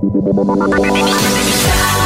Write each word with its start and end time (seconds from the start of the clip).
Sound. 0.00 2.03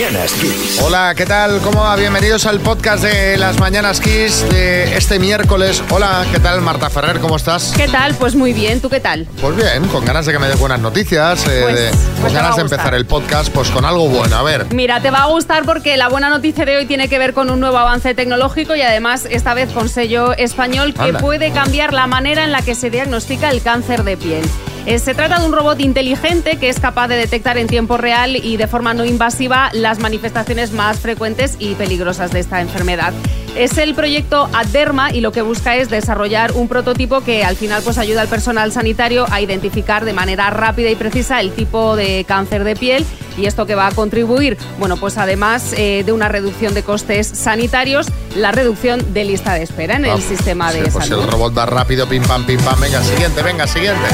Mañanas 0.00 0.32
Kiss. 0.32 0.80
Hola, 0.82 1.12
¿qué 1.14 1.26
tal? 1.26 1.60
¿Cómo 1.60 1.82
va? 1.82 1.94
Bienvenidos 1.94 2.46
al 2.46 2.58
podcast 2.60 3.04
de 3.04 3.36
Las 3.36 3.58
Mañanas 3.60 4.00
Kiss 4.00 4.48
de 4.48 4.96
este 4.96 5.18
miércoles. 5.18 5.82
Hola, 5.90 6.24
¿qué 6.32 6.38
tal? 6.40 6.62
Marta 6.62 6.88
Ferrer, 6.88 7.18
¿cómo 7.20 7.36
estás? 7.36 7.74
¿Qué 7.76 7.86
tal? 7.86 8.14
Pues 8.14 8.34
muy 8.34 8.54
bien, 8.54 8.80
¿tú 8.80 8.88
qué 8.88 8.98
tal? 9.00 9.28
Pues 9.42 9.56
bien, 9.56 9.86
con 9.88 10.02
ganas 10.06 10.24
de 10.24 10.32
que 10.32 10.38
me 10.38 10.48
des 10.48 10.58
buenas 10.58 10.80
noticias, 10.80 11.46
eh, 11.46 11.60
Pues- 11.64 11.74
de- 11.74 11.90
pues 11.90 12.32
con 12.32 12.32
ganas 12.32 12.56
de 12.56 12.62
empezar 12.62 12.94
el 12.94 13.04
podcast, 13.04 13.52
pues 13.52 13.68
con 13.70 13.84
algo 13.84 14.08
bueno. 14.08 14.36
A 14.36 14.42
ver, 14.42 14.72
Mira, 14.72 15.02
te 15.02 15.10
va 15.10 15.24
a 15.24 15.26
gustar 15.26 15.64
porque 15.66 15.98
la 15.98 16.08
buena 16.08 16.30
noticia 16.30 16.64
de 16.64 16.78
hoy 16.78 16.86
tiene 16.86 17.08
que 17.08 17.18
ver 17.18 17.34
con 17.34 17.50
un 17.50 17.60
nuevo 17.60 17.76
avance 17.76 18.14
tecnológico 18.14 18.74
y 18.74 18.80
además 18.80 19.26
esta 19.28 19.52
vez 19.52 19.70
con 19.70 19.90
sello 19.90 20.32
español 20.32 20.94
que 20.94 21.02
Anda. 21.02 21.20
puede 21.20 21.52
cambiar 21.52 21.92
la 21.92 22.06
manera 22.06 22.44
en 22.44 22.52
la 22.52 22.62
que 22.62 22.74
se 22.74 22.88
diagnostica 22.88 23.50
el 23.50 23.60
cáncer 23.60 24.02
de 24.04 24.16
piel. 24.16 24.44
Eh, 24.90 24.98
se 24.98 25.14
trata 25.14 25.38
de 25.38 25.46
un 25.46 25.52
robot 25.52 25.78
inteligente 25.78 26.56
que 26.56 26.68
es 26.68 26.80
capaz 26.80 27.06
de 27.06 27.14
detectar 27.14 27.56
en 27.58 27.68
tiempo 27.68 27.96
real 27.96 28.34
y 28.34 28.56
de 28.56 28.66
forma 28.66 28.92
no 28.92 29.04
invasiva 29.04 29.70
las 29.72 30.00
manifestaciones 30.00 30.72
más 30.72 30.98
frecuentes 30.98 31.54
y 31.60 31.76
peligrosas 31.76 32.32
de 32.32 32.40
esta 32.40 32.60
enfermedad. 32.60 33.12
Es 33.56 33.78
el 33.78 33.94
proyecto 33.94 34.48
Adderma 34.52 35.12
y 35.12 35.20
lo 35.20 35.32
que 35.32 35.42
busca 35.42 35.76
es 35.76 35.90
desarrollar 35.90 36.52
un 36.52 36.68
prototipo 36.68 37.20
que 37.20 37.44
al 37.44 37.56
final 37.56 37.82
pues 37.82 37.98
ayuda 37.98 38.22
al 38.22 38.28
personal 38.28 38.72
sanitario 38.72 39.26
a 39.30 39.40
identificar 39.40 40.04
de 40.04 40.12
manera 40.12 40.50
rápida 40.50 40.88
y 40.90 40.94
precisa 40.94 41.40
el 41.40 41.52
tipo 41.52 41.96
de 41.96 42.24
cáncer 42.26 42.64
de 42.64 42.76
piel 42.76 43.04
y 43.36 43.46
esto 43.46 43.66
que 43.66 43.74
va 43.74 43.86
a 43.86 43.92
contribuir, 43.92 44.58
bueno, 44.78 44.96
pues 44.96 45.18
además 45.18 45.72
eh, 45.76 46.02
de 46.04 46.12
una 46.12 46.28
reducción 46.28 46.74
de 46.74 46.82
costes 46.82 47.26
sanitarios, 47.26 48.06
la 48.36 48.52
reducción 48.52 49.12
de 49.12 49.24
lista 49.24 49.54
de 49.54 49.62
espera 49.62 49.96
en 49.96 50.04
el 50.04 50.20
sistema 50.20 50.72
de 50.72 50.84
sí, 50.84 50.90
pues 50.92 51.06
salud. 51.06 51.24
el 51.24 51.30
robot 51.30 51.56
va 51.56 51.66
rápido, 51.66 52.06
pim 52.06 52.22
pam, 52.22 52.44
pim 52.44 52.60
pam. 52.60 52.80
Venga, 52.80 53.02
siguiente, 53.02 53.42
venga, 53.42 53.66
siguiente. 53.66 54.08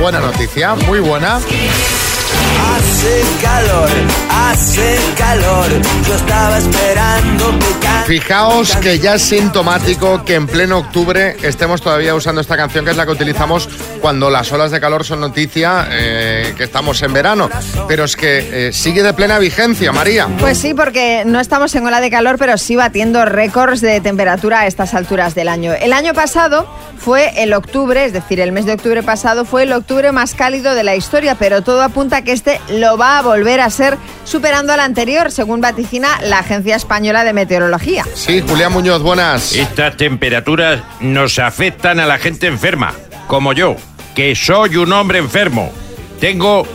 Buena 0.00 0.20
noticia, 0.20 0.74
muy 0.74 1.00
buena. 1.00 1.40
Hace 2.60 3.22
calor, 3.42 3.88
hace 4.30 4.98
calor. 5.16 5.66
Yo 6.06 6.14
estaba 6.14 6.58
esperando 6.58 7.58
que 7.58 7.82
Fijaos 8.06 8.76
que 8.76 8.98
ya 8.98 9.14
es 9.14 9.22
sintomático 9.22 10.24
que 10.24 10.34
en 10.34 10.46
pleno 10.46 10.78
octubre 10.78 11.36
estemos 11.42 11.80
todavía 11.80 12.14
usando 12.14 12.40
esta 12.40 12.56
canción, 12.56 12.84
que 12.84 12.90
es 12.90 12.96
la 12.96 13.06
que 13.06 13.12
utilizamos 13.12 13.68
cuando 14.00 14.28
las 14.28 14.50
olas 14.52 14.70
de 14.72 14.80
calor 14.80 15.04
son 15.04 15.20
noticia, 15.20 15.86
eh, 15.90 16.52
que 16.56 16.64
estamos 16.64 17.00
en 17.02 17.12
verano. 17.12 17.48
Pero 17.86 18.04
es 18.04 18.16
que 18.16 18.68
eh, 18.68 18.72
sigue 18.72 19.02
de 19.02 19.14
plena 19.14 19.38
vigencia, 19.38 19.92
María. 19.92 20.28
Pues 20.40 20.58
sí, 20.58 20.74
porque 20.74 21.22
no 21.24 21.38
estamos 21.38 21.74
en 21.76 21.86
ola 21.86 22.00
de 22.00 22.10
calor, 22.10 22.38
pero 22.38 22.58
sí 22.58 22.74
batiendo 22.74 23.24
récords 23.24 23.80
de 23.80 24.00
temperatura 24.00 24.60
a 24.60 24.66
estas 24.66 24.94
alturas 24.94 25.34
del 25.34 25.48
año. 25.48 25.72
El 25.72 25.92
año 25.92 26.12
pasado 26.12 26.66
fue 26.98 27.42
el 27.42 27.52
octubre, 27.52 28.04
es 28.04 28.12
decir, 28.12 28.40
el 28.40 28.52
mes 28.52 28.66
de 28.66 28.72
octubre 28.72 29.02
pasado 29.02 29.44
fue 29.44 29.62
el 29.62 29.72
octubre 29.72 30.12
más 30.12 30.34
cálido 30.34 30.74
de 30.74 30.82
la 30.82 30.96
historia, 30.96 31.36
pero 31.36 31.62
todo 31.62 31.82
apunta 31.82 32.18
a 32.18 32.22
que 32.22 32.32
este 32.44 32.60
lo 32.80 32.98
va 32.98 33.18
a 33.18 33.22
volver 33.22 33.60
a 33.60 33.70
ser 33.70 33.96
superando 34.24 34.72
al 34.72 34.80
anterior, 34.80 35.30
según 35.30 35.60
vaticina 35.60 36.20
la 36.22 36.40
Agencia 36.40 36.74
Española 36.74 37.22
de 37.22 37.32
Meteorología. 37.32 38.04
Sí, 38.14 38.42
Julián 38.46 38.72
Muñoz, 38.72 39.00
buenas. 39.00 39.52
Estas 39.54 39.96
temperaturas 39.96 40.82
nos 41.00 41.38
afectan 41.38 42.00
a 42.00 42.06
la 42.06 42.18
gente 42.18 42.48
enferma, 42.48 42.94
como 43.28 43.52
yo, 43.52 43.76
que 44.16 44.34
soy 44.34 44.76
un 44.76 44.92
hombre 44.92 45.20
enfermo. 45.20 45.70
Tengo 46.18 46.66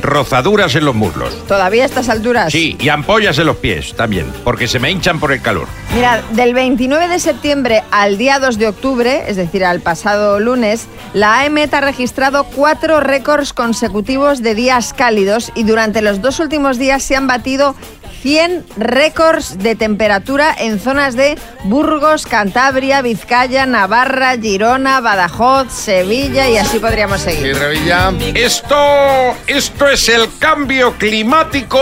rozaduras 0.00 0.74
en 0.74 0.84
los 0.84 0.94
muslos. 0.94 1.46
Todavía 1.46 1.82
a 1.82 1.86
estas 1.86 2.08
alturas. 2.08 2.52
Sí, 2.52 2.76
y 2.80 2.88
ampollas 2.88 3.38
en 3.38 3.46
los 3.46 3.56
pies 3.56 3.94
también, 3.94 4.26
porque 4.44 4.68
se 4.68 4.78
me 4.78 4.90
hinchan 4.90 5.20
por 5.20 5.32
el 5.32 5.40
calor. 5.42 5.68
Mira, 5.94 6.22
del 6.32 6.54
29 6.54 7.08
de 7.08 7.18
septiembre 7.18 7.82
al 7.90 8.18
día 8.18 8.38
2 8.38 8.58
de 8.58 8.68
octubre, 8.68 9.24
es 9.28 9.36
decir, 9.36 9.64
al 9.64 9.80
pasado 9.80 10.40
lunes, 10.40 10.86
la 11.14 11.40
AEMET 11.40 11.72
ha 11.74 11.80
registrado 11.80 12.44
cuatro 12.44 13.00
récords 13.00 13.52
consecutivos 13.52 14.42
de 14.42 14.54
días 14.54 14.92
cálidos 14.92 15.52
y 15.54 15.64
durante 15.64 16.02
los 16.02 16.20
dos 16.20 16.40
últimos 16.40 16.78
días 16.78 17.02
se 17.02 17.16
han 17.16 17.26
batido 17.26 17.74
100 18.26 18.64
récords 18.76 19.56
de 19.58 19.76
temperatura 19.76 20.52
en 20.58 20.80
zonas 20.80 21.14
de 21.14 21.38
Burgos, 21.62 22.26
Cantabria, 22.26 23.00
Vizcaya, 23.00 23.66
Navarra, 23.66 24.36
Girona, 24.36 25.00
Badajoz, 25.00 25.72
Sevilla 25.72 26.48
y 26.50 26.56
así 26.56 26.80
podríamos 26.80 27.20
Sí, 27.20 27.30
seguir. 27.30 27.56
Revilla. 27.56 28.12
Esto, 28.34 28.76
esto 29.46 29.88
es 29.88 30.08
el 30.08 30.28
cambio 30.40 30.94
climático 30.98 31.78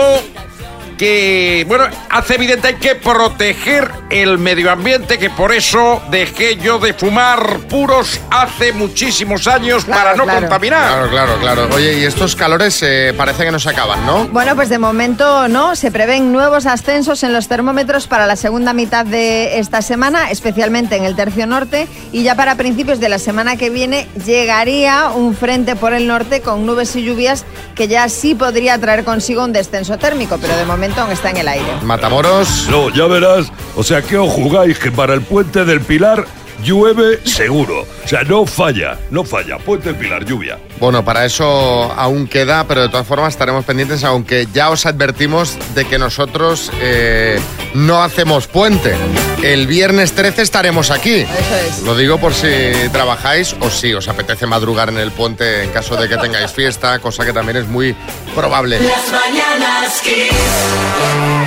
que, 0.97 1.65
bueno, 1.67 1.85
hace 2.09 2.35
evidente 2.35 2.67
hay 2.69 2.75
que 2.75 2.95
proteger 2.95 3.91
el 4.09 4.37
medio 4.37 4.71
ambiente, 4.71 5.17
que 5.17 5.29
por 5.29 5.51
eso 5.53 6.01
dejé 6.09 6.57
yo 6.57 6.79
de 6.79 6.93
fumar 6.93 7.59
puros 7.69 8.19
hace 8.31 8.71
muchísimos 8.71 9.47
años 9.47 9.85
Claro, 9.85 10.01
para 10.01 10.15
no 10.15 10.23
claro. 10.23 10.39
contaminar. 10.41 10.87
Claro, 10.87 11.09
claro, 11.09 11.37
claro. 11.39 11.75
Oye, 11.75 11.99
y 11.99 12.03
estos 12.03 12.35
calores 12.35 12.81
eh, 12.81 13.13
parece 13.17 13.43
que 13.43 13.51
no 13.51 13.59
se 13.59 13.69
acaban, 13.69 14.05
¿no? 14.05 14.27
Bueno, 14.27 14.55
pues 14.55 14.69
de 14.69 14.79
momento 14.79 15.47
no, 15.47 15.75
se 15.75 15.91
prevén 15.91 16.31
nuevos 16.31 16.65
ascensos 16.65 17.23
en 17.23 17.33
los 17.33 17.47
termómetros 17.47 18.07
para 18.07 18.25
la 18.27 18.35
segunda 18.35 18.73
mitad 18.73 19.05
de 19.05 19.59
esta 19.59 19.81
semana, 19.81 20.31
especialmente 20.31 20.95
en 20.95 21.03
el 21.03 21.15
tercio 21.15 21.47
norte, 21.47 21.87
y 22.11 22.23
ya 22.23 22.35
para 22.35 22.55
principios 22.55 22.99
de 22.99 23.09
la 23.09 23.19
semana 23.19 23.57
que 23.57 23.69
viene 23.69 24.07
llegaría 24.25 25.09
un 25.09 25.35
frente 25.35 25.75
por 25.75 25.93
el 25.93 26.07
norte 26.07 26.41
con 26.41 26.65
nubes 26.65 26.95
y 26.95 27.03
lluvias 27.03 27.45
que 27.75 27.87
ya 27.87 28.07
sí 28.09 28.35
podría 28.35 28.77
traer 28.79 29.03
consigo 29.03 29.43
un 29.43 29.51
descenso 29.51 29.97
térmico, 29.97 30.37
pero 30.41 30.55
de 30.55 30.65
momento 30.65 30.84
está 30.85 31.31
en 31.31 31.37
el 31.37 31.47
aire. 31.47 31.65
Matamoros. 31.83 32.67
No, 32.69 32.89
ya 32.89 33.07
verás. 33.07 33.51
O 33.75 33.83
sea, 33.83 34.01
que 34.01 34.17
os 34.17 34.31
jugáis 34.31 34.77
que 34.77 34.91
para 34.91 35.13
el 35.13 35.21
puente 35.21 35.65
del 35.65 35.81
Pilar 35.81 36.25
llueve 36.65 37.19
seguro. 37.25 37.85
O 38.03 38.07
sea, 38.07 38.23
no 38.23 38.45
falla, 38.45 38.97
no 39.11 39.23
falla. 39.23 39.57
Puente 39.59 39.89
del 39.89 39.97
Pilar, 39.97 40.25
lluvia. 40.25 40.57
Bueno, 40.79 41.05
para 41.05 41.23
eso 41.25 41.45
aún 41.93 42.27
queda, 42.27 42.65
pero 42.67 42.81
de 42.81 42.89
todas 42.89 43.07
formas 43.07 43.33
estaremos 43.33 43.63
pendientes, 43.63 44.03
aunque 44.03 44.47
ya 44.51 44.69
os 44.69 44.85
advertimos 44.85 45.57
de 45.73 45.85
que 45.85 45.97
nosotros 45.97 46.71
eh, 46.81 47.39
no 47.73 48.03
hacemos 48.03 48.47
puente. 48.47 48.95
El 49.43 49.67
viernes 49.67 50.13
13 50.13 50.41
estaremos 50.41 50.91
aquí. 50.91 51.21
Eso 51.21 51.55
es. 51.69 51.81
Lo 51.83 51.95
digo 51.95 52.17
por 52.17 52.33
si 52.33 52.47
trabajáis 52.91 53.55
o 53.61 53.69
si 53.69 53.93
os 53.93 54.07
apetece 54.07 54.47
madrugar 54.47 54.89
en 54.89 54.97
el 54.97 55.11
puente 55.11 55.63
en 55.63 55.69
caso 55.69 55.95
de 55.95 56.09
que 56.09 56.17
tengáis 56.17 56.51
fiesta, 56.51 56.99
cosa 56.99 57.25
que 57.25 57.31
también 57.31 57.57
es 57.57 57.67
muy 57.67 57.95
probable. 58.33 58.79
Las 58.79 59.11
mañanas 59.11 60.01
Kiss. 60.01 61.44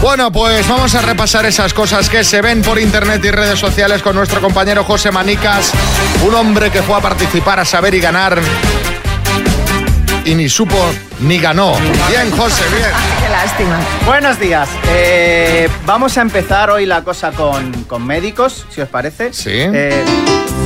Bueno, 0.00 0.32
pues 0.32 0.66
vamos 0.66 0.94
a 0.94 1.02
repasar 1.02 1.44
esas 1.44 1.74
cosas 1.74 2.08
que 2.08 2.24
se 2.24 2.40
ven 2.40 2.62
por 2.62 2.78
internet 2.78 3.22
y 3.24 3.30
redes 3.30 3.58
sociales 3.58 4.00
con 4.02 4.16
nuestro 4.16 4.40
compañero 4.40 4.82
José 4.82 5.10
Manicas, 5.10 5.72
un 6.26 6.34
hombre 6.34 6.70
que 6.70 6.82
fue 6.82 6.96
a 6.96 7.00
participar 7.00 7.60
a 7.60 7.64
saber 7.66 7.94
y 7.94 8.00
ganar 8.00 8.38
y 10.24 10.34
ni 10.34 10.48
supo 10.48 10.76
ni 11.20 11.38
ganó. 11.38 11.74
Bien, 12.08 12.30
José, 12.30 12.62
bien. 12.74 12.88
Qué 13.22 13.28
lástima. 13.28 13.78
Buenos 14.06 14.40
días. 14.40 14.68
Eh, 14.88 15.68
vamos 15.84 16.16
a 16.16 16.22
empezar 16.22 16.70
hoy 16.70 16.86
la 16.86 17.04
cosa 17.04 17.32
con, 17.32 17.84
con 17.84 18.06
médicos, 18.06 18.66
si 18.70 18.80
os 18.80 18.88
parece. 18.88 19.34
Sí. 19.34 19.50
Eh, 19.52 20.02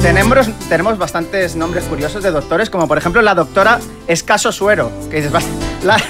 tenemos, 0.00 0.46
tenemos 0.68 0.96
bastantes 0.96 1.56
nombres 1.56 1.84
curiosos 1.84 2.22
de 2.22 2.30
doctores, 2.30 2.70
como 2.70 2.86
por 2.86 2.98
ejemplo 2.98 3.20
la 3.20 3.34
doctora 3.34 3.80
Escaso 4.06 4.52
Suero, 4.52 4.92
que 5.10 5.16
dices, 5.16 5.32
"Bast- 5.32 5.48
la- 5.82 6.00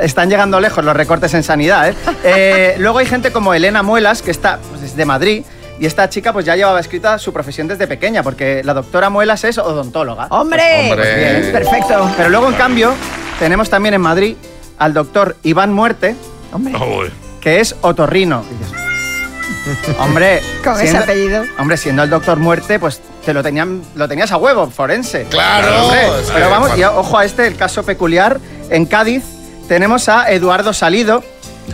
están 0.00 0.30
llegando 0.30 0.60
lejos 0.60 0.84
los 0.84 0.96
recortes 0.96 1.34
en 1.34 1.42
sanidad. 1.42 1.88
¿eh? 1.88 1.94
Eh, 2.24 2.74
luego 2.78 2.98
hay 2.98 3.06
gente 3.06 3.30
como 3.30 3.54
Elena 3.54 3.82
Muelas, 3.82 4.20
que 4.20 4.30
está 4.30 4.58
pues, 4.70 4.82
es 4.82 4.96
de 4.96 5.04
Madrid. 5.04 5.44
Y 5.78 5.86
esta 5.86 6.08
chica 6.08 6.32
pues 6.32 6.44
ya 6.44 6.56
llevaba 6.56 6.80
escrita 6.80 7.18
su 7.18 7.32
profesión 7.32 7.68
desde 7.68 7.86
pequeña, 7.86 8.22
porque 8.22 8.62
la 8.64 8.74
doctora 8.74 9.10
Muelas 9.10 9.44
es 9.44 9.58
odontóloga. 9.58 10.26
¡Hombre! 10.30 10.90
Hombre. 10.90 11.16
bien. 11.16 11.52
Perfecto. 11.52 12.10
Pero 12.16 12.30
luego, 12.30 12.48
en 12.48 12.54
cambio, 12.54 12.94
tenemos 13.38 13.68
también 13.68 13.94
en 13.94 14.00
Madrid 14.00 14.36
al 14.78 14.94
doctor 14.94 15.36
Iván 15.42 15.72
Muerte, 15.72 16.16
Hombre, 16.52 16.74
Joder. 16.74 17.12
que 17.40 17.60
es 17.60 17.76
otorrino. 17.82 18.42
Hombre, 19.98 20.40
con 20.64 20.80
ese 20.80 20.96
apellido. 20.96 21.44
Hombre, 21.58 21.76
siendo 21.76 22.02
el 22.02 22.10
doctor 22.10 22.38
Muerte, 22.38 22.78
pues 22.78 23.00
te 23.24 23.34
lo 23.34 23.42
tenían, 23.42 23.82
lo 23.94 24.08
tenías 24.08 24.32
a 24.32 24.36
huevo, 24.36 24.70
forense. 24.70 25.24
Claro. 25.24 25.84
Hombre, 25.84 26.00
pero 26.32 26.50
vamos, 26.50 26.78
y 26.78 26.84
ojo 26.84 27.18
a 27.18 27.24
este, 27.24 27.46
el 27.46 27.56
caso 27.56 27.82
peculiar. 27.84 28.40
En 28.70 28.86
Cádiz 28.86 29.22
tenemos 29.68 30.08
a 30.08 30.30
Eduardo 30.30 30.72
Salido, 30.72 31.22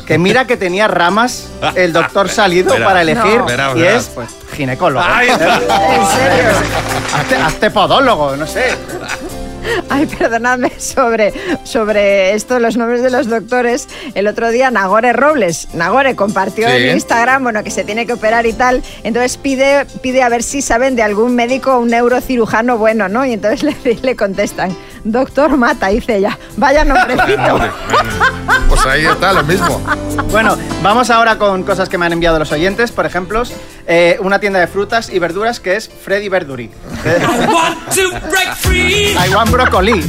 que 0.06 0.18
mira 0.18 0.46
que 0.46 0.56
tenía 0.56 0.88
ramas 0.88 1.48
el 1.74 1.92
doctor 1.92 2.28
Salido 2.30 2.72
Verá. 2.72 2.84
para 2.86 3.02
elegir, 3.02 3.38
No. 3.38 3.44
Verá, 3.46 3.72
y 3.76 3.82
es, 3.82 4.06
pues, 4.14 4.28
ginecólogo. 4.54 5.04
Está. 5.04 5.94
¿En 5.94 6.06
serio? 6.06 6.50
Hazte, 7.14 7.36
hazte 7.36 7.70
podólogo, 7.70 8.36
no 8.36 8.46
sé. 8.46 8.74
Ay, 9.88 10.06
perdonadme 10.06 10.72
sobre, 10.78 11.32
sobre 11.64 12.34
esto, 12.34 12.58
los 12.58 12.76
nombres 12.76 13.02
de 13.02 13.10
los 13.10 13.28
doctores. 13.28 13.88
El 14.14 14.26
otro 14.26 14.50
día 14.50 14.70
Nagore 14.70 15.12
Robles, 15.12 15.68
Nagore 15.74 16.16
compartió 16.16 16.68
Sí. 16.68 16.74
en 16.76 16.94
Instagram, 16.96 17.42
bueno, 17.42 17.62
que 17.64 17.70
se 17.70 17.84
tiene 17.84 18.06
que 18.06 18.12
operar 18.14 18.46
y 18.46 18.52
tal. 18.52 18.82
Entonces 19.02 19.36
pide, 19.36 19.86
pide 20.02 20.22
a 20.22 20.28
ver 20.28 20.42
si 20.42 20.62
saben 20.62 20.96
de 20.96 21.02
algún 21.02 21.34
médico, 21.34 21.78
un 21.78 21.88
neurocirujano 21.88 22.78
bueno, 22.78 23.08
¿no? 23.08 23.24
Y 23.24 23.32
entonces 23.32 23.62
le, 23.84 23.94
le 23.94 24.16
contestan, 24.16 24.76
doctor 25.04 25.56
Mata, 25.56 25.88
dice 25.88 26.16
ella, 26.16 26.38
vaya 26.56 26.84
nombrecito. 26.84 27.58
Pues 28.68 28.86
ahí 28.86 29.04
está 29.04 29.32
lo 29.32 29.42
mismo. 29.44 29.80
Bueno, 30.30 30.56
vamos 30.82 31.10
ahora 31.10 31.36
con 31.38 31.62
cosas 31.62 31.88
que 31.88 31.98
me 31.98 32.06
han 32.06 32.12
enviado 32.12 32.38
los 32.38 32.52
oyentes. 32.52 32.90
Por 32.92 33.06
ejemplo, 33.06 33.42
eh, 33.86 34.16
una 34.20 34.38
tienda 34.38 34.60
de 34.60 34.66
frutas 34.66 35.10
y 35.10 35.18
verduras 35.18 35.60
que 35.60 35.76
es 35.76 35.88
Freddy 35.88 36.28
Verduri. 36.28 36.70
I 37.94 39.34
want 39.34 39.50
broccoli. 39.50 40.02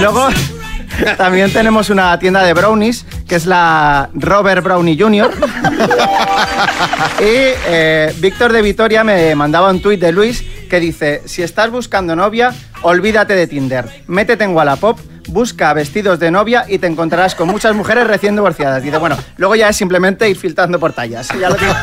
Luego 0.00 0.28
también 1.16 1.52
tenemos 1.52 1.90
una 1.90 2.18
tienda 2.18 2.42
de 2.42 2.54
brownies 2.54 3.04
que 3.28 3.36
es 3.36 3.46
la 3.46 4.08
Robert 4.14 4.64
Brownie 4.64 4.98
Jr. 4.98 5.30
y 7.20 7.24
eh, 7.24 8.14
Víctor 8.18 8.52
de 8.52 8.62
Vitoria 8.62 9.04
me 9.04 9.34
mandaba 9.34 9.70
un 9.70 9.82
tuit 9.82 10.00
de 10.00 10.12
Luis 10.12 10.42
que 10.68 10.80
dice, 10.80 11.22
si 11.26 11.42
estás 11.42 11.70
buscando 11.70 12.16
novia, 12.16 12.54
olvídate 12.82 13.34
de 13.34 13.46
Tinder, 13.46 14.02
métete 14.06 14.44
en 14.44 14.54
Wallapop, 14.54 14.98
busca 15.28 15.72
vestidos 15.72 16.18
de 16.18 16.30
novia 16.30 16.64
y 16.68 16.78
te 16.78 16.86
encontrarás 16.86 17.34
con 17.34 17.48
muchas 17.48 17.74
mujeres 17.74 18.06
recién 18.06 18.34
divorciadas. 18.34 18.82
Dice, 18.82 18.98
bueno, 18.98 19.16
luego 19.36 19.54
ya 19.54 19.68
es 19.68 19.76
simplemente 19.76 20.28
ir 20.28 20.36
filtrando 20.36 20.78
por 20.78 20.92
tallas. 20.92 21.28
Ya 21.38 21.48
lo 21.48 21.56
digo. 21.56 21.72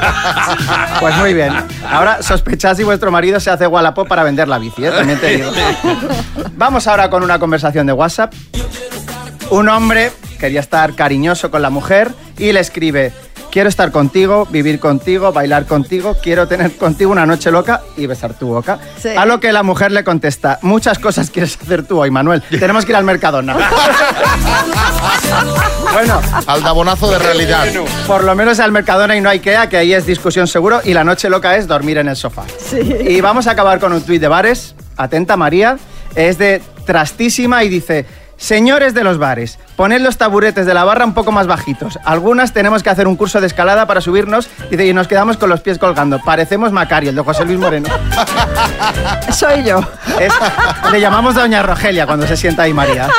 Pues 1.00 1.16
muy 1.18 1.34
bien. 1.34 1.54
Ahora 1.90 2.22
sospechad 2.24 2.76
si 2.76 2.84
vuestro 2.84 3.12
marido 3.12 3.40
se 3.40 3.50
hace 3.50 3.68
Wallapop 3.68 4.08
para 4.08 4.24
vender 4.24 4.48
la 4.48 4.58
bici, 4.58 4.86
¿eh? 4.86 4.92
también 4.92 5.20
te 5.20 5.38
digo. 5.38 5.52
Vamos 6.56 6.88
ahora 6.88 7.10
con 7.10 7.22
una 7.22 7.38
conversación 7.38 7.86
de 7.86 7.94
WhatsApp. 7.94 8.34
Un 9.50 9.70
hombre 9.70 10.12
quería 10.40 10.60
estar 10.60 10.96
cariñoso 10.96 11.52
con 11.52 11.62
la 11.62 11.70
mujer 11.70 12.12
y 12.38 12.52
le 12.52 12.60
escribe, 12.60 13.14
quiero 13.56 13.70
estar 13.70 13.90
contigo, 13.90 14.46
vivir 14.52 14.82
contigo, 14.82 15.32
bailar 15.32 15.66
contigo, 15.66 16.18
quiero 16.22 16.46
tener 16.46 16.76
contigo 16.76 17.10
una 17.10 17.26
noche 17.26 17.52
loca 17.52 17.84
y 17.96 18.06
besar 18.06 18.34
tu 18.34 18.48
boca. 18.48 18.80
Sí. 19.02 19.08
A 19.08 19.26
lo 19.26 19.40
que 19.40 19.54
la 19.54 19.64
mujer 19.64 19.94
le 19.94 20.04
contesta, 20.04 20.60
muchas 20.62 21.00
cosas 21.00 21.32
quieres 21.32 21.58
hacer 21.62 21.84
tú 21.84 22.02
hoy, 22.02 22.12
Manuel. 22.12 22.42
Tenemos 22.50 22.84
que 22.84 22.92
ir 22.92 22.98
al 22.98 23.06
Mercadona. 23.06 23.56
bueno, 25.94 26.22
Aldabonazo 26.48 27.10
de 27.10 27.18
realidad. 27.18 27.66
por 28.06 28.26
lo 28.26 28.36
menos 28.36 28.60
al 28.60 28.74
Mercadona 28.74 29.16
y 29.16 29.22
no 29.22 29.30
a 29.30 29.32
Ikea, 29.32 29.70
que 29.70 29.78
ahí 29.78 29.94
es 29.94 30.06
discusión 30.06 30.48
seguro, 30.48 30.82
y 30.84 30.94
la 30.94 31.06
noche 31.06 31.30
loca 31.30 31.56
es 31.56 31.66
dormir 31.66 31.98
en 31.98 32.10
el 32.10 32.18
sofá. 32.18 32.44
Y 33.08 33.22
vamos 33.22 33.48
a 33.48 33.52
acabar 33.52 33.80
con 33.80 33.94
un 33.94 34.02
tuit 34.02 34.20
de 34.20 34.28
bares. 34.28 34.76
Atenta 34.98 35.38
María, 35.38 35.78
es 36.14 36.38
de 36.38 36.62
Trastísima 36.86 37.64
y 37.64 37.70
dice... 37.70 38.25
Señores 38.38 38.94
de 38.94 39.04
los 39.04 39.18
bares, 39.18 39.58
poned 39.78 40.02
los 40.02 40.18
taburetes 40.18 40.66
de 40.66 40.74
la 40.74 40.84
barra 40.84 41.06
un 41.06 41.14
poco 41.14 41.32
más 41.32 41.48
bajitos. 41.48 41.98
Algunas 42.04 42.52
tenemos 42.52 42.84
que 42.84 42.90
hacer 42.90 43.08
un 43.08 43.16
curso 43.16 43.40
de 43.42 43.48
escalada 43.48 43.86
para 43.88 44.02
subirnos 44.02 44.50
y 44.70 44.94
nos 44.94 45.08
quedamos 45.08 45.38
con 45.38 45.50
los 45.50 45.62
pies 45.62 45.80
colgando. 45.80 46.20
Parecemos 46.24 46.72
Macario, 46.72 47.10
el 47.12 47.16
de 47.16 47.22
José 47.24 47.46
Luis 47.46 47.58
Moreno. 47.60 47.88
Soy 49.32 49.64
yo. 49.64 49.80
Es- 50.20 50.34
le 50.92 51.00
llamamos 51.02 51.36
Doña 51.36 51.64
Rogelia 51.64 52.06
cuando 52.06 52.28
se 52.28 52.38
sienta 52.38 52.64
ahí 52.64 52.74
María. 52.74 53.10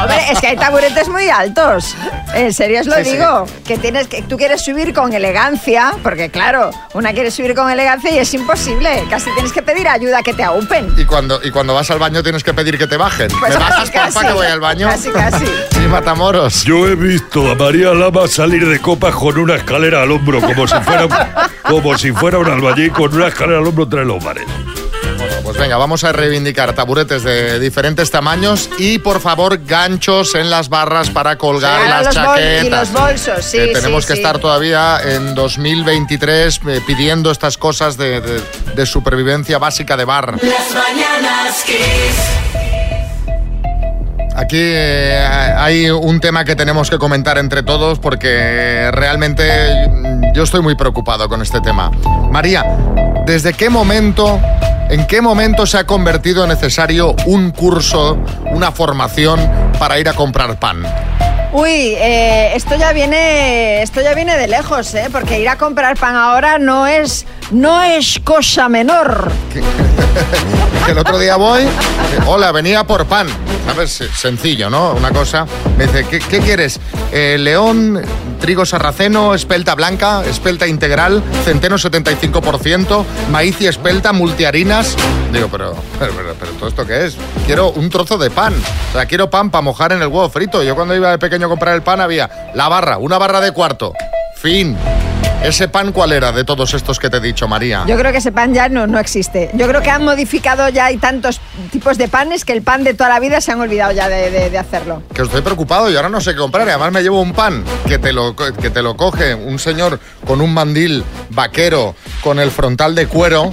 Hombre, 0.00 0.18
es 0.30 0.40
que 0.40 0.48
hay 0.48 0.56
taburetes 0.56 1.08
muy 1.08 1.28
altos. 1.28 1.94
En 2.34 2.52
serio 2.52 2.80
os 2.80 2.86
lo 2.86 2.96
Sí, 2.96 3.04
sí. 3.04 3.10
digo. 3.12 3.46
Que 3.66 3.78
tienes 3.78 4.08
que 4.08 4.22
tú 4.22 4.36
quieres 4.36 4.62
subir 4.64 4.92
con 4.92 5.12
elegancia, 5.12 5.94
porque 6.02 6.30
claro, 6.30 6.70
una 6.94 7.12
quiere 7.12 7.30
subir 7.30 7.54
con 7.54 7.70
elegancia 7.70 8.10
y 8.10 8.18
es 8.18 8.32
imposible. 8.34 9.04
Casi 9.08 9.30
tienes 9.34 9.52
que 9.52 9.62
pedir 9.62 9.88
ayuda 9.88 10.22
que 10.22 10.34
te 10.34 10.42
aúpen. 10.42 10.92
Y 10.96 11.04
cuando, 11.04 11.40
y 11.42 11.50
cuando 11.50 11.74
vas 11.74 11.90
al 11.90 11.98
baño 11.98 12.22
tienes 12.22 12.42
que 12.44 12.54
pedir 12.54 12.76
que 12.78 12.86
te 12.86 12.96
bajen. 12.96 13.28
Pues 13.40 13.52
¿Me 13.54 13.58
bajas, 13.64 13.90
casi, 13.90 14.18
voy 14.32 14.46
al 14.46 14.60
baño? 14.60 14.86
Casi, 14.88 15.10
casi. 15.10 15.44
Sí, 15.46 15.80
Matamoros. 15.88 16.64
Yo 16.64 16.86
he 16.88 16.94
visto 16.94 17.50
a 17.50 17.54
María 17.54 17.92
Lama 17.92 18.26
salir 18.28 18.66
de 18.68 18.78
copas 18.80 19.14
con 19.14 19.38
una 19.38 19.56
escalera 19.56 20.02
al 20.02 20.10
hombro, 20.12 20.40
como 20.40 20.66
si 20.66 20.74
fuera, 20.80 21.06
un- 21.06 21.14
como 21.62 21.98
si 21.98 22.12
fuera 22.12 22.38
un 22.38 22.48
albañil 22.48 22.92
con 22.92 23.14
una 23.14 23.28
escalera 23.28 23.58
al 23.58 23.66
hombro 23.66 23.84
entre 23.84 24.04
los 24.04 24.22
bares. 24.22 24.44
Pues 25.44 25.56
venga, 25.58 25.76
vamos 25.76 26.02
a 26.04 26.12
reivindicar 26.12 26.72
taburetes 26.74 27.22
de 27.24 27.58
diferentes 27.60 28.10
tamaños 28.10 28.70
y 28.78 28.98
por 28.98 29.20
favor 29.20 29.60
ganchos 29.66 30.34
en 30.34 30.48
las 30.50 30.68
barras 30.68 31.10
para 31.10 31.36
colgar 31.36 31.82
Sí, 31.82 31.88
las 31.88 32.06
los 32.06 32.14
bol- 32.14 32.24
chaquetas. 32.24 32.64
y 32.64 32.70
los 32.70 32.92
bolsos, 32.92 33.44
sí, 33.44 33.58
tenemos 33.72 34.06
que 34.06 34.14
sí. 34.14 34.18
estar 34.20 34.38
todavía 34.38 34.98
en 35.04 35.34
2023 35.34 36.60
eh, 36.68 36.80
pidiendo 36.86 37.30
estas 37.30 37.58
cosas 37.58 37.96
de, 37.96 38.20
de- 38.20 38.40
de 38.74 38.86
supervivencia 38.86 39.58
básica 39.58 39.96
de 39.96 40.04
bar. 40.04 40.38
Las 40.42 40.74
mañanas 40.74 41.62
Kiss. 41.66 42.71
Aquí 44.34 44.58
eh, 44.58 45.18
hay 45.56 45.90
un 45.90 46.20
tema 46.20 46.44
que 46.44 46.56
tenemos 46.56 46.88
que 46.88 46.98
comentar 46.98 47.36
entre 47.38 47.62
todos 47.62 47.98
porque 47.98 48.90
realmente 48.92 49.44
yo 50.34 50.42
estoy 50.42 50.62
muy 50.62 50.74
preocupado 50.74 51.28
con 51.28 51.42
este 51.42 51.60
tema. 51.60 51.90
María, 52.30 52.64
¿desde 53.26 53.52
qué 53.52 53.68
momento, 53.68 54.40
en 54.88 55.06
qué 55.06 55.20
momento 55.20 55.66
se 55.66 55.78
ha 55.78 55.84
convertido 55.84 56.46
necesario 56.46 57.14
un 57.26 57.50
curso, 57.50 58.18
una 58.52 58.72
formación 58.72 59.38
para 59.78 59.98
ir 59.98 60.08
a 60.08 60.14
comprar 60.14 60.58
pan? 60.58 60.82
Uy, 61.52 61.94
eh, 61.98 62.52
esto 62.54 62.76
ya 62.76 62.92
viene, 62.94 63.82
esto 63.82 64.00
ya 64.00 64.14
viene 64.14 64.36
de 64.38 64.48
lejos, 64.48 64.94
¿eh? 64.94 65.08
Porque 65.12 65.38
ir 65.38 65.48
a 65.50 65.58
comprar 65.58 65.98
pan 65.98 66.16
ahora 66.16 66.58
no 66.58 66.86
es, 66.86 67.26
no 67.50 67.82
es 67.82 68.18
cosa 68.24 68.70
menor. 68.70 69.30
Que 69.52 70.90
el 70.92 70.98
otro 70.98 71.18
día 71.18 71.36
voy, 71.36 71.62
eh, 71.64 71.68
hola, 72.26 72.52
venía 72.52 72.84
por 72.84 73.04
pan. 73.04 73.26
¿Sabes? 73.66 73.90
Se- 73.92 74.08
Sencillo, 74.12 74.70
¿no? 74.70 74.92
Una 74.94 75.10
cosa. 75.10 75.46
Me 75.76 75.86
dice, 75.86 76.06
¿qué, 76.08 76.20
qué 76.20 76.38
quieres? 76.40 76.80
Eh, 77.12 77.36
león, 77.38 78.00
trigo 78.42 78.66
sarraceno, 78.66 79.34
espelta 79.36 79.76
blanca, 79.76 80.24
espelta 80.26 80.66
integral, 80.66 81.22
centeno 81.44 81.76
75%, 81.76 83.04
maíz 83.30 83.60
y 83.60 83.68
espelta, 83.68 84.12
multiharinas. 84.12 84.96
Digo, 85.32 85.46
pero, 85.48 85.76
pero, 86.00 86.12
pero, 86.12 86.34
pero 86.34 86.52
¿todo 86.52 86.68
esto 86.68 86.84
qué 86.84 87.06
es? 87.06 87.16
Quiero 87.46 87.70
un 87.70 87.88
trozo 87.88 88.18
de 88.18 88.30
pan. 88.30 88.52
O 88.90 88.92
sea, 88.94 89.06
quiero 89.06 89.30
pan 89.30 89.52
para 89.52 89.62
mojar 89.62 89.92
en 89.92 90.02
el 90.02 90.08
huevo 90.08 90.28
frito. 90.28 90.64
Yo 90.64 90.74
cuando 90.74 90.96
iba 90.96 91.12
de 91.12 91.18
pequeño 91.18 91.46
a 91.46 91.50
comprar 91.50 91.76
el 91.76 91.82
pan 91.82 92.00
había 92.00 92.50
la 92.54 92.68
barra, 92.68 92.98
una 92.98 93.16
barra 93.16 93.40
de 93.40 93.52
cuarto. 93.52 93.94
Fin. 94.34 94.76
¿Ese 95.44 95.66
pan 95.68 95.90
cuál 95.92 96.12
era 96.12 96.30
de 96.30 96.44
todos 96.44 96.72
estos 96.72 96.98
que 97.00 97.10
te 97.10 97.16
he 97.16 97.20
dicho, 97.20 97.48
María? 97.48 97.84
Yo 97.86 97.96
creo 97.98 98.12
que 98.12 98.18
ese 98.18 98.30
pan 98.30 98.54
ya 98.54 98.68
no, 98.68 98.86
no 98.86 98.98
existe. 99.00 99.50
Yo 99.54 99.66
creo 99.66 99.82
que 99.82 99.90
han 99.90 100.04
modificado 100.04 100.68
ya, 100.68 100.86
hay 100.86 100.98
tantos 100.98 101.40
tipos 101.72 101.98
de 101.98 102.06
panes 102.06 102.44
que 102.44 102.52
el 102.52 102.62
pan 102.62 102.84
de 102.84 102.94
toda 102.94 103.08
la 103.10 103.18
vida 103.18 103.40
se 103.40 103.50
han 103.50 103.60
olvidado 103.60 103.92
ya 103.92 104.08
de, 104.08 104.30
de- 104.30 104.50
de 104.50 104.58
hacerlo. 104.58 105.02
que 105.12 105.22
estoy 105.22 105.40
preocupado 105.42 105.90
y 105.90 105.96
ahora 105.96 106.08
no 106.08 106.20
sé 106.20 106.32
qué 106.32 106.38
comprar. 106.38 106.66
Y 106.68 106.70
además 106.70 106.92
me 106.92 107.02
llevo 107.02 107.20
un 107.20 107.32
pan 107.32 107.64
que 107.88 107.98
te, 107.98 108.12
lo, 108.12 108.36
que 108.36 108.70
te 108.70 108.82
lo 108.82 108.96
coge 108.96 109.34
un 109.34 109.58
señor 109.58 109.98
con 110.26 110.40
un 110.40 110.54
mandil 110.54 111.02
vaquero 111.30 111.96
con 112.22 112.38
el 112.38 112.50
frontal 112.52 112.94
de 112.94 113.06
cuero. 113.08 113.50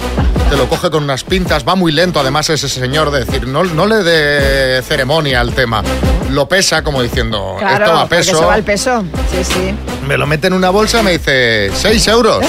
Te 0.50 0.58
lo 0.58 0.68
coge 0.68 0.90
con 0.90 1.04
unas 1.04 1.24
pinzas, 1.24 1.64
va 1.68 1.76
muy 1.76 1.92
lento 1.92 2.20
además 2.20 2.50
ese 2.50 2.68
señor 2.70 3.12
de 3.12 3.24
decir, 3.24 3.48
no, 3.48 3.64
no 3.64 3.86
le 3.86 3.98
dé 3.98 4.82
ceremonia 4.82 5.42
al 5.42 5.54
tema. 5.54 5.84
Lo 6.32 6.48
pesa 6.50 6.84
como 6.84 7.04
diciendo, 7.04 7.56
Claro, 7.60 7.86
esto 7.86 7.96
va 7.96 8.02
a 8.02 8.08
peso. 8.10 8.32
eso 8.32 8.48
va 8.48 8.54
al 8.56 8.64
peso. 8.64 9.04
Sí, 9.32 9.44
sí. 9.44 9.76
Me 10.08 10.18
lo 10.18 10.26
mete 10.26 10.48
en 10.48 10.54
una 10.54 10.72
bolsa 10.72 11.02
y 11.02 11.04
me 11.04 11.12
dice, 11.12 11.70
6 11.74 12.08
euros. 12.08 12.44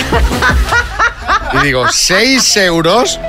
y 1.53 1.59
digo, 1.65 1.85
¿6 1.87 2.57
euros? 2.65 3.21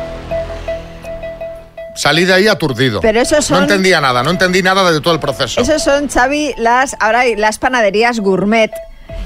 Salí 1.95 2.23
de 2.23 2.33
ahí 2.33 2.47
aturdido. 2.47 3.01
Pero 3.01 3.25
son- 3.25 3.41
No 3.49 3.61
entendía 3.63 3.99
nada, 3.99 4.23
no 4.23 4.31
entendí 4.31 4.63
nada 4.63 4.89
de 4.89 5.01
todo 5.01 5.13
el 5.13 5.19
proceso. 5.19 5.59
Esos 5.59 5.83
son, 5.83 6.07
Xavi, 6.07 6.53
las, 6.57 6.95
ahora 7.01 7.19
hay 7.21 7.35
las 7.35 7.59
panaderías 7.59 8.21
gourmet 8.21 8.71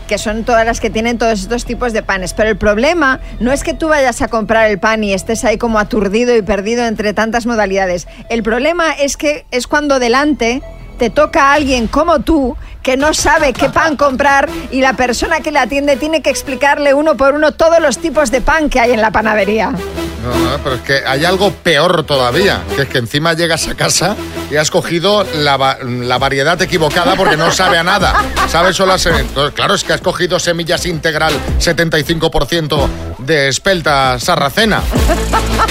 que 0.07 0.17
son 0.17 0.43
todas 0.43 0.65
las 0.65 0.79
que 0.79 0.89
tienen 0.89 1.17
todos 1.17 1.41
estos 1.41 1.65
tipos 1.65 1.93
de 1.93 2.03
panes. 2.03 2.33
Pero 2.33 2.49
el 2.49 2.57
problema 2.57 3.19
no 3.39 3.51
es 3.51 3.63
que 3.63 3.73
tú 3.73 3.87
vayas 3.89 4.21
a 4.21 4.27
comprar 4.27 4.69
el 4.69 4.79
pan 4.79 5.03
y 5.03 5.13
estés 5.13 5.43
ahí 5.45 5.57
como 5.57 5.79
aturdido 5.79 6.35
y 6.35 6.41
perdido 6.41 6.85
entre 6.85 7.13
tantas 7.13 7.45
modalidades. 7.45 8.07
El 8.29 8.43
problema 8.43 8.91
es 8.93 9.17
que 9.17 9.45
es 9.51 9.67
cuando 9.67 9.99
delante 9.99 10.61
te 10.97 11.09
toca 11.09 11.49
a 11.51 11.53
alguien 11.53 11.87
como 11.87 12.19
tú 12.19 12.55
que 12.85 12.97
no 12.97 13.15
sabe 13.15 13.51
qué 13.51 13.67
pan 13.71 13.97
comprar 13.97 14.47
y 14.69 14.79
la 14.79 14.93
persona 14.93 15.39
que 15.39 15.51
le 15.51 15.57
atiende 15.57 15.95
tiene 15.97 16.21
que 16.21 16.29
explicarle 16.29 16.93
uno 16.93 17.17
por 17.17 17.33
uno 17.33 17.51
todos 17.51 17.79
los 17.79 17.97
tipos 17.97 18.29
de 18.29 18.41
pan 18.41 18.69
que 18.69 18.79
hay 18.79 18.91
en 18.91 19.01
la 19.01 19.09
panadería. 19.09 19.71
No, 19.71 20.35
no, 20.51 20.57
pero 20.63 20.75
es 20.75 20.81
que 20.81 21.01
hay 21.05 21.25
algo 21.25 21.51
peor 21.51 22.03
todavía, 22.03 22.61
que 22.75 22.83
es 22.83 22.87
que 22.89 22.99
encima 22.99 23.33
llegas 23.33 23.67
a 23.67 23.75
casa 23.75 24.15
y 24.51 24.55
has 24.55 24.69
cogido 24.69 25.23
la, 25.35 25.57
va- 25.57 25.77
la 25.83 26.17
variedad 26.19 26.59
equivocada 26.61 27.15
porque 27.15 27.37
no 27.37 27.51
sabe 27.51 27.77
a 27.79 27.83
nada. 27.83 28.13
¿Sabes? 28.47 28.75
Solo 28.75 28.91
las- 28.93 29.05
entonces, 29.07 29.53
claro, 29.55 29.73
es 29.73 29.83
que 29.83 29.93
has 29.93 30.01
cogido 30.01 30.39
semillas 30.39 30.85
integral 30.85 31.33
75% 31.59 32.87
de 33.19 33.47
espelta 33.49 34.19
sarracena. 34.19 34.81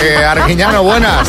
Eh, 0.03 0.17
Arguiñano, 0.17 0.83
buenas. 0.83 1.27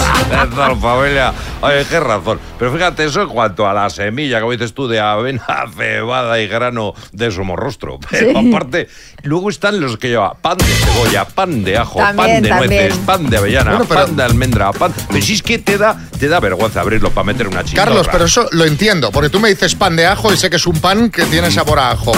Familia. 0.81 1.33
Oye, 1.61 1.85
qué 1.89 1.99
razón. 1.99 2.39
Pero 2.59 2.71
fíjate, 2.73 3.05
eso 3.05 3.21
en 3.23 3.29
cuanto 3.29 3.67
a 3.67 3.73
la 3.73 3.89
semilla, 3.89 4.39
como 4.39 4.51
dices 4.51 4.73
tú, 4.73 4.87
de 4.87 4.99
avena, 4.99 5.43
cebada 5.75 6.39
y 6.39 6.47
grano 6.47 6.93
de 7.11 7.31
somorrostro. 7.31 7.99
Pero 8.09 8.31
Sí. 8.39 8.47
aparte, 8.49 8.87
luego 9.23 9.49
están 9.49 9.79
los 9.79 9.97
que 9.97 10.09
lleva 10.09 10.33
pan 10.33 10.57
de 10.57 10.65
cebolla, 10.65 11.25
pan 11.25 11.63
de 11.63 11.77
ajo, 11.77 11.99
También, 11.99 12.27
pan 12.35 12.41
de 12.43 12.49
también. 12.49 12.81
nueces, 12.87 12.97
pan 13.05 13.29
de 13.29 13.37
avellana, 13.37 13.71
Bueno, 13.71 13.85
pero- 13.87 14.05
pan 14.05 14.15
de 14.15 14.23
almendra, 14.23 14.71
pan. 14.71 14.93
Pero 15.09 15.25
si 15.25 15.33
es 15.33 15.43
que 15.43 15.59
te 15.59 15.77
da, 15.77 15.97
te 16.19 16.27
da 16.27 16.39
vergüenza 16.39 16.81
abrirlo 16.81 17.11
para 17.11 17.25
meter 17.25 17.47
una 17.47 17.63
chingada. 17.63 17.87
Carlos, 17.87 18.07
pero 18.11 18.25
eso 18.25 18.47
lo 18.51 18.65
entiendo, 18.65 19.11
porque 19.11 19.29
tú 19.29 19.39
me 19.39 19.49
dices 19.49 19.75
pan 19.75 19.95
de 19.95 20.05
ajo 20.05 20.33
y 20.33 20.37
sé 20.37 20.49
que 20.49 20.55
es 20.57 20.67
un 20.67 20.79
pan 20.79 21.09
que 21.09 21.23
tiene 21.25 21.51
sabor 21.51 21.79
a 21.79 21.91
ajo. 21.91 22.13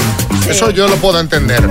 Eso 0.49 0.69
yo 0.71 0.87
lo 0.87 0.95
puedo 0.97 1.19
entender. 1.19 1.67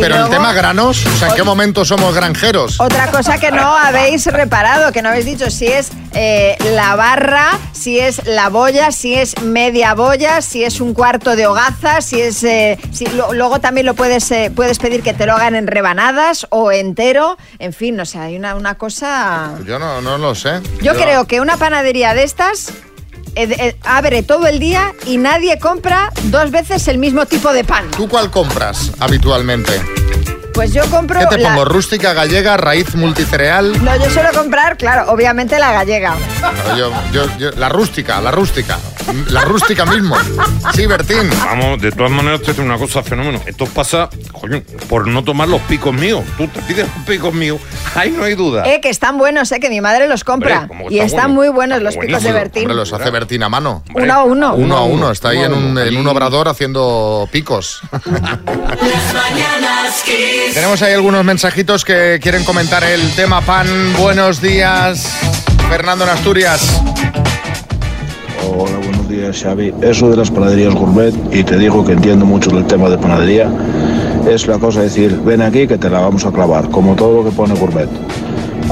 Pero 0.00 0.24
el 0.24 0.30
tema 0.30 0.52
granos, 0.52 1.04
o 1.06 1.10
sea, 1.18 1.28
¿en 1.28 1.34
qué 1.34 1.42
momento 1.42 1.84
somos 1.84 2.14
granjeros? 2.14 2.80
Otra 2.80 3.10
cosa 3.10 3.38
que 3.38 3.50
no 3.50 3.76
habéis 3.76 4.26
reparado, 4.26 4.92
que 4.92 5.02
no 5.02 5.08
habéis 5.08 5.24
dicho, 5.26 5.50
si 5.50 5.66
es 5.66 5.90
eh, 6.14 6.56
la 6.74 6.94
barra, 6.96 7.58
si 7.72 7.98
es 7.98 8.24
la 8.26 8.48
boya, 8.48 8.92
si 8.92 9.14
es 9.14 9.40
media 9.42 9.94
boya, 9.94 10.40
si 10.42 10.64
es 10.64 10.80
un 10.80 10.94
cuarto 10.94 11.36
de 11.36 11.46
hogaza, 11.46 12.00
si 12.00 12.20
es... 12.20 12.42
eh, 12.44 12.78
si, 12.92 13.06
lo- 13.06 13.32
luego 13.32 13.60
también 13.60 13.86
lo 13.86 13.94
puedes, 13.94 14.30
eh, 14.30 14.52
puedes 14.54 14.78
pedir 14.78 15.02
que 15.02 15.14
te 15.14 15.26
lo 15.26 15.34
hagan 15.34 15.54
en 15.54 15.66
rebanadas 15.66 16.46
o 16.50 16.70
entero. 16.72 17.36
En 17.58 17.72
fin, 17.72 17.96
no 17.96 18.04
sé, 18.06 18.18
hay 18.18 18.36
una, 18.36 18.54
una 18.54 18.74
cosa... 18.76 19.52
Yo 19.66 19.78
no, 19.78 20.00
no 20.00 20.18
lo 20.18 20.34
sé. 20.34 20.60
Yo 20.82 20.94
creo 20.94 21.26
que 21.26 21.40
una 21.40 21.56
panadería 21.56 22.14
de 22.14 22.22
estas 22.24 22.72
abre 23.82 24.22
todo 24.22 24.46
el 24.46 24.58
día 24.58 24.94
y 25.06 25.18
nadie 25.18 25.58
compra 25.58 26.12
dos 26.24 26.50
veces 26.50 26.88
el 26.88 26.98
mismo 26.98 27.26
tipo 27.26 27.52
de 27.52 27.64
pan. 27.64 27.90
¿Tú 27.92 28.08
cuál 28.08 28.30
compras 28.30 28.92
habitualmente? 28.98 29.97
Pues 30.58 30.72
yo 30.74 30.82
compro... 30.90 31.20
¿Qué 31.20 31.26
te 31.36 31.38
la- 31.38 31.50
pongo? 31.50 31.64
¿Rústica 31.66 32.14
gallega, 32.14 32.56
raíz 32.56 32.96
multicereal? 32.96 33.84
No, 33.84 33.94
yo 33.94 34.10
suelo 34.10 34.30
comprar, 34.34 34.76
claro, 34.76 35.08
obviamente 35.12 35.56
la 35.56 35.70
gallega. 35.72 36.16
No, 36.42 36.76
yo- 36.76 36.92
yo- 37.12 37.38
yo- 37.38 37.50
la 37.52 37.68
rústica, 37.68 38.20
la 38.20 38.32
rústica. 38.32 38.76
La 39.28 39.42
rústica 39.42 39.86
mismo. 39.86 40.16
Sí, 40.74 40.86
Bertín. 40.86 41.30
Vamos, 41.46 41.80
de 41.80 41.92
todas 41.92 42.10
maneras, 42.10 42.42
te 42.42 42.52
digo 42.52 42.64
una 42.64 42.76
cosa 42.76 43.02
fenómeno. 43.04 43.40
Esto 43.46 43.64
pasa, 43.66 44.10
coño, 44.32 44.60
por 44.88 45.06
no 45.06 45.22
tomar 45.24 45.48
los 45.48 45.62
picos 45.62 45.94
míos. 45.94 46.24
Tú 46.36 46.46
te 46.48 46.60
pides 46.62 46.86
los 46.94 47.06
picos 47.06 47.32
míos, 47.32 47.58
ahí 47.94 48.10
no 48.10 48.24
hay 48.24 48.34
duda. 48.34 48.64
Eh, 48.66 48.80
que 48.82 48.90
están 48.90 49.16
buenos, 49.16 49.50
eh, 49.52 49.60
que 49.60 49.70
mi 49.70 49.80
madre 49.80 50.08
los 50.08 50.24
compra. 50.24 50.54
Hombre, 50.62 50.68
¿cómo 50.68 50.88
que 50.88 50.94
y 50.96 51.00
están 51.00 51.30
muy 51.30 51.48
buenos 51.48 51.80
los 51.80 51.96
picos 51.96 52.22
de. 52.22 52.32
Bertín. 52.32 52.62
Hombre, 52.64 52.76
los 52.76 52.92
hace 52.92 53.08
Bertín 53.10 53.42
a 53.44 53.48
mano. 53.48 53.82
Hombre, 53.88 54.04
Uno 54.04 54.12
a 54.14 54.24
uno. 54.24 54.54
Uno 54.56 54.76
a 54.76 54.84
uno, 54.84 55.10
está 55.10 55.30
ahí 55.30 55.38
en 55.38 55.54
un, 55.54 55.78
en 55.78 55.96
un 55.96 56.06
obrador 56.08 56.48
haciendo 56.48 57.26
picos. 57.32 57.80
Mañanas 58.44 60.02
Kiss. 60.04 60.47
Tenemos 60.54 60.82
ahí 60.82 60.92
algunos 60.94 61.24
mensajitos 61.24 61.84
que 61.84 62.18
quieren 62.22 62.44
comentar 62.44 62.82
el 62.82 63.10
tema 63.12 63.40
pan. 63.40 63.66
Buenos 63.98 64.40
días, 64.40 65.06
Fernando 65.68 66.04
en 66.04 66.10
Asturias. 66.10 66.80
Hola, 68.46 68.78
buenos 68.78 69.08
días, 69.08 69.42
Xavi. 69.42 69.74
Eso 69.82 70.10
de 70.10 70.16
las 70.16 70.30
panaderías 70.30 70.74
gourmet, 70.74 71.14
y 71.30 71.44
te 71.44 71.56
digo 71.56 71.84
que 71.84 71.92
entiendo 71.92 72.24
mucho 72.24 72.50
del 72.50 72.66
tema 72.66 72.88
de 72.88 72.98
panadería, 72.98 73.48
es 74.28 74.46
la 74.46 74.58
cosa 74.58 74.80
de 74.80 74.86
decir, 74.86 75.20
ven 75.24 75.42
aquí 75.42 75.66
que 75.66 75.78
te 75.78 75.90
la 75.90 76.00
vamos 76.00 76.24
a 76.24 76.32
clavar, 76.32 76.68
como 76.70 76.96
todo 76.96 77.22
lo 77.22 77.28
que 77.28 77.34
pone 77.34 77.54
gourmet. 77.54 77.88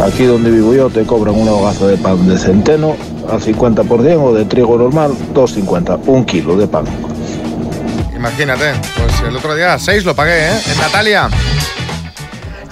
Aquí 0.03 0.25
donde 0.25 0.51
vivo 0.51 0.75
yo 0.75 0.91
te 0.91 1.05
cobran 1.05 1.35
una 1.35 1.53
hogaza 1.53 1.87
de 1.87 1.97
pan 1.97 2.27
de 2.29 2.39
centeno 2.39 2.97
al 3.31 3.41
50% 3.41 4.23
o 4.23 4.35
de 4.35 4.45
trigo 4.45 4.77
normal 4.77 5.13
2,50, 5.35 6.01
un 6.07 6.25
kilo 6.25 6.57
de 6.57 6.67
pan. 6.67 6.85
Imagínate, 8.15 8.73
pues 8.97 9.21
el 9.29 9.37
otro 9.37 9.55
día 9.55 9.79
seis 9.79 10.05
lo 10.05 10.15
pagué, 10.15 10.49
¿eh? 10.49 10.61
En 10.73 10.79
Natalia. 10.79 11.29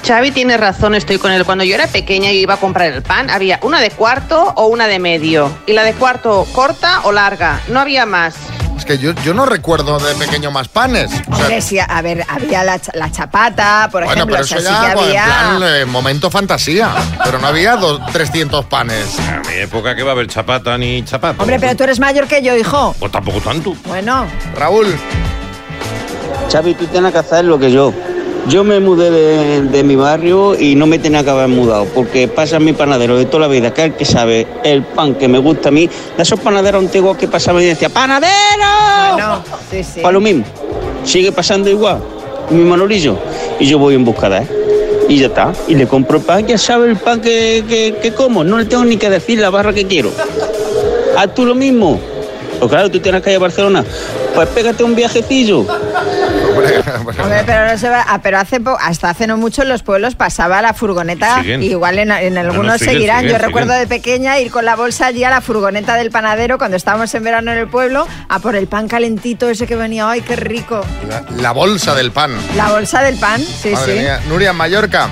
Xavi 0.07 0.33
tiene 0.33 0.57
razón, 0.59 0.95
estoy 0.95 1.19
con 1.19 1.33
él. 1.33 1.45
Cuando 1.45 1.65
yo 1.65 1.75
era 1.75 1.87
pequeña 1.87 2.31
y 2.31 2.39
iba 2.41 2.55
a 2.55 2.57
comprar 2.59 2.93
el 2.93 3.03
pan, 3.03 3.31
había 3.31 3.59
una 3.63 3.81
de 3.81 3.91
cuarto 3.91 4.53
o 4.57 4.67
una 4.67 4.87
de 4.87 4.99
medio. 4.99 5.51
Y 5.67 5.73
la 5.73 5.83
de 5.83 5.95
cuarto 5.95 6.47
corta 6.53 7.01
o 7.05 7.13
larga. 7.13 7.61
No 7.69 7.81
había 7.81 8.05
más. 8.05 8.35
Es 8.77 8.85
que 8.85 8.99
yo, 8.99 9.13
yo 9.25 9.33
no 9.33 9.47
recuerdo 9.47 9.99
de 9.99 10.15
pequeño 10.17 10.51
más 10.51 10.69
panes. 10.69 11.11
O 11.31 11.35
sea, 11.37 11.45
Hombre, 11.45 11.63
sí, 11.63 11.79
a 11.79 12.03
ver, 12.03 12.23
había 12.29 12.65
la, 12.65 12.79
la 12.93 13.11
chapata, 13.11 13.89
por 13.91 14.05
bueno, 14.05 14.25
ejemplo, 14.25 14.37
pero 14.37 14.45
o 14.45 14.47
sea, 14.47 14.59
eso 14.59 14.69
sí 14.69 14.75
ya 14.75 14.89
que 14.89 14.95
bueno, 14.95 15.11
en 15.11 15.19
había... 15.19 15.59
plan 15.59 15.63
eh, 15.77 15.85
momento 15.87 16.31
fantasía. 16.31 16.91
Pero 17.25 17.39
no 17.39 17.47
había 17.47 17.77
dos, 17.77 18.05
300 18.13 18.67
panes. 18.67 19.19
A 19.21 19.41
mi 19.49 19.55
época 19.55 19.95
que 19.97 20.03
va 20.03 20.11
a 20.11 20.13
haber 20.13 20.27
chapata 20.27 20.77
ni 20.77 21.03
chapata. 21.05 21.41
Hombre, 21.41 21.59
pero 21.59 21.77
tú 21.77 21.85
eres 21.85 21.99
mayor 21.99 22.27
que 22.27 22.43
yo, 22.43 22.55
hijo. 22.55 22.95
Pues 22.99 23.11
tampoco 23.11 23.41
tanto. 23.41 23.75
Bueno, 23.87 24.27
Raúl, 24.55 24.95
Xavi, 26.53 26.75
tú 26.75 26.87
tienes 26.89 27.13
que 27.13 27.19
hacer 27.19 27.45
lo 27.47 27.59
que 27.59 27.73
yo. 27.73 27.93
Yo 28.49 28.63
me 28.63 28.79
mudé 28.79 29.11
de, 29.11 29.63
de 29.63 29.85
mi 29.85 29.97
barrio 29.97 30.59
y 30.59 30.75
no 30.75 30.87
me 30.87 30.99
tenía 30.99 31.25
que 31.25 31.31
haber 31.31 31.49
mudado, 31.49 31.87
porque 31.95 32.29
pasa 32.29 32.59
mi 32.61 32.73
panadero 32.75 33.17
de 33.17 33.25
toda 33.25 33.43
la 33.43 33.49
vida, 33.49 33.73
que 33.73 33.83
es 33.83 33.87
el 33.89 33.95
que 33.95 34.05
sabe 34.05 34.47
el 34.63 34.83
pan 34.83 35.15
que 35.15 35.29
me 35.29 35.39
gusta 35.39 35.71
a 35.71 35.73
mí, 35.73 35.89
de 36.17 36.23
esos 36.23 36.39
panaderos 36.41 36.85
antiguos 36.85 37.17
que 37.17 37.27
pasaban 37.27 37.63
y 37.63 37.67
decía, 37.67 37.89
¡Panadero! 37.89 38.35
bueno, 39.13 39.43
sí, 39.71 39.83
sí. 39.83 40.01
Para 40.01 40.13
lo 40.13 40.21
mismo. 40.21 40.45
Sigue 41.05 41.33
pasando 41.33 41.71
igual, 41.71 41.99
mi 42.51 42.63
manolillo. 42.65 43.17
Y 43.59 43.67
yo 43.67 43.79
voy 43.79 43.95
en 43.95 44.05
busca 44.05 44.29
de 44.29 44.39
él. 44.39 44.49
Y 45.09 45.19
ya 45.19 45.27
está. 45.27 45.53
Y 45.69 45.75
le 45.75 45.87
compro 45.87 46.21
pan, 46.21 46.47
ya 46.47 46.59
sabe 46.59 46.89
el 46.91 46.97
pan 46.97 47.21
que, 47.21 47.65
que, 47.69 47.97
que 48.01 48.13
como. 48.13 48.45
No 48.45 48.59
le 48.59 48.67
tengo 48.67 48.85
ni 48.85 48.97
que 48.97 49.11
decir 49.11 49.39
la 49.39 49.51
barra 49.51 49.73
que 49.73 49.87
quiero. 49.87 50.11
Haz 51.17 51.35
tú 51.35 51.45
lo 51.47 51.55
mismo. 51.55 52.01
Pues 52.59 52.71
claro, 52.71 52.91
tú 52.91 53.01
tienes 53.01 53.23
que 53.23 53.31
ir 53.31 53.37
a 53.37 53.41
Barcelona. 53.41 53.85
Pues 54.35 54.49
pégate 54.49 54.83
un 54.83 54.95
viajecillo. 54.95 55.67
Hombre, 56.65 57.43
pero, 57.47 57.67
no 57.67 57.79
se 57.79 57.89
va- 57.89 58.05
ah, 58.09 58.21
pero 58.23 58.39
hace 58.39 58.61
po- 58.61 58.77
hasta 58.81 59.11
hace 59.11 59.27
no 59.27 59.37
mucho 59.37 59.63
en 59.63 59.69
los 59.69 59.83
pueblos 59.83 60.15
pasaba 60.15 60.61
la 60.63 60.75
furgoneta, 60.75 61.41
Siguen. 61.41 61.63
igual 61.63 61.99
en, 61.99 62.11
en 62.11 62.39
algunos 62.39 62.79
siguen, 62.79 62.95
seguirán. 62.95 63.21
siguen, 63.21 63.37
Yo 63.39 63.45
recuerdo 63.47 63.73
de 63.75 63.87
pequeña 63.87 64.39
ir 64.39 64.51
con 64.51 64.65
la 64.65 64.77
bolsa 64.77 65.07
allí 65.07 65.25
a 65.25 65.31
la 65.31 65.41
furgoneta 65.41 65.95
del 65.97 66.11
panadero 66.11 66.59
cuando 66.59 66.77
estábamos 66.77 67.15
en 67.15 67.25
verano 67.25 67.53
en 67.53 67.59
el 67.59 67.69
pueblo 67.69 68.07
a 68.29 68.39
por 68.39 68.57
el 68.57 68.67
pan 68.67 68.89
calentito 68.89 69.49
ese 69.49 69.67
que 69.67 69.77
venía. 69.77 70.09
¡Ay, 70.11 70.21
qué 70.23 70.37
rico! 70.37 70.85
la, 71.09 71.25
la 71.41 71.53
bolsa 71.53 71.95
del 71.95 72.11
pan. 72.13 72.33
La 72.57 72.69
bolsa 72.71 73.03
del 73.03 73.17
pan, 73.17 73.41
sí, 73.41 73.71
Madre 73.71 73.93
sí. 73.95 73.99
mía. 74.01 74.21
Nuria 74.29 74.51
en 74.51 74.57
Mallorca. 74.57 75.09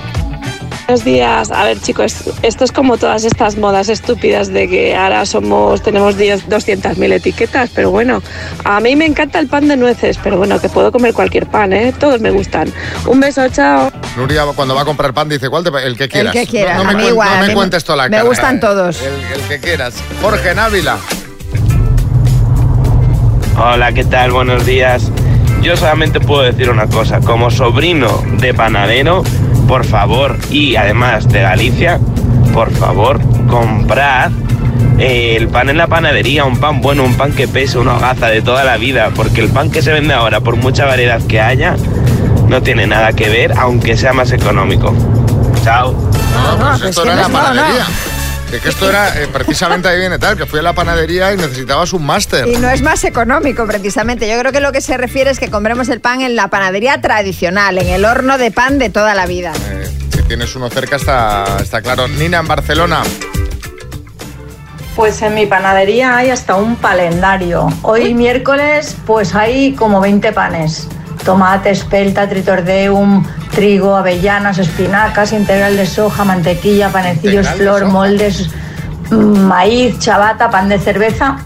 Buenos 0.93 1.07
días. 1.07 1.51
A 1.51 1.65
ver, 1.65 1.81
chicos, 1.81 2.15
esto 2.43 2.65
es 2.65 2.71
como 2.71 2.99
todas 2.99 3.25
estas 3.25 3.57
modas 3.57 3.89
estúpidas 3.89 4.49
de 4.53 4.69
que 4.69 4.95
ahora 4.95 5.25
somos 5.25 5.81
tenemos 5.81 6.19
10 6.19 6.51
200.000 6.51 7.13
etiquetas, 7.15 7.71
pero 7.75 7.91
bueno, 7.91 8.23
a 8.63 8.79
mí 8.79 8.95
me 8.95 9.07
encanta 9.07 9.39
el 9.39 9.47
pan 9.47 9.69
de 9.69 9.79
nueces, 9.79 10.19
pero 10.23 10.37
bueno, 10.37 10.61
que 10.61 10.69
puedo 10.69 10.93
comer 10.93 11.15
cualquier 11.15 11.47
pan, 11.47 11.73
¿eh? 11.73 11.95
Todos 11.99 12.21
me 12.21 12.31
gustan. 12.31 12.71
Un 13.07 13.21
beso, 13.21 13.49
chao. 13.49 13.91
Nuria 14.19 14.45
cuando 14.55 14.75
va 14.75 14.83
a 14.83 14.85
comprar 14.85 15.15
pan 15.15 15.31
dice, 15.31 15.49
¿cuál 15.49 15.65
te, 15.65 15.71
el 15.83 15.97
que 15.97 16.11
quieras? 16.11 16.35
que 16.35 16.47
quieras, 16.47 16.77
No, 16.77 16.85
no 16.85 16.91
a 16.91 16.93
me, 16.93 17.03
mí 17.05 17.09
igual, 17.09 17.41
no 17.41 17.47
me 17.47 17.55
cuentes 17.55 17.85
toda 17.85 17.97
la 17.97 18.03
me 18.11 18.17
cara. 18.19 18.29
gustan 18.29 18.61
todos. 18.61 19.01
El, 19.01 19.41
el 19.41 19.49
que 19.49 19.61
quieras. 19.61 19.95
Jorge 20.21 20.55
Návila. 20.55 20.99
Hola, 23.57 23.93
¿qué 23.95 24.05
tal? 24.05 24.33
Buenos 24.33 24.67
días. 24.67 25.11
Yo 25.63 25.75
solamente 25.75 26.21
puedo 26.21 26.43
decir 26.43 26.69
una 26.69 26.87
cosa, 26.89 27.21
como 27.21 27.51
sobrino 27.51 28.23
de 28.41 28.53
panadero, 28.53 29.23
por 29.73 29.87
favor, 29.87 30.37
y 30.51 30.77
además 30.77 31.27
de 31.31 31.41
Galicia, 31.41 31.99
por 32.53 32.71
favor, 32.73 33.19
comprad 33.49 34.31
eh, 34.99 35.35
el 35.39 35.49
pan 35.49 35.71
en 35.71 35.79
la 35.79 35.87
panadería, 35.87 36.45
un 36.45 36.59
pan 36.59 36.83
bueno, 36.83 37.05
un 37.05 37.15
pan 37.15 37.33
que 37.33 37.49
pese, 37.49 37.79
una 37.79 37.97
hogaza 37.97 38.27
de 38.27 38.43
toda 38.43 38.65
la 38.65 38.77
vida, 38.77 39.13
porque 39.17 39.41
el 39.41 39.49
pan 39.49 39.71
que 39.71 39.81
se 39.81 39.91
vende 39.91 40.13
ahora, 40.13 40.41
por 40.41 40.57
mucha 40.57 40.85
variedad 40.85 41.23
que 41.23 41.41
haya, 41.41 41.77
no 42.49 42.63
tiene 42.63 42.87
nada 42.87 43.15
que 43.15 43.31
ver, 43.31 43.55
aunque 43.57 43.97
sea 43.97 44.13
más 44.13 44.33
económico. 44.33 44.95
Chao. 45.65 45.93
No, 46.35 46.59
no, 46.59 46.79
pues 46.79 46.91
esto 46.91 47.05
era 47.05 47.29
no, 47.29 47.33
panadería. 47.33 47.87
Es 48.53 48.61
que 48.61 48.69
esto 48.69 48.87
era, 48.87 49.19
eh, 49.19 49.29
precisamente 49.33 49.89
ahí 49.89 49.99
viene 49.99 50.19
tal, 50.19 50.37
que 50.37 50.45
fui 50.45 50.59
a 50.59 50.63
la 50.63 50.75
panadería 50.75 51.33
y 51.33 51.39
necesitabas 51.39 51.95
un 51.95 52.05
máster. 52.05 52.47
Y 52.47 52.57
no 52.57 52.69
es 52.69 52.83
más 52.83 53.03
económico, 53.05 53.67
precisamente. 53.67 54.29
Yo 54.29 54.39
creo 54.39 54.53
que 54.53 54.61
lo 54.61 54.73
que 54.73 54.83
se 54.83 54.99
refiere 54.99 55.31
es 55.31 55.39
que 55.39 55.49
compremos 55.49 55.89
el 55.89 56.03
pan 56.03 56.21
en 56.21 56.37
la 56.37 56.49
panadería 56.49 57.01
tradicional, 57.01 57.79
en 57.79 57.89
el 57.89 58.05
horno 58.05 58.37
de 58.37 58.51
pan 58.51 58.79
de 58.79 58.91
toda 58.91 59.15
la 59.15 59.25
vida. 59.25 59.53
Eh, 59.71 59.89
si 60.15 60.23
tienes 60.25 60.55
uno 60.55 60.69
cerca 60.69 60.97
está, 60.97 61.59
está 61.63 61.81
claro. 61.81 62.07
Nina 62.09 62.41
en 62.41 62.47
Barcelona. 62.47 63.03
Pues 64.97 65.23
en 65.23 65.33
mi 65.33 65.47
panadería 65.47 66.19
hay 66.19 66.29
hasta 66.29 66.57
un 66.57 66.77
calendario. 66.77 67.69
Hoy 67.81 68.13
miércoles 68.13 68.97
pues 69.07 69.35
hay 69.35 69.73
como 69.73 69.99
20 70.03 70.31
panes. 70.33 70.89
Tomate, 71.25 71.71
espelta, 71.71 72.29
tritordeum, 72.29 73.25
trigo, 73.53 73.97
avellanas, 73.97 74.59
espinacas, 74.59 75.33
integral 75.33 75.77
de 75.77 75.87
soja, 75.87 76.25
mantequilla, 76.25 76.89
panecillos, 76.89 77.49
flor, 77.51 77.85
moldes, 77.87 78.51
mm, 79.11 79.39
maíz, 79.47 79.99
chabata, 79.99 80.51
pan 80.51 80.69
de 80.69 80.79
cerveza. 80.79 81.39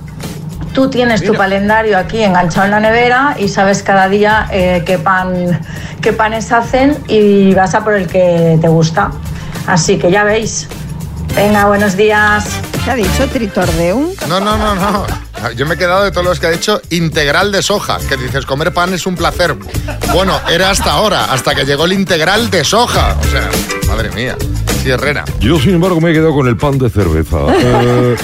Tú 0.72 0.90
tienes 0.90 1.22
tu 1.22 1.34
calendario 1.34 1.98
aquí 1.98 2.22
enganchado 2.22 2.66
en 2.66 2.72
la 2.72 2.80
nevera 2.80 3.36
y 3.38 3.48
sabes 3.48 3.82
cada 3.82 4.08
día 4.08 4.46
eh, 4.50 4.82
qué, 4.84 4.98
pan, 4.98 5.58
qué 6.02 6.12
panes 6.12 6.52
hacen 6.52 6.96
y 7.08 7.54
vas 7.54 7.75
a 7.75 7.82
por 7.82 7.94
el 7.94 8.06
que 8.06 8.58
te 8.60 8.68
gusta. 8.68 9.10
Así 9.66 9.98
que 9.98 10.10
ya 10.10 10.25
veis. 10.25 10.68
Venga, 11.36 11.66
buenos 11.66 11.96
días. 11.96 12.44
¿Qué 12.84 12.90
ha 12.90 12.94
dicho 12.94 13.26
Tritordeum? 13.32 14.08
No, 14.28 14.40
no, 14.40 14.56
no, 14.56 14.74
no. 14.74 15.06
Yo 15.54 15.66
me 15.66 15.74
he 15.74 15.78
quedado 15.78 16.02
de 16.04 16.10
todos 16.10 16.24
los 16.26 16.40
que 16.40 16.46
ha 16.46 16.50
dicho 16.50 16.80
integral 16.90 17.52
de 17.52 17.62
soja, 17.62 17.98
que 18.08 18.16
dices 18.16 18.46
comer 18.46 18.72
pan 18.72 18.94
es 18.94 19.06
un 19.06 19.14
placer. 19.16 19.54
Bueno, 20.12 20.40
era 20.50 20.70
hasta 20.70 20.92
ahora, 20.92 21.26
hasta 21.26 21.54
que 21.54 21.64
llegó 21.66 21.84
el 21.84 21.92
integral 21.92 22.50
de 22.50 22.64
soja. 22.64 23.16
O 23.20 23.24
sea, 23.24 23.50
madre 23.86 24.10
mía, 24.12 24.36
sí, 24.82 24.90
Herrera. 24.90 25.24
Yo, 25.38 25.58
sin 25.60 25.74
embargo, 25.74 26.00
me 26.00 26.10
he 26.10 26.14
quedado 26.14 26.32
con 26.34 26.48
el 26.48 26.56
pan 26.56 26.78
de 26.78 26.90
cerveza. 26.90 27.36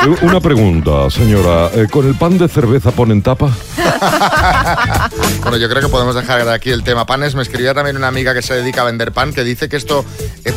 Eh, 0.00 0.16
una 0.22 0.40
pregunta, 0.40 1.10
señora. 1.10 1.70
eh, 1.74 1.88
¿Con 1.90 2.06
el 2.06 2.14
pan 2.14 2.38
de 2.38 2.46
cerveza 2.46 2.92
ponen 2.92 3.20
tapa? 3.20 3.50
Bueno, 5.42 5.56
yo 5.56 5.68
creo 5.68 5.82
que 5.82 5.88
podemos 5.88 6.14
dejar 6.14 6.44
de 6.44 6.52
aquí 6.54 6.70
el 6.70 6.84
tema 6.84 7.04
panes. 7.04 7.34
Me 7.34 7.42
escribía 7.42 7.74
también 7.74 7.96
una 7.96 8.06
amiga 8.06 8.32
que 8.32 8.40
se 8.40 8.54
dedica 8.54 8.82
a 8.82 8.84
vender 8.84 9.10
pan 9.10 9.32
que 9.32 9.42
dice 9.42 9.68
que 9.68 9.76
esto 9.76 10.04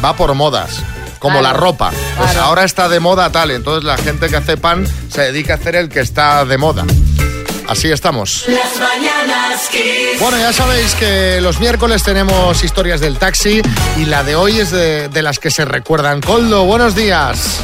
va 0.05 0.15
por 0.15 0.35
modas. 0.35 0.83
Como 1.21 1.39
Claro, 1.39 1.53
la 1.53 1.59
ropa. 1.61 1.91
Pues 2.17 2.31
claro. 2.31 2.47
ahora 2.47 2.63
está 2.63 2.89
de 2.89 2.99
moda 2.99 3.31
tal. 3.31 3.51
Entonces 3.51 3.83
la 3.83 3.95
gente 3.95 4.27
que 4.27 4.35
hace 4.37 4.57
pan 4.57 4.87
se 5.07 5.21
dedica 5.21 5.53
a 5.53 5.57
hacer 5.57 5.75
el 5.75 5.87
que 5.87 5.99
está 5.99 6.43
de 6.45 6.57
moda. 6.57 6.83
Así 7.67 7.91
estamos. 7.91 8.45
Las 8.47 8.75
mañanas 8.79 9.67
Kiss. 9.71 10.19
Bueno, 10.19 10.39
ya 10.39 10.51
sabéis 10.51 10.95
que 10.95 11.39
los 11.39 11.59
miércoles 11.59 12.01
tenemos 12.03 12.63
historias 12.63 12.99
del 13.01 13.19
taxi 13.19 13.61
y 13.97 14.05
la 14.05 14.23
de 14.23 14.35
hoy 14.35 14.59
es 14.59 14.71
de, 14.71 15.09
de 15.09 15.21
las 15.21 15.37
que 15.37 15.51
se 15.51 15.63
recuerdan. 15.63 16.21
Coldo, 16.21 16.65
buenos 16.65 16.95
días. 16.95 17.61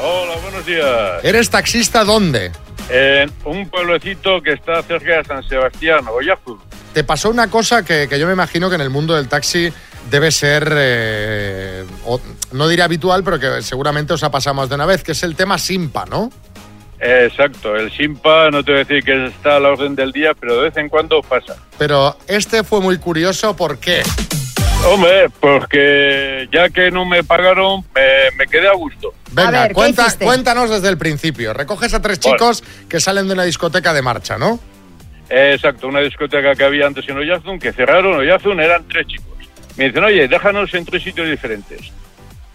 Hola, 0.00 0.36
buenos 0.42 0.64
días. 0.64 0.86
¿Eres 1.24 1.50
taxista 1.50 2.04
dónde? 2.04 2.52
En 2.88 3.30
un 3.44 3.68
pueblecito 3.68 4.40
que 4.40 4.52
está 4.52 4.82
cerca 4.84 5.16
de 5.18 5.24
San 5.24 5.42
Sebastián, 5.48 6.06
Oyazu. 6.08 6.58
Te 6.94 7.02
pasó 7.04 7.28
una 7.28 7.48
cosa 7.50 7.84
que, 7.84 8.06
que 8.08 8.18
yo 8.20 8.26
me 8.28 8.32
imagino 8.32 8.68
que 8.68 8.76
en 8.76 8.80
el 8.80 8.90
mundo 8.90 9.14
del 9.16 9.28
taxi 9.28 9.72
debe 10.10 10.30
ser, 10.30 10.72
eh, 10.76 11.84
o- 12.06 12.20
no 12.52 12.68
diré 12.68 12.82
habitual, 12.82 13.22
pero 13.24 13.38
que 13.38 13.62
seguramente 13.62 14.12
os 14.12 14.22
ha 14.22 14.30
pasado 14.30 14.54
más 14.54 14.68
de 14.68 14.74
una 14.76 14.86
vez, 14.86 15.02
que 15.02 15.12
es 15.12 15.22
el 15.22 15.36
tema 15.36 15.58
Simpa, 15.58 16.04
¿no? 16.06 16.30
Exacto, 16.98 17.76
el 17.76 17.90
Simpa, 17.92 18.50
no 18.50 18.62
te 18.62 18.72
voy 18.72 18.80
a 18.80 18.84
decir 18.84 19.02
que 19.02 19.26
está 19.26 19.56
a 19.56 19.60
la 19.60 19.70
orden 19.70 19.94
del 19.96 20.12
día, 20.12 20.34
pero 20.38 20.56
de 20.56 20.62
vez 20.68 20.76
en 20.76 20.88
cuando 20.88 21.22
pasa. 21.22 21.56
Pero 21.78 22.16
este 22.26 22.62
fue 22.62 22.80
muy 22.80 22.98
curioso, 22.98 23.56
¿por 23.56 23.78
qué? 23.78 24.02
Hombre, 24.86 25.28
porque 25.40 26.48
ya 26.52 26.68
que 26.70 26.90
no 26.90 27.04
me 27.04 27.22
pagaron, 27.22 27.84
me, 27.94 28.36
me 28.36 28.46
quedé 28.46 28.66
a 28.68 28.72
gusto. 28.74 29.12
Venga, 29.30 29.68
cuenta- 29.72 30.06
cuéntanos 30.18 30.70
desde 30.70 30.88
el 30.88 30.98
principio. 30.98 31.52
Recoges 31.52 31.92
a 31.94 32.00
tres 32.02 32.18
Vale. 32.18 32.36
chicos 32.36 32.64
que 32.88 32.98
salen 33.00 33.28
de 33.28 33.34
una 33.34 33.44
discoteca 33.44 33.92
de 33.92 34.02
marcha, 34.02 34.36
¿no? 34.38 34.58
Exacto, 35.28 35.86
una 35.86 36.00
discoteca 36.00 36.54
que 36.54 36.64
había 36.64 36.86
antes 36.86 37.08
en 37.08 37.16
Oyazun, 37.16 37.58
que 37.58 37.72
cerraron 37.72 38.16
Oyazun, 38.18 38.58
eran 38.60 38.86
tres 38.88 39.06
chicos. 39.06 39.26
Me 39.80 39.86
dicen, 39.86 40.04
oye, 40.04 40.28
déjanos 40.28 40.74
en 40.74 40.84
tres 40.84 41.02
sitios 41.02 41.26
diferentes. 41.26 41.90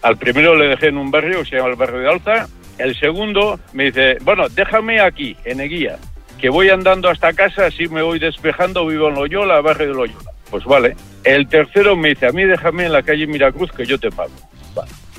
Al 0.00 0.16
primero 0.16 0.54
le 0.54 0.68
dejé 0.68 0.90
en 0.90 0.96
un 0.96 1.10
barrio 1.10 1.40
que 1.40 1.46
se 1.46 1.56
llama 1.56 1.70
el 1.70 1.74
barrio 1.74 1.98
de 1.98 2.08
Alta. 2.08 2.46
El 2.78 2.96
segundo 2.96 3.58
me 3.72 3.86
dice, 3.86 4.18
bueno, 4.22 4.48
déjame 4.48 5.00
aquí, 5.00 5.36
en 5.44 5.60
Eguía, 5.60 5.98
que 6.40 6.50
voy 6.50 6.70
andando 6.70 7.08
hasta 7.08 7.32
casa, 7.32 7.66
así 7.66 7.88
me 7.88 8.00
voy 8.00 8.20
despejando, 8.20 8.86
vivo 8.86 9.08
en 9.08 9.16
Loyola, 9.16 9.60
barrio 9.60 9.88
de 9.88 9.94
Loyola. 9.94 10.30
Pues 10.52 10.62
vale. 10.62 10.94
El 11.24 11.48
tercero 11.48 11.96
me 11.96 12.10
dice, 12.10 12.26
a 12.26 12.30
mí 12.30 12.44
déjame 12.44 12.84
en 12.84 12.92
la 12.92 13.02
calle 13.02 13.26
Miracruz, 13.26 13.72
que 13.72 13.84
yo 13.84 13.98
te 13.98 14.12
pago. 14.12 14.30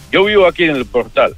Yo 0.09 0.23
vivo 0.23 0.45
aquí 0.45 0.63
en 0.63 0.77
el 0.77 0.85
portal. 0.85 1.35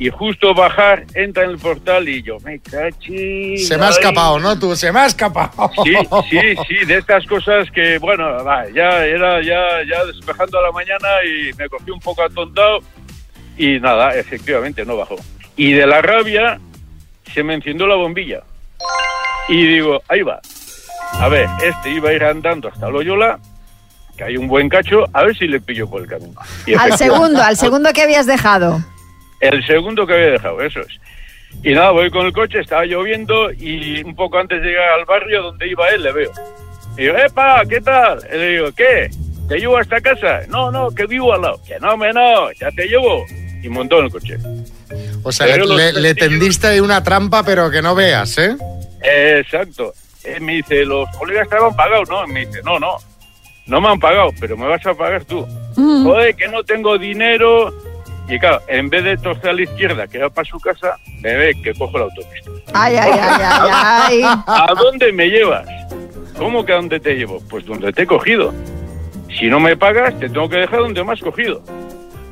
Y 0.00 0.08
justo 0.08 0.54
bajar, 0.54 1.04
entra 1.12 1.44
en 1.44 1.50
el 1.50 1.58
portal 1.58 2.08
y 2.08 2.22
yo, 2.22 2.38
me 2.40 2.58
cachi. 2.58 3.58
Se 3.58 3.76
me 3.76 3.84
ha 3.84 3.88
ay". 3.88 3.92
escapado, 3.92 4.38
¿no? 4.38 4.58
Tú, 4.58 4.74
se 4.74 4.90
me 4.90 5.00
ha 5.00 5.04
escapado. 5.04 5.70
Sí, 5.84 5.94
sí, 6.30 6.54
sí, 6.66 6.86
de 6.86 6.96
estas 6.96 7.26
cosas 7.26 7.70
que, 7.70 7.98
bueno, 7.98 8.42
va, 8.42 8.64
ya 8.70 9.04
era 9.04 9.42
ya, 9.42 9.60
ya 9.86 10.02
despejando 10.06 10.58
a 10.58 10.62
la 10.62 10.72
mañana 10.72 11.06
y 11.22 11.52
me 11.52 11.68
cogí 11.68 11.90
un 11.90 12.00
poco 12.00 12.22
atontado 12.22 12.78
y 13.58 13.78
nada, 13.78 14.14
efectivamente 14.14 14.86
no 14.86 14.96
bajó. 14.96 15.16
Y 15.54 15.72
de 15.72 15.86
la 15.86 16.00
rabia 16.00 16.58
se 17.34 17.42
me 17.42 17.52
encendió 17.52 17.86
la 17.86 17.96
bombilla. 17.96 18.42
Y 19.50 19.66
digo, 19.66 20.00
ahí 20.08 20.22
va. 20.22 20.40
A 21.12 21.28
ver, 21.28 21.46
este 21.62 21.90
iba 21.90 22.08
a 22.08 22.14
ir 22.14 22.24
andando 22.24 22.68
hasta 22.68 22.88
Loyola, 22.88 23.38
que 24.16 24.24
hay 24.24 24.38
un 24.38 24.48
buen 24.48 24.70
cacho, 24.70 25.04
a 25.12 25.24
ver 25.24 25.36
si 25.36 25.46
le 25.46 25.60
pillo 25.60 25.90
por 25.90 26.00
el 26.00 26.08
camino. 26.08 26.40
Y 26.64 26.72
Al 26.72 26.96
segundo, 26.96 27.42
al 27.42 27.58
segundo 27.58 27.92
que 27.92 28.00
habías 28.00 28.24
dejado. 28.24 28.82
El 29.40 29.66
segundo 29.66 30.06
que 30.06 30.14
había 30.14 30.30
dejado, 30.32 30.60
eso 30.62 30.80
es. 30.80 31.00
Y 31.62 31.72
nada, 31.72 31.90
voy 31.90 32.10
con 32.10 32.26
el 32.26 32.32
coche, 32.32 32.60
estaba 32.60 32.84
lloviendo 32.84 33.50
y 33.52 34.02
un 34.02 34.14
poco 34.14 34.38
antes 34.38 34.62
de 34.62 34.68
llegar 34.68 34.90
al 34.98 35.04
barrio 35.04 35.42
donde 35.42 35.68
iba 35.68 35.88
él, 35.90 36.02
le 36.02 36.12
veo. 36.12 36.30
Y 36.96 37.02
digo, 37.02 37.16
¡epa! 37.16 37.62
¿Qué 37.68 37.80
tal? 37.80 38.18
Y 38.32 38.36
le 38.36 38.48
digo, 38.50 38.72
¿qué? 38.72 39.10
¿Te 39.48 39.58
llevo 39.58 39.76
hasta 39.78 40.00
casa? 40.00 40.42
No, 40.48 40.70
no, 40.70 40.90
que 40.90 41.06
vivo 41.06 41.32
al 41.32 41.42
lado. 41.42 41.60
Que 41.66 41.78
no, 41.80 41.96
me 41.96 42.12
no, 42.12 42.52
ya 42.52 42.70
te 42.70 42.86
llevo. 42.86 43.24
Y 43.62 43.68
montó 43.68 43.98
en 43.98 44.04
el 44.06 44.10
coche. 44.12 44.36
O 45.22 45.32
sea, 45.32 45.46
le, 45.46 45.52
Pero 45.54 45.66
le- 45.76 45.92
le 45.92 46.14
tendiste 46.14 46.80
una 46.80 47.02
trampa, 47.02 47.42
pero 47.42 47.70
que 47.70 47.82
no 47.82 47.94
veas, 47.94 48.38
¿eh? 48.38 48.56
Exacto. 49.02 49.92
Él 50.24 50.40
me 50.42 50.54
dice, 50.56 50.84
los 50.84 51.08
colegas 51.16 51.48
te 51.48 51.56
han 51.56 51.74
pagado, 51.74 52.04
¿no? 52.04 52.24
Y 52.26 52.32
me 52.32 52.46
dice, 52.46 52.60
no, 52.64 52.78
no, 52.78 52.96
no 53.66 53.80
me 53.80 53.88
han 53.88 53.98
pagado, 54.00 54.30
pero 54.38 54.56
me 54.56 54.66
vas 54.66 54.84
a 54.86 54.94
pagar 54.94 55.24
tú. 55.24 55.46
Joder, 55.74 56.34
que 56.36 56.48
no 56.48 56.62
tengo 56.62 56.96
dinero. 56.98 57.72
Y 58.28 58.38
claro, 58.38 58.60
en 58.68 58.88
vez 58.88 59.04
de 59.04 59.16
torcer 59.16 59.50
a 59.50 59.52
la 59.52 59.62
izquierda, 59.62 60.06
que 60.06 60.18
va 60.18 60.30
para 60.30 60.48
su 60.48 60.58
casa, 60.60 60.96
me 61.20 61.34
ve 61.34 61.54
que 61.62 61.74
cojo 61.74 61.98
la 61.98 62.04
autopista. 62.04 62.50
Ay, 62.72 62.96
ay, 62.96 63.10
ay, 63.12 63.42
ay, 63.42 63.70
ay. 63.72 64.22
¿A 64.46 64.74
dónde 64.76 65.12
me 65.12 65.28
llevas? 65.28 65.66
¿Cómo 66.38 66.64
que 66.64 66.72
a 66.72 66.76
dónde 66.76 67.00
te 67.00 67.14
llevo? 67.16 67.40
Pues 67.50 67.66
donde 67.66 67.92
te 67.92 68.02
he 68.02 68.06
cogido. 68.06 68.54
Si 69.38 69.46
no 69.48 69.60
me 69.60 69.76
pagas, 69.76 70.18
te 70.18 70.28
tengo 70.28 70.48
que 70.48 70.58
dejar 70.58 70.80
donde 70.80 71.02
me 71.04 71.12
has 71.12 71.20
cogido. 71.20 71.62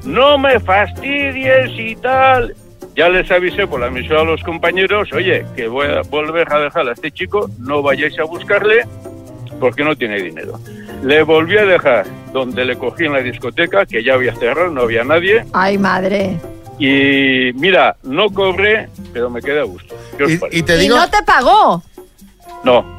No 0.05 0.39
me 0.39 0.61
fastidies 0.61 1.71
y 1.77 1.97
tal. 1.97 2.55
Ya 2.95 3.09
les 3.09 3.31
avisé 3.31 3.67
por 3.67 3.81
la 3.81 3.89
emisora 3.89 4.23
a 4.23 4.25
los 4.25 4.43
compañeros, 4.43 5.13
oye, 5.13 5.45
que 5.55 5.69
voy 5.69 5.87
a 5.87 6.03
volver 6.03 6.53
a 6.53 6.59
dejar 6.59 6.89
a 6.89 6.93
este 6.93 7.13
chico, 7.13 7.49
no 7.59 7.83
vayáis 7.83 8.19
a 8.19 8.25
buscarle 8.25 8.85
porque 9.59 9.85
no 9.85 9.97
tiene 9.97 10.21
dinero. 10.23 10.59
Le 11.03 11.23
volví 11.23 11.57
a 11.57 11.65
dejar 11.65 12.07
donde 12.33 12.65
le 12.65 12.77
cogí 12.77 13.05
en 13.05 13.13
la 13.13 13.21
discoteca, 13.21 13.87
que 13.87 14.03
ya 14.03 14.15
había 14.15 14.35
cerrado, 14.35 14.71
no 14.71 14.83
había 14.83 15.05
nadie. 15.05 15.45
Ay, 15.53 15.79
madre. 15.79 16.37
Y 16.79 17.53
mira, 17.55 17.97
no 18.03 18.31
cobré, 18.31 18.89
pero 19.13 19.31
me 19.31 19.41
quedé 19.41 19.61
a 19.61 19.65
gusto. 19.65 19.95
¿Qué 20.17 20.25
os 20.25 20.33
parece? 20.37 20.59
Y 20.59 20.63
te 20.63 20.77
¿Y 20.77 20.81
digo 20.81 20.97
no 20.97 21.09
te 21.09 21.23
pagó? 21.23 21.83
No, 22.65 22.98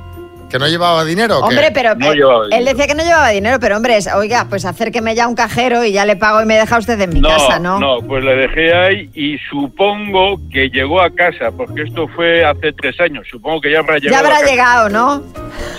que 0.50 0.60
no 0.60 0.68
llevaba 0.68 1.06
dinero. 1.06 1.38
¿o 1.40 1.42
qué? 1.48 1.56
Hombre, 1.56 1.72
pero 1.72 1.96
No 1.96 2.12
eh, 2.12 2.18
él 2.52 2.66
decía 2.66 2.88
que 2.88 2.96
no 2.96 3.04
llevaba 3.04 3.30
dinero, 3.30 3.58
pero 3.60 3.78
hombre, 3.78 3.98
es- 3.98 4.10
oiga, 4.14 4.48
pues 4.50 4.66
acérqueme 4.66 5.14
ya 5.16 5.26
a 5.26 5.28
un 5.28 5.36
cajero 5.36 5.84
y 5.86 5.92
ya 5.92 6.06
le 6.06 6.16
pago 6.16 6.42
y 6.42 6.46
me 6.46 6.56
deja 6.56 6.78
usted 6.78 7.00
en 7.00 7.12
mi 7.14 7.22
casa, 7.22 7.60
¿no? 7.60 7.80
No, 7.80 8.00
pues 8.06 8.24
le 8.24 8.36
dejé 8.36 8.74
ahí 8.74 9.10
y 9.14 9.38
supongo 9.50 10.40
que 10.52 10.70
llegó 10.70 11.02
a 11.02 11.10
casa, 11.12 11.52
porque 11.56 11.84
esto 11.84 12.08
fue 12.08 12.44
hace 12.44 12.74
tres 12.74 13.00
años. 13.00 13.26
Supongo 13.30 13.62
que 13.62 13.72
ya 13.72 13.80
habrá 13.80 13.98
llegado. 13.98 14.12
ya 14.12 14.18
a 14.18 14.20
habrá 14.22 14.40
casa. 14.42 14.52
llegado, 14.52 14.90
¿no? 14.90 15.24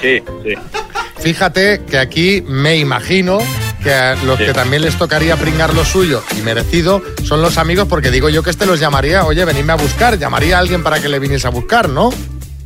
Sí, 0.01 0.23
sí. 0.45 0.55
Fíjate 1.19 1.83
que 1.91 1.99
aquí 1.99 2.43
me 2.47 2.77
imagino 2.77 3.39
que 3.83 3.93
a 3.93 4.15
los 4.25 4.39
Sí. 4.39 4.45
que 4.47 4.53
también 4.53 4.83
les 4.83 4.97
tocaría 4.97 5.37
pringar 5.37 5.75
lo 5.75 5.85
suyo 5.85 6.23
y 6.39 6.43
merecido 6.43 7.03
son 7.25 7.43
los 7.43 7.59
amigos, 7.59 7.87
porque 7.89 8.11
digo 8.11 8.29
yo 8.29 8.43
que 8.43 8.51
este 8.51 8.67
los 8.67 8.79
llamaría, 8.81 9.25
oye, 9.25 9.45
venidme 9.45 9.73
a 9.73 9.77
buscar, 9.77 10.19
llamaría 10.19 10.57
a 10.57 10.61
alguien 10.61 10.83
para 10.83 11.01
que 11.01 11.09
le 11.09 11.19
viniese 11.19 11.47
a 11.47 11.51
buscar, 11.51 11.89
¿no? 11.89 12.11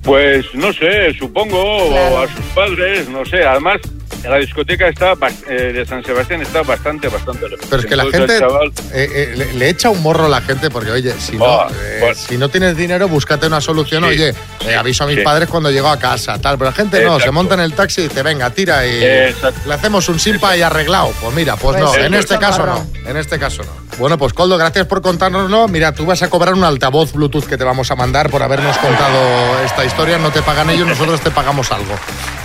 Pues 0.04 0.54
no 0.54 0.72
sé, 0.72 1.14
supongo, 1.14 1.58
o 1.62 2.18
a 2.18 2.28
sus 2.28 2.44
padres, 2.54 3.08
no 3.08 3.24
sé. 3.24 3.42
Además, 3.42 3.80
la 4.28 4.36
discoteca 4.38 4.88
está 4.88 5.14
eh, 5.48 5.72
de 5.72 5.86
San 5.86 6.04
Sebastián 6.04 6.42
está 6.42 6.62
bastante, 6.62 7.08
bastante 7.08 7.48
lejos. 7.48 7.66
Pero 7.68 7.82
es 7.82 7.86
que 7.86 7.96
la 7.96 8.04
gente 8.04 8.38
chaval- 8.40 8.72
eh, 8.92 9.08
eh, 9.14 9.34
le, 9.36 9.52
le 9.54 9.68
echa 9.68 9.90
un 9.90 10.02
morro 10.02 10.26
a 10.26 10.28
la 10.28 10.40
gente 10.40 10.70
porque, 10.70 10.90
oye, 10.90 11.12
si 11.18 11.36
no, 11.36 11.44
Ah, 11.46 11.68
eh, 11.72 11.98
bueno. 12.00 12.14
si 12.14 12.36
no 12.38 12.48
tienes 12.48 12.76
dinero, 12.76 13.08
búscate 13.08 13.46
una 13.46 13.60
solución. 13.60 14.02
Sí, 14.04 14.08
oye, 14.10 14.34
eh, 14.66 14.74
aviso 14.74 15.04
a 15.04 15.06
mis 15.06 15.16
sí. 15.16 15.22
padres 15.22 15.48
cuando 15.48 15.70
llego 15.70 15.88
a 15.88 15.98
casa, 15.98 16.38
tal. 16.40 16.56
Pero 16.58 16.70
la 16.70 16.76
gente 16.76 17.04
no, 17.04 17.20
se 17.20 17.30
monta 17.30 17.54
en 17.54 17.60
el 17.60 17.72
taxi 17.74 18.02
y 18.02 18.08
dice, 18.08 18.22
venga, 18.22 18.50
tira 18.50 18.86
y 18.86 19.02
Exacto. 19.04 19.60
le 19.68 19.74
hacemos 19.74 20.08
un 20.08 20.18
simpa 20.18 20.56
y 20.56 20.62
arreglado. 20.62 21.12
Pues 21.20 21.34
mira, 21.34 21.56
pues, 21.56 21.76
Pues 21.76 21.84
no, 21.84 21.92
sí, 21.92 22.00
en 22.00 22.12
qué 22.12 22.18
este 22.18 22.38
caso 22.38 22.64
no, 22.66 22.86
en 23.06 23.16
este 23.16 23.38
caso 23.38 23.62
no. 23.62 23.84
Bueno, 23.98 24.18
pues 24.18 24.32
Coldo, 24.32 24.58
gracias 24.58 24.86
por 24.86 25.00
contárnoslo. 25.02 25.68
Mira, 25.68 25.92
tú 25.92 26.04
vas 26.04 26.20
a 26.22 26.28
cobrar 26.28 26.54
un 26.54 26.64
altavoz 26.64 27.12
Bluetooth 27.12 27.44
que 27.46 27.56
te 27.56 27.62
vamos 27.62 27.90
a 27.92 27.94
mandar 27.94 28.28
por 28.28 28.42
habernos 28.42 28.76
contado 28.78 29.60
esta 29.64 29.84
historia. 29.84 30.18
No 30.18 30.30
te 30.32 30.42
pagan 30.42 30.68
ellos, 30.70 30.88
nosotros 30.88 31.20
te 31.20 31.30
pagamos 31.30 31.70
algo. 31.70 31.94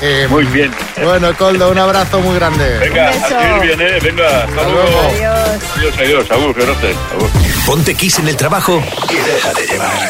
Eh, 0.01 0.27
Muy 0.29 0.45
bien. 0.45 0.71
Bueno, 1.03 1.35
Coldo, 1.35 1.68
un 1.71 1.77
abrazo 1.77 2.19
muy 2.19 2.35
grande. 2.35 2.79
Venga, 2.79 3.09
a 3.09 3.59
bien, 3.59 3.79
¿eh? 3.79 3.99
Venga, 4.01 4.43
hasta, 4.43 4.63
luego. 4.63 4.81
luego. 4.81 4.99
Adiós. 5.09 5.63
Adiós, 5.77 5.95
adiós. 5.97 6.31
Agur, 6.31 6.53
gracias. 6.55 6.97
Agur. 7.13 7.29
Ponte 7.65 7.95
Kiss 7.95 8.19
en 8.19 8.27
el 8.27 8.35
trabajo 8.35 8.81
y 9.09 9.15
déjate 9.15 9.67
llevar. 9.67 10.09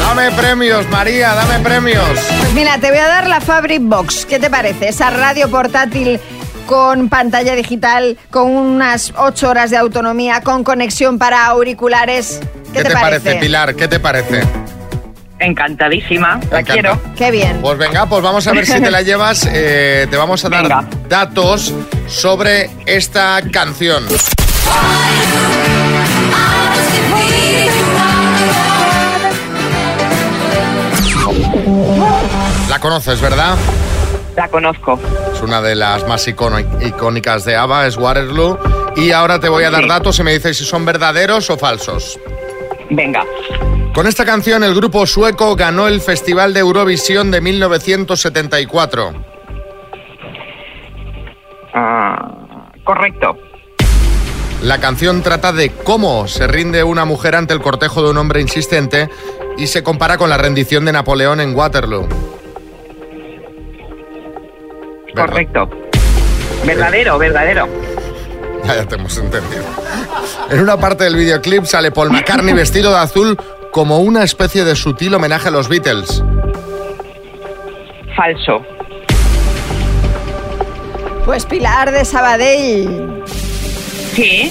Dame 0.00 0.30
premios, 0.32 0.88
María, 0.90 1.34
dame 1.34 1.58
premios. 1.60 2.18
Pues 2.38 2.52
mira, 2.54 2.78
te 2.78 2.90
voy 2.90 2.98
a 2.98 3.08
dar 3.08 3.26
la 3.28 3.40
Fabric 3.40 3.82
Box. 3.82 4.26
¿Qué 4.26 4.38
te 4.38 4.50
parece? 4.50 4.88
Esa 4.88 5.10
radio 5.10 5.48
portátil 5.50 6.20
con 6.66 7.08
pantalla 7.08 7.54
digital, 7.54 8.18
con 8.30 8.50
unas 8.50 9.14
8 9.16 9.48
horas 9.48 9.70
de 9.70 9.78
autonomía, 9.78 10.42
con 10.42 10.64
conexión 10.64 11.18
para 11.18 11.46
auriculares. 11.46 12.40
¿Qué, 12.72 12.82
¿Qué 12.82 12.88
te 12.88 12.92
parece, 12.92 13.36
Pilar? 13.36 13.74
¿Qué 13.74 13.88
te 13.88 14.00
parece? 14.00 14.42
Encantadísima, 15.40 16.40
la 16.50 16.62
quiero. 16.62 17.00
Qué 17.16 17.30
bien. 17.30 17.60
Pues 17.60 17.78
venga, 17.78 18.06
pues 18.06 18.22
vamos 18.22 18.46
a 18.46 18.52
ver 18.52 18.66
si 18.66 18.80
te 18.80 18.90
la 18.90 19.02
llevas. 19.02 19.48
Eh, 19.50 20.06
te 20.10 20.16
vamos 20.16 20.44
a 20.44 20.48
dar 20.48 20.86
datos 21.08 21.74
sobre 22.06 22.70
esta 22.86 23.40
canción. 23.52 24.04
La 32.68 32.78
conoces, 32.80 33.20
¿verdad? 33.20 33.56
La 34.36 34.48
conozco. 34.48 35.00
Es 35.34 35.40
una 35.42 35.60
de 35.60 35.74
las 35.74 36.06
más 36.06 36.26
icónicas 36.28 37.44
de 37.44 37.56
ABBA, 37.56 37.86
es 37.86 37.96
Waterloo. 37.96 38.58
Y 38.96 39.12
ahora 39.12 39.38
te 39.38 39.48
voy 39.48 39.64
a 39.64 39.70
dar 39.70 39.86
datos 39.86 40.18
y 40.18 40.22
me 40.22 40.32
dices 40.32 40.58
si 40.58 40.64
son 40.64 40.84
verdaderos 40.84 41.50
o 41.50 41.58
falsos. 41.58 42.18
Venga. 42.90 43.24
Con 43.94 44.06
esta 44.06 44.24
canción 44.24 44.62
el 44.62 44.74
grupo 44.74 45.06
sueco 45.06 45.56
ganó 45.56 45.88
el 45.88 46.00
Festival 46.00 46.54
de 46.54 46.60
Eurovisión 46.60 47.30
de 47.30 47.40
1974. 47.40 49.12
Ah, 51.74 52.70
correcto. 52.84 53.36
La 54.62 54.78
canción 54.78 55.22
trata 55.22 55.52
de 55.52 55.70
cómo 55.70 56.26
se 56.26 56.46
rinde 56.46 56.82
una 56.82 57.04
mujer 57.04 57.36
ante 57.36 57.54
el 57.54 57.60
cortejo 57.60 58.02
de 58.02 58.10
un 58.10 58.18
hombre 58.18 58.40
insistente 58.40 59.08
y 59.56 59.66
se 59.66 59.82
compara 59.82 60.18
con 60.18 60.30
la 60.30 60.36
rendición 60.36 60.84
de 60.84 60.92
Napoleón 60.92 61.40
en 61.40 61.54
Waterloo. 61.54 62.08
Correcto. 65.14 65.68
Verdadero, 66.64 67.18
verdadero. 67.18 67.68
Ya, 68.64 68.76
ya 68.76 68.86
te 68.86 68.96
hemos 68.96 69.16
entendido. 69.18 69.64
En 70.50 70.60
una 70.60 70.76
parte 70.76 71.04
del 71.04 71.16
videoclip 71.16 71.64
sale 71.64 71.90
Paul 71.90 72.10
McCartney 72.10 72.54
vestido 72.54 72.90
de 72.90 72.98
azul 72.98 73.38
como 73.70 73.98
una 73.98 74.22
especie 74.24 74.64
de 74.64 74.74
sutil 74.76 75.14
homenaje 75.14 75.48
a 75.48 75.50
los 75.50 75.68
Beatles. 75.68 76.22
Falso. 78.16 78.64
Pues 81.24 81.44
Pilar 81.46 81.90
de 81.92 82.04
Sabadell. 82.04 83.22
¿Qué? 84.16 84.50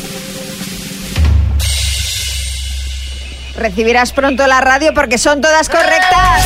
Recibirás 3.57 4.11
pronto 4.11 4.45
la 4.45 4.61
radio 4.61 4.93
porque 4.93 5.17
son 5.17 5.41
todas 5.41 5.67
correctas. 5.67 6.45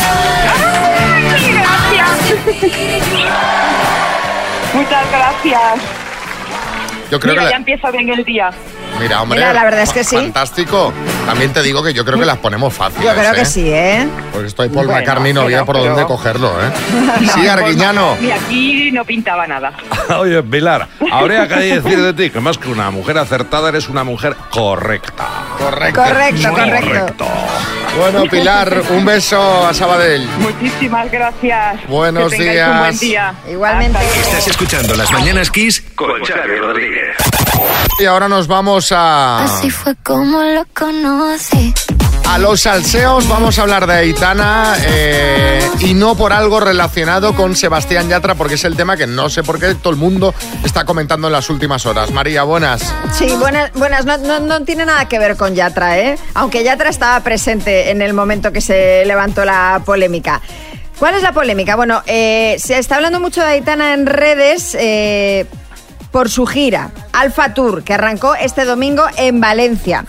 Muchas 4.73 5.11
gracias. 5.11 5.61
Yo 7.11 7.19
creo 7.19 7.33
Mira, 7.33 7.43
que 7.43 7.47
ya 7.47 7.51
la- 7.51 7.57
empieza 7.57 7.91
bien 7.91 8.09
el 8.09 8.23
día. 8.23 8.49
Mira, 8.99 9.21
hombre. 9.21 9.39
Mira, 9.39 9.53
la 9.53 9.63
verdad 9.65 9.81
es 9.81 9.91
que 9.91 10.03
sí. 10.05 10.15
Fantástico. 10.15 10.93
También 11.25 11.53
te 11.53 11.61
digo 11.63 11.81
que 11.83 11.93
yo 11.93 12.03
creo 12.03 12.19
que 12.19 12.25
las 12.25 12.37
ponemos 12.37 12.73
fáciles. 12.73 13.05
Yo 13.05 13.13
creo 13.13 13.31
¿eh? 13.31 13.35
que 13.35 13.45
sí, 13.45 13.69
¿eh? 13.71 14.07
Porque 14.33 14.47
estoy 14.47 14.67
Paul 14.69 14.87
Bueno, 14.87 14.99
McCartney 14.99 15.33
no 15.33 15.41
había 15.41 15.63
por 15.63 15.75
pero- 15.75 15.87
dónde 15.89 16.05
cogerlo, 16.05 16.49
¿eh? 16.61 16.71
No, 17.21 17.33
sí, 17.33 17.47
Arguiñano. 17.47 18.17
Y 18.21 18.31
aquí 18.31 18.91
no 18.91 19.05
pintaba 19.05 19.47
nada. 19.47 19.73
Oye, 20.19 20.41
Pilar, 20.43 20.87
habría 21.11 21.47
que 21.47 21.55
decir 21.79 22.01
de 22.01 22.13
ti 22.13 22.29
que 22.31 22.39
más 22.39 22.57
que 22.57 22.69
una 22.69 22.89
mujer 22.91 23.17
acertada, 23.17 23.69
eres 23.69 23.87
una 23.87 24.03
mujer 24.03 24.35
correcta. 24.49 25.27
Correcto. 25.57 26.01
Correcto, 26.03 26.49
correcto. 26.51 27.25
Bueno, 27.97 28.23
Pilar, 28.29 28.81
un 28.89 29.05
beso 29.05 29.67
a 29.67 29.73
Sabadell. 29.73 30.27
Muchísimas 30.39 31.09
gracias. 31.11 31.87
Buenos 31.87 32.31
que 32.31 32.37
tengáis 32.37 32.61
un 32.71 32.77
buen 32.79 32.99
días. 32.99 32.99
día. 32.99 33.33
Igualmente. 33.53 33.99
Estás 34.21 34.47
escuchando 34.47 34.95
Las 34.95 35.11
Mañanas 35.11 35.51
Kiss 35.51 35.81
con 35.95 36.23
Xavi 36.23 36.55
Rodríguez. 36.57 37.15
Y 37.99 38.05
ahora 38.05 38.27
nos 38.27 38.47
vamos 38.47 38.91
a, 38.91 39.43
Así 39.43 39.69
fue 39.69 39.95
como 40.03 40.41
lo 40.41 40.65
conocí. 40.73 41.73
a 42.27 42.37
los 42.39 42.61
salseos. 42.61 43.27
Vamos 43.27 43.59
a 43.59 43.61
hablar 43.61 43.85
de 43.85 43.93
Aitana 43.93 44.75
eh, 44.81 45.69
y 45.81 45.93
no 45.93 46.15
por 46.15 46.33
algo 46.33 46.59
relacionado 46.59 47.35
con 47.35 47.55
Sebastián 47.55 48.09
Yatra, 48.09 48.33
porque 48.35 48.55
es 48.55 48.63
el 48.63 48.75
tema 48.75 48.97
que 48.97 49.05
no 49.05 49.29
sé 49.29 49.43
por 49.43 49.59
qué 49.59 49.75
todo 49.75 49.91
el 49.91 49.97
mundo 49.99 50.33
está 50.63 50.83
comentando 50.85 51.27
en 51.27 51.33
las 51.33 51.49
últimas 51.51 51.85
horas. 51.85 52.09
María, 52.11 52.41
buenas. 52.43 52.91
Sí, 53.13 53.27
buenas, 53.39 53.71
buenas. 53.73 54.05
No, 54.05 54.17
no- 54.17 54.39
no 54.39 54.61
tiene 54.63 54.85
nada 54.85 55.07
que 55.07 55.19
ver 55.19 55.35
con 55.37 55.53
Yatra, 55.53 55.99
¿eh? 55.99 56.17
Aunque 56.33 56.63
Yatra 56.63 56.89
estaba 56.89 57.19
presente 57.19 57.91
en 57.91 58.01
el 58.01 58.13
momento 58.13 58.51
que 58.51 58.61
se 58.61 59.03
levantó 59.05 59.45
la 59.45 59.81
polémica. 59.85 60.41
¿Cuál 60.97 61.15
es 61.15 61.23
la 61.23 61.33
polémica? 61.33 61.75
Bueno, 61.75 62.01
eh, 62.05 62.57
se 62.59 62.77
está 62.77 62.95
hablando 62.95 63.19
mucho 63.19 63.41
de 63.41 63.47
Aitana 63.47 63.93
en 63.93 64.05
redes 64.05 64.75
eh, 64.79 65.47
por 66.11 66.29
su 66.29 66.45
gira 66.45 66.91
Alfa 67.13 67.53
Tour, 67.53 67.83
que 67.83 67.93
arrancó 67.93 68.35
este 68.35 68.65
domingo 68.65 69.05
en 69.17 69.39
Valencia. 69.41 70.05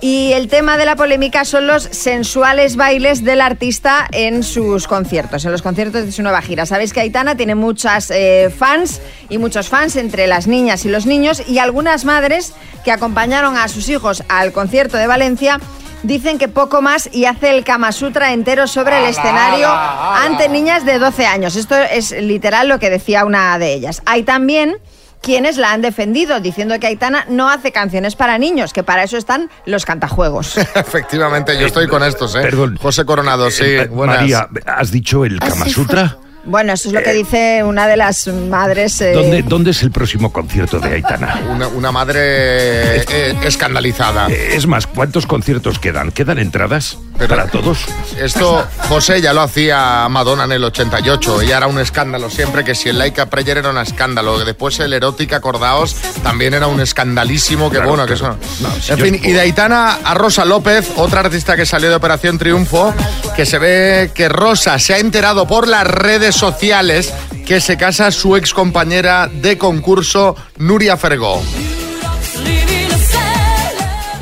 Y 0.00 0.32
el 0.34 0.48
tema 0.48 0.76
de 0.76 0.84
la 0.84 0.94
polémica 0.94 1.46
son 1.46 1.66
los 1.66 1.84
sensuales 1.84 2.76
bailes 2.76 3.24
del 3.24 3.40
artista 3.40 4.06
en 4.12 4.42
sus 4.42 4.86
conciertos, 4.86 5.44
en 5.46 5.52
los 5.52 5.62
conciertos 5.62 6.04
de 6.04 6.12
su 6.12 6.22
nueva 6.22 6.42
gira. 6.42 6.66
Sabéis 6.66 6.92
que 6.92 7.00
Aitana 7.00 7.34
tiene 7.34 7.54
muchas 7.54 8.10
eh, 8.10 8.52
fans 8.56 9.00
y 9.30 9.38
muchos 9.38 9.68
fans 9.68 9.96
entre 9.96 10.26
las 10.26 10.46
niñas 10.46 10.84
y 10.84 10.90
los 10.90 11.06
niños 11.06 11.42
y 11.48 11.58
algunas 11.58 12.04
madres 12.04 12.52
que 12.84 12.92
acompañaron 12.92 13.56
a 13.56 13.68
sus 13.68 13.88
hijos 13.88 14.22
al 14.28 14.52
concierto 14.52 14.98
de 14.98 15.06
Valencia 15.06 15.58
dicen 16.02 16.38
que 16.38 16.48
poco 16.48 16.82
más 16.82 17.08
y 17.12 17.24
hace 17.24 17.50
el 17.50 17.64
Kama 17.64 17.90
Sutra 17.90 18.32
entero 18.32 18.66
sobre 18.66 18.98
el 18.98 19.06
escenario 19.06 19.68
ante 19.70 20.48
niñas 20.50 20.84
de 20.84 20.98
12 20.98 21.26
años. 21.26 21.56
Esto 21.56 21.74
es 21.74 22.12
literal 22.12 22.68
lo 22.68 22.78
que 22.78 22.90
decía 22.90 23.24
una 23.24 23.58
de 23.58 23.72
ellas. 23.72 24.02
Hay 24.04 24.22
también 24.22 24.76
quienes 25.26 25.56
la 25.56 25.72
han 25.72 25.82
defendido, 25.82 26.38
diciendo 26.38 26.78
que 26.78 26.86
Aitana 26.86 27.26
no 27.28 27.50
hace 27.50 27.72
canciones 27.72 28.14
para 28.14 28.38
niños, 28.38 28.72
que 28.72 28.84
para 28.84 29.02
eso 29.02 29.16
están 29.16 29.50
los 29.64 29.84
cantajuegos. 29.84 30.56
Efectivamente, 30.76 31.58
yo 31.58 31.66
estoy 31.66 31.88
con 31.88 32.04
estos, 32.04 32.36
¿eh? 32.36 32.42
Perdón. 32.42 32.78
José 32.80 33.04
Coronado, 33.04 33.50
sí. 33.50 33.64
Eh, 33.64 33.88
buenas. 33.88 34.18
María, 34.20 34.48
¿has 34.66 34.92
dicho 34.92 35.24
el 35.24 35.40
Kama 35.40 35.66
Sutra? 35.68 36.16
Bueno, 36.44 36.74
eso 36.74 36.90
es 36.90 36.94
lo 36.94 37.02
que 37.02 37.12
dice 37.12 37.64
una 37.64 37.88
de 37.88 37.96
las 37.96 38.28
madres. 38.28 39.00
eh, 39.00 39.14
¿Dónde, 39.14 39.42
¿Dónde 39.42 39.72
es 39.72 39.82
el 39.82 39.90
próximo 39.90 40.32
concierto 40.32 40.78
de 40.78 40.94
Aitana? 40.94 41.42
Una, 41.50 41.66
una 41.66 41.90
madre 41.90 42.98
eh, 43.00 43.36
escandalizada. 43.42 44.28
Es 44.28 44.68
más, 44.68 44.86
¿cuántos 44.86 45.26
conciertos 45.26 45.80
quedan? 45.80 46.12
¿Quedan 46.12 46.38
entradas 46.38 46.98
para 47.28 47.46
todos? 47.46 47.78
Esto 48.18 48.66
José 48.88 49.20
ya 49.20 49.32
lo 49.32 49.42
hacía 49.42 50.06
Madonna 50.08 50.44
en 50.44 50.52
el 50.52 50.64
88 50.64 51.42
y 51.42 51.50
era 51.50 51.66
un 51.66 51.78
escándalo 51.78 52.30
siempre 52.30 52.64
que 52.64 52.74
si 52.74 52.88
el 52.88 52.98
Laika 52.98 53.26
Prayer 53.26 53.58
era 53.58 53.70
un 53.70 53.78
escándalo, 53.78 54.38
después 54.44 54.78
el 54.80 54.92
Erótica 54.92 55.36
Acordaos 55.36 55.96
también 56.22 56.54
era 56.54 56.66
un 56.66 56.80
escandalísimo 56.80 57.70
que 57.70 57.76
Claro, 57.76 57.90
bueno, 57.90 58.06
que 58.06 58.14
claro. 58.14 58.38
eso. 58.40 58.62
No, 58.62 58.80
si 58.80 58.92
en 58.92 58.98
fin, 58.98 59.20
y 59.22 59.32
de 59.32 59.40
Aitana 59.40 59.98
a 60.02 60.14
Rosa 60.14 60.44
López, 60.44 60.90
otra 60.96 61.20
artista 61.20 61.56
que 61.56 61.66
salió 61.66 61.90
de 61.90 61.96
Operación 61.96 62.38
Triunfo, 62.38 62.94
que 63.34 63.44
se 63.44 63.58
ve 63.58 64.10
que 64.14 64.28
Rosa 64.28 64.78
se 64.78 64.94
ha 64.94 64.98
enterado 64.98 65.46
por 65.46 65.68
las 65.68 65.86
redes 65.86 66.34
sociales 66.34 67.12
que 67.44 67.60
se 67.60 67.76
casa 67.76 68.10
su 68.10 68.36
ex 68.36 68.52
compañera 68.52 69.28
de 69.32 69.56
concurso 69.56 70.36
Nuria 70.58 70.96
Fergó. 70.96 71.42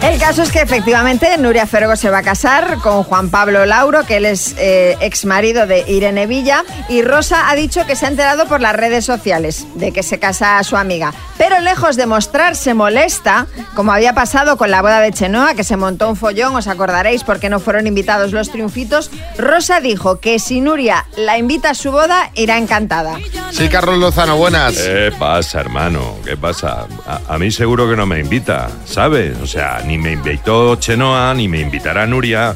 El 0.05 0.21
caso 0.21 0.43
es 0.43 0.53
que 0.53 0.61
efectivamente 0.61 1.37
Nuria 1.39 1.67
Fergo 1.67 1.97
se 1.97 2.11
va 2.11 2.19
a 2.19 2.23
casar 2.23 2.77
con 2.83 3.05
Juan 3.05 3.31
Pablo 3.31 3.65
Lauro, 3.65 4.05
que 4.05 4.19
él 4.19 4.27
es 4.27 4.55
eh, 4.59 4.99
ex 5.01 5.25
marido 5.25 5.67
de 5.67 5.83
Irene 5.89 6.27
Villa, 6.27 6.63
y 6.91 7.01
Rosa 7.01 7.49
ha 7.49 7.55
dicho 7.55 7.87
que 7.87 7.97
se 7.97 8.05
ha 8.05 8.11
enterado 8.11 8.45
por 8.47 8.61
las 8.61 8.77
redes 8.77 9.07
sociales 9.07 9.67
de 9.77 9.93
que 9.93 10.03
se 10.03 10.19
casa 10.19 10.63
su 10.63 10.77
amiga. 10.77 11.15
Pero 11.39 11.59
lejos 11.61 11.97
de 11.97 12.05
mostrarse 12.05 12.75
molesta, 12.75 13.47
como 13.75 13.93
había 13.93 14.13
pasado 14.13 14.59
con 14.59 14.71
la 14.71 14.83
boda 14.83 15.01
de 15.01 15.11
Chenoa, 15.11 15.55
que 15.55 15.65
se 15.65 15.79
montó 15.79 16.11
un 16.11 16.17
follón, 16.17 16.55
os 16.55 16.69
acordaréis 16.69 17.25
porque 17.25 17.49
no 17.49 17.59
fueron 17.59 17.87
invitados 17.87 18.33
los 18.33 18.51
triunfitos, 18.51 19.11
Rosa 19.39 19.81
dijo 19.81 20.21
que 20.21 20.39
si 20.39 20.61
Nuria 20.61 21.07
la 21.17 21.39
invita 21.39 21.71
a 21.71 21.75
su 21.75 21.91
boda, 21.91 22.31
irá 22.35 22.59
encantada. 22.59 23.19
Sí, 23.51 23.69
Carlos 23.69 23.99
Lozano, 23.99 24.37
buenas. 24.37 24.75
¿Qué 24.75 25.13
pasa, 25.19 25.61
hermano? 25.61 26.17
¿Qué 26.25 26.37
pasa? 26.37 26.87
A, 27.07 27.21
a 27.27 27.39
mí 27.39 27.51
seguro 27.51 27.89
que 27.89 27.97
no 27.97 28.05
me 28.05 28.21
invita, 28.21 28.69
¿sabes? 28.85 29.39
O 29.41 29.47
sea, 29.47 29.81
ni 29.87 29.94
me 29.99 30.13
invitó 30.13 30.77
Chenoa, 30.77 31.35
ni 31.35 31.49
me 31.49 31.61
invitará 31.61 32.07
Nuria, 32.07 32.55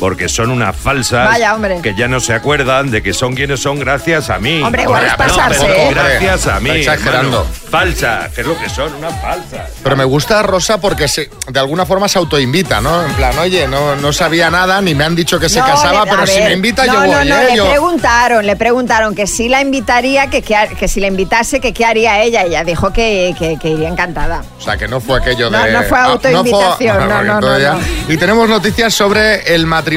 porque 0.00 0.28
son 0.28 0.50
unas 0.50 0.74
falsas 0.74 1.28
Vaya, 1.28 1.54
hombre. 1.54 1.80
que 1.82 1.94
ya 1.94 2.08
no 2.08 2.18
se 2.20 2.32
acuerdan 2.32 2.90
de 2.90 3.02
que 3.02 3.12
son 3.12 3.34
quienes 3.34 3.60
son 3.60 3.78
gracias 3.78 4.30
a 4.30 4.38
mí. 4.38 4.62
Hombre, 4.62 4.82
igual 4.82 5.04
es 5.04 5.12
no, 5.12 5.16
pasarse, 5.18 5.60
pero 5.66 5.74
¿eh? 5.78 5.90
Gracias 5.92 6.46
a 6.46 6.58
mí. 6.58 6.70
Está 6.70 6.94
exagerando. 6.94 7.46
Falsas, 7.70 8.32
que 8.32 8.40
es 8.40 8.46
lo 8.46 8.58
que 8.58 8.68
son, 8.68 8.92
unas 8.94 9.20
falsas. 9.20 9.70
Pero 9.82 9.96
me 9.96 10.04
gusta 10.04 10.42
Rosa 10.42 10.80
porque 10.80 11.06
se, 11.06 11.30
de 11.48 11.60
alguna 11.60 11.84
forma 11.86 12.08
se 12.08 12.18
autoinvita, 12.18 12.80
¿no? 12.80 13.04
En 13.04 13.12
plan, 13.12 13.38
oye, 13.38 13.68
no, 13.68 13.94
no 13.96 14.12
sabía 14.12 14.50
nada, 14.50 14.80
ni 14.80 14.94
me 14.94 15.04
han 15.04 15.14
dicho 15.14 15.38
que 15.38 15.48
se 15.48 15.60
No, 15.60 15.66
casaba, 15.66 16.04
le- 16.04 16.10
pero 16.10 16.22
a 16.22 16.26
si 16.26 16.38
ver, 16.38 16.48
me 16.48 16.52
invita 16.54 16.86
no, 16.86 16.94
yo 16.94 17.00
no, 17.00 17.06
voy, 17.18 17.28
no, 17.28 17.36
¿eh? 17.38 17.44
le 17.50 17.56
Yo- 17.56 17.68
preguntaron, 17.68 18.46
le 18.46 18.56
preguntaron 18.56 19.14
que 19.14 19.26
si 19.26 19.48
la 19.48 19.60
invitaría, 19.60 20.28
que, 20.30 20.42
que, 20.42 20.56
que 20.78 20.88
si 20.88 21.00
la 21.00 21.06
invitase, 21.08 21.60
que 21.60 21.72
qué 21.72 21.84
haría 21.84 22.22
ella. 22.22 22.42
Ella 22.42 22.64
dijo 22.64 22.92
que, 22.92 23.34
que- 23.38 23.58
que 23.60 23.68
iría 23.68 23.88
encantada. 23.90 24.42
O 24.58 24.62
sea, 24.62 24.76
que 24.78 24.88
no 24.88 25.00
fue 25.00 25.18
aquello 25.20 25.50
No, 25.50 25.62
de... 25.62 25.72
no 25.72 25.82
fue 25.84 25.98
Ah, 25.98 26.04
autoinvitación, 26.04 26.96
no, 27.08 27.14
porque 27.16 27.26
no, 27.28 27.40
no, 27.40 27.58
ya- 27.58 27.78
Y 28.08 28.16
tenemos 28.16 28.48
noticias 28.48 28.94
sobre 28.94 29.54
el 29.54 29.66
matrimonio 29.66 29.89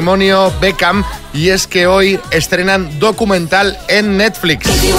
Beckham 0.60 1.04
y 1.34 1.50
es 1.50 1.68
que 1.68 1.88
hoy 1.88 2.20
estrenan 2.32 3.00
documental 3.00 3.78
en 3.88 4.18
Netflix. 4.18 4.68
Sí, 4.68 4.92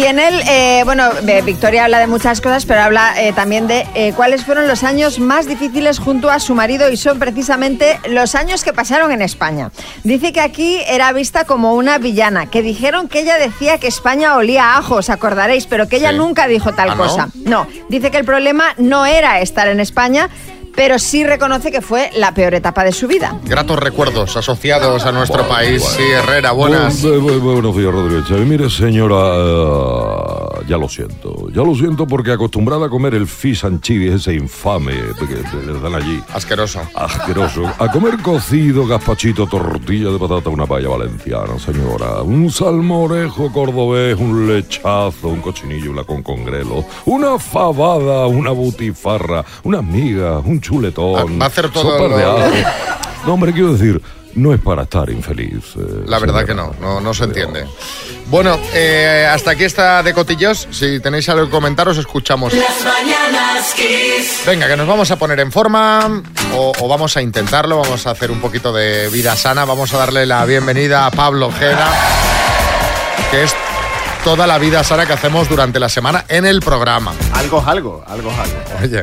y 0.00 0.04
en 0.04 0.18
él, 0.18 0.42
eh, 0.48 0.82
bueno, 0.84 1.10
eh, 1.26 1.42
Victoria 1.44 1.84
habla 1.84 1.98
de 1.98 2.06
muchas 2.06 2.40
cosas, 2.40 2.66
pero 2.66 2.82
habla 2.82 3.20
eh, 3.20 3.32
también 3.32 3.66
de 3.66 3.86
eh, 3.94 4.12
cuáles 4.16 4.44
fueron 4.44 4.68
los 4.68 4.82
años 4.84 5.18
más 5.18 5.46
difíciles 5.46 5.98
junto 5.98 6.30
a 6.30 6.38
su 6.40 6.54
marido 6.54 6.90
y 6.90 6.96
son 6.96 7.18
precisamente 7.18 7.98
los 8.08 8.34
años 8.34 8.62
que 8.64 8.72
pasaron 8.72 9.10
en 9.12 9.22
España. 9.22 9.70
Dice 10.04 10.32
que 10.32 10.40
aquí 10.40 10.80
era 10.86 11.12
vista 11.12 11.44
como 11.44 11.74
una 11.74 11.98
villana, 11.98 12.46
que 12.46 12.62
dijeron 12.62 13.08
que 13.08 13.20
ella 13.20 13.38
decía 13.38 13.78
que 13.78 13.86
España 13.88 14.36
olía 14.36 14.74
a 14.74 14.78
ajo, 14.78 14.96
os 14.96 15.10
acordaréis, 15.10 15.66
pero 15.66 15.88
que 15.88 15.96
ella 15.96 16.10
Sí. 16.10 16.16
nunca 16.18 16.46
dijo 16.46 16.72
tal 16.72 16.90
¿Ah, 16.90 16.94
no? 16.94 17.02
cosa. 17.04 17.28
No, 17.44 17.66
dice 17.88 18.10
que 18.10 18.18
el 18.18 18.24
problema 18.24 18.74
no 18.78 19.06
era 19.06 19.40
estar 19.40 19.68
en 19.68 19.80
España, 19.80 20.28
pero 20.74 20.98
sí 20.98 21.24
reconoce 21.24 21.70
que 21.70 21.80
fue 21.82 22.10
la 22.14 22.32
peor 22.34 22.54
etapa 22.54 22.84
de 22.84 22.92
su 22.92 23.06
vida. 23.06 23.38
Gratos 23.44 23.78
recuerdos 23.78 24.36
asociados 24.36 25.04
a 25.04 25.12
nuestro 25.12 25.46
país. 25.48 25.82
Sí, 25.82 26.02
Herrera, 26.02 26.52
buenas. 26.52 27.02
Bu- 27.04 27.20
bu- 27.20 27.40
bu- 27.40 27.52
buenos 27.54 27.76
días, 27.76 27.92
Rodríguez. 27.92 28.46
Mire, 28.46 28.70
señora, 28.70 29.16
eh, 29.36 30.64
ya 30.68 30.76
lo 30.78 30.88
siento. 30.88 31.31
Ya 31.54 31.62
lo 31.62 31.74
siento 31.74 32.06
porque 32.06 32.32
acostumbrada 32.32 32.86
a 32.86 32.88
comer 32.88 33.14
el 33.14 33.26
fish 33.26 33.66
and 33.66 33.82
chips 33.82 34.14
ese 34.14 34.32
infame 34.34 34.94
que 35.18 35.26
que 35.26 35.66
le 35.66 35.78
dan 35.80 35.94
allí. 35.94 36.18
Asqueroso. 36.32 36.80
Asqueroso. 36.94 37.70
A 37.78 37.92
comer 37.92 38.16
cocido, 38.22 38.86
gazpachito, 38.86 39.46
tortilla 39.46 40.10
de 40.10 40.18
patata, 40.18 40.48
una 40.48 40.64
paella 40.64 40.88
valenciana, 40.88 41.58
señora. 41.58 42.22
Un 42.22 42.50
salmorejo 42.50 43.52
cordobés, 43.52 44.18
un 44.18 44.48
lechazo, 44.48 45.28
un 45.28 45.42
cochinillo, 45.42 45.90
una 45.90 46.04
con 46.04 46.22
congrelo, 46.22 46.86
una 47.04 47.38
fabada, 47.38 48.26
una 48.28 48.50
butifarra, 48.50 49.44
unas 49.62 49.84
migas, 49.84 50.42
un 50.46 50.58
chuletón. 50.58 51.38
Va 51.38 51.44
a 51.44 51.48
hacer 51.48 51.68
todo 51.68 52.08
de 52.08 52.24
ajo. 52.24 52.68
No, 53.26 53.34
hombre, 53.34 53.52
quiero 53.52 53.74
decir, 53.74 54.00
no 54.34 54.54
es 54.54 54.60
para 54.60 54.82
estar 54.82 55.08
infeliz. 55.10 55.74
eh, 55.76 56.04
La 56.06 56.18
verdad 56.18 56.44
que 56.46 56.54
no, 56.54 56.74
no, 56.80 57.00
no 57.00 57.14
se 57.14 57.24
entiende. 57.24 57.66
Bueno, 58.26 58.58
eh, 58.72 59.28
hasta 59.30 59.50
aquí 59.52 59.64
está 59.64 60.02
de 60.02 60.14
cotillos. 60.14 60.68
Si 60.70 61.00
tenéis 61.00 61.28
algo 61.28 61.44
que 61.46 61.50
comentar, 61.50 61.86
os 61.88 61.98
escuchamos. 61.98 62.52
Las 62.54 62.84
mañanas 62.84 63.74
Kiss. 63.74 64.42
Venga, 64.46 64.66
que 64.68 64.76
nos 64.76 64.86
vamos 64.86 65.10
a 65.10 65.16
poner 65.16 65.38
en 65.40 65.52
forma 65.52 66.22
o, 66.54 66.72
o 66.78 66.88
vamos 66.88 67.16
a 67.16 67.22
intentarlo, 67.22 67.78
vamos 67.78 68.06
a 68.06 68.10
hacer 68.12 68.30
un 68.30 68.40
poquito 68.40 68.72
de 68.72 69.08
vida 69.10 69.36
sana, 69.36 69.64
vamos 69.64 69.92
a 69.94 69.98
darle 69.98 70.24
la 70.26 70.44
bienvenida 70.46 71.06
a 71.06 71.10
Pablo 71.10 71.48
Ojeda, 71.48 71.88
que 73.30 73.44
es 73.44 73.54
toda 74.24 74.46
la 74.46 74.58
vida 74.58 74.82
sana 74.84 75.04
que 75.06 75.12
hacemos 75.12 75.48
durante 75.48 75.78
la 75.80 75.88
semana 75.88 76.24
en 76.28 76.46
el 76.46 76.60
programa. 76.60 77.12
Algo 77.34 77.60
es 77.60 77.66
algo, 77.66 78.04
algo 78.06 78.30
es 78.30 78.38
algo. 78.38 78.56
Oye, 78.82 79.00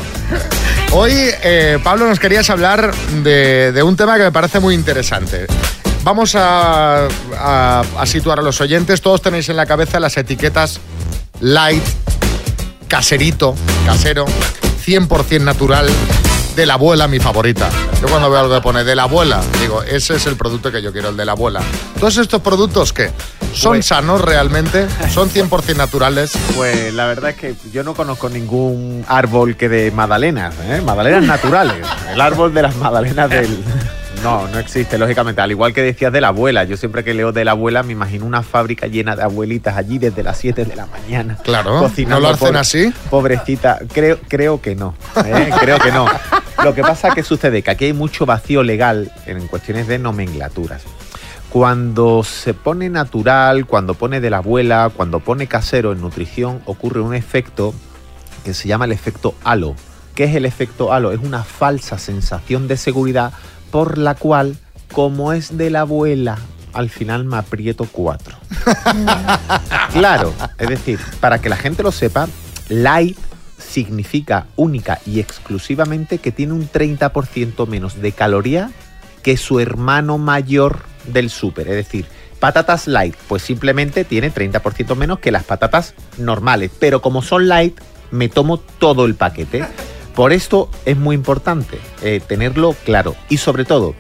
hoy 0.92 1.12
eh, 1.44 1.80
Pablo 1.84 2.08
nos 2.08 2.20
querías 2.20 2.50
hablar 2.50 2.94
de, 3.24 3.82
un 3.84 3.96
tema 3.96 4.18
que 4.18 4.24
me 4.24 4.32
parece 4.32 4.60
muy 4.60 4.76
interesante. 4.76 5.48
Vamos 6.04 6.36
a, 6.36 7.08
a- 7.38 7.84
a 7.98 8.06
situar 8.06 8.40
a 8.40 8.42
los 8.42 8.62
oyentes, 8.62 9.02
todos 9.02 9.22
tenéis 9.22 9.50
en 9.50 9.58
la 9.58 9.66
cabeza 9.66 10.00
las 10.00 10.16
etiquetas 10.18 10.80
light, 11.42 11.84
caserito, 12.88 13.56
casero, 13.86 14.26
100% 14.86 15.42
natural, 15.42 15.90
de 16.56 16.66
la 16.66 16.74
abuela, 16.76 17.08
mi 17.08 17.20
favorita. 17.20 17.70
Yo 18.02 18.08
cuando 18.08 18.30
veo 18.30 18.40
algo 18.40 18.56
que 18.56 18.62
pone 18.62 18.84
de 18.86 18.96
la 18.96 19.04
abuela, 19.04 19.42
digo, 19.60 19.84
ese 19.84 20.16
es 20.16 20.26
el 20.26 20.38
producto 20.38 20.72
que 20.72 20.82
yo 20.82 20.94
quiero, 20.94 21.10
el 21.10 21.18
de 21.18 21.26
la 21.26 21.34
abuela. 21.34 21.60
Todos 22.00 22.16
estos 22.18 22.42
productos, 22.42 22.94
¿qué? 22.94 23.12
¿Son 23.54 23.74
Pues- 23.74 23.88
sanos 23.88 24.22
realmente? 24.22 24.88
¿Son 25.14 25.30
100% 25.30 25.76
naturales? 25.76 26.32
Pues 26.56 26.94
la 26.94 27.08
verdad 27.08 27.32
es 27.32 27.36
que 27.36 27.56
yo 27.74 27.84
no 27.84 27.94
conozco 27.96 28.30
ningún 28.30 29.04
árbol 29.08 29.58
que 29.58 29.68
de 29.68 29.92
magdalenas, 29.92 30.54
¿eh? 30.70 30.82
magdalenas 30.84 31.24
naturales. 31.24 31.86
El 32.14 32.22
árbol 32.22 32.54
de 32.54 32.62
las 32.62 32.76
magdalenas 32.78 33.30
del... 33.30 33.64
No, 34.24 34.48
no 34.50 34.60
existe, 34.60 34.98
lógicamente. 34.98 35.42
Al 35.42 35.52
igual 35.52 35.74
que 35.74 35.82
decías 35.82 36.12
de 36.12 36.20
la 36.20 36.28
abuela, 36.30 36.66
yo 36.66 36.76
siempre 36.76 37.06
que 37.06 37.14
leo 37.14 37.32
de 37.32 37.46
la 37.46 37.52
abuela 37.52 37.84
me 37.84 37.94
imagino 37.94 38.26
una 38.26 38.44
fábrica 38.44 38.86
llena 38.88 39.16
de 39.16 39.24
abuelitas 39.24 39.78
allí 39.78 39.98
desde 39.98 40.24
las 40.24 40.38
7 40.38 40.66
de 40.66 40.76
la 40.76 40.88
mañana. 40.88 41.38
Claro, 41.44 41.80
cocinando 41.80 42.16
¿no 42.20 42.28
lo 42.28 42.34
hacen 42.36 42.50
pobre- 42.50 42.60
así? 42.60 42.94
Pobrecita, 43.10 43.80
creo, 43.94 44.20
creo 44.28 44.62
que 44.62 44.76
no, 44.76 44.94
¿eh? 45.26 45.50
creo 45.62 45.80
que 45.80 45.92
no. 45.94 46.06
Lo 46.64 46.74
que 46.74 46.82
pasa 46.82 47.14
que 47.14 47.24
sucede 47.24 47.62
que 47.62 47.72
aquí 47.72 47.86
hay 47.86 47.94
mucho 47.94 48.26
vacío 48.26 48.64
legal 48.64 49.12
en 49.26 49.48
cuestiones 49.48 49.88
de 49.88 50.00
nomenclaturas. 50.00 50.84
Cuando 51.50 52.24
se 52.24 52.54
pone 52.54 52.90
natural, 52.90 53.66
cuando 53.66 53.96
pone 53.96 54.22
de 54.22 54.30
la 54.30 54.38
abuela, 54.38 54.92
cuando 54.96 55.20
pone 55.20 55.48
casero 55.48 55.92
en 55.94 56.02
nutrición, 56.02 56.62
ocurre 56.66 57.02
un 57.02 57.16
efecto 57.16 57.74
que 58.44 58.54
se 58.54 58.68
llama 58.68 58.86
el 58.86 58.92
efecto 58.92 59.34
halo. 59.44 59.76
¿Qué 60.14 60.26
es 60.26 60.36
el 60.36 60.46
efecto 60.46 60.94
halo? 60.94 61.12
Es 61.12 61.20
una 61.20 61.44
falsa 61.44 61.98
sensación 61.98 62.68
de 62.68 62.78
seguridad 62.78 63.34
por 63.72 63.98
la 63.98 64.16
cual, 64.16 64.58
como 64.92 65.34
es 65.34 65.58
de 65.58 65.70
la 65.70 65.82
abuela, 65.82 66.38
al 66.74 66.90
final 66.90 67.26
me 67.26 67.38
aprieto 67.38 67.88
cuatro. 67.92 68.38
claro, 69.94 70.34
es 70.58 70.70
decir, 70.70 71.00
para 71.20 71.40
que 71.40 71.50
la 71.50 71.58
gente 71.58 71.84
lo 71.84 71.92
sepa, 71.92 72.28
light 72.70 73.18
significa 73.70 74.48
única 74.56 75.00
y 75.06 75.20
exclusivamente 75.20 76.18
que 76.18 76.32
tiene 76.32 76.54
un 76.54 76.70
30% 76.70 77.68
menos 77.68 78.02
de 78.02 78.12
caloría 78.12 78.72
que 79.22 79.38
su 79.38 79.60
hermano 79.60 80.18
mayor 80.18 80.80
del 81.08 81.30
súper. 81.30 81.68
Es 81.68 81.76
decir, 81.76 82.06
patatas 82.40 82.88
light, 82.88 83.16
pues 83.28 83.44
simplemente 83.44 84.04
tiene 84.06 84.34
30% 84.34 84.96
menos 84.96 85.20
que 85.20 85.32
las 85.32 85.44
patatas 85.44 85.94
normales. 86.18 86.72
Pero 86.80 87.02
como 87.02 87.22
son 87.22 87.48
light, 87.48 87.80
me 88.12 88.30
tomo 88.30 88.58
todo 88.58 89.06
el 89.06 89.16
paquete. 89.16 89.66
Por 90.16 90.34
esto 90.34 90.70
es 90.86 90.98
muy 90.98 91.16
importante 91.16 91.80
eh, 92.02 92.22
tenerlo 92.26 92.76
claro. 92.86 93.16
Y 93.30 93.38
sobre 93.38 93.66
todo, 93.66 93.96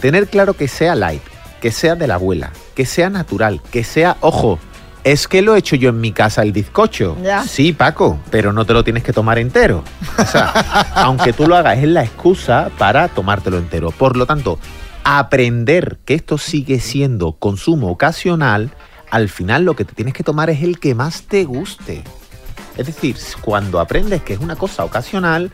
tener 0.00 0.28
claro 0.28 0.54
que 0.54 0.68
sea 0.68 0.94
light, 0.94 1.22
que 1.60 1.70
sea 1.70 1.94
de 1.94 2.06
la 2.06 2.14
abuela, 2.14 2.52
que 2.74 2.84
sea 2.84 3.10
natural, 3.10 3.62
que 3.70 3.84
sea, 3.84 4.16
ojo, 4.20 4.58
es 5.04 5.28
que 5.28 5.42
lo 5.42 5.54
he 5.54 5.58
hecho 5.58 5.76
yo 5.76 5.90
en 5.90 6.00
mi 6.00 6.12
casa 6.12 6.42
el 6.42 6.52
bizcocho. 6.52 7.16
Ya. 7.22 7.44
Sí, 7.44 7.72
Paco, 7.72 8.18
pero 8.30 8.52
no 8.52 8.64
te 8.64 8.72
lo 8.72 8.82
tienes 8.82 9.02
que 9.02 9.12
tomar 9.12 9.38
entero. 9.38 9.84
O 10.18 10.24
sea, 10.24 10.46
aunque 10.94 11.32
tú 11.32 11.46
lo 11.46 11.56
hagas, 11.56 11.78
es 11.78 11.88
la 11.88 12.02
excusa 12.02 12.70
para 12.78 13.08
tomártelo 13.08 13.58
entero. 13.58 13.90
Por 13.90 14.16
lo 14.16 14.26
tanto, 14.26 14.58
aprender 15.04 15.98
que 16.06 16.14
esto 16.14 16.38
sigue 16.38 16.80
siendo 16.80 17.32
consumo 17.32 17.90
ocasional, 17.90 18.72
al 19.10 19.28
final 19.28 19.64
lo 19.64 19.76
que 19.76 19.84
te 19.84 19.92
tienes 19.92 20.14
que 20.14 20.24
tomar 20.24 20.48
es 20.48 20.62
el 20.62 20.80
que 20.80 20.94
más 20.94 21.22
te 21.24 21.44
guste. 21.44 22.02
Es 22.76 22.86
decir, 22.86 23.16
cuando 23.42 23.78
aprendes 23.78 24.22
que 24.22 24.32
es 24.32 24.40
una 24.40 24.56
cosa 24.56 24.84
ocasional, 24.84 25.52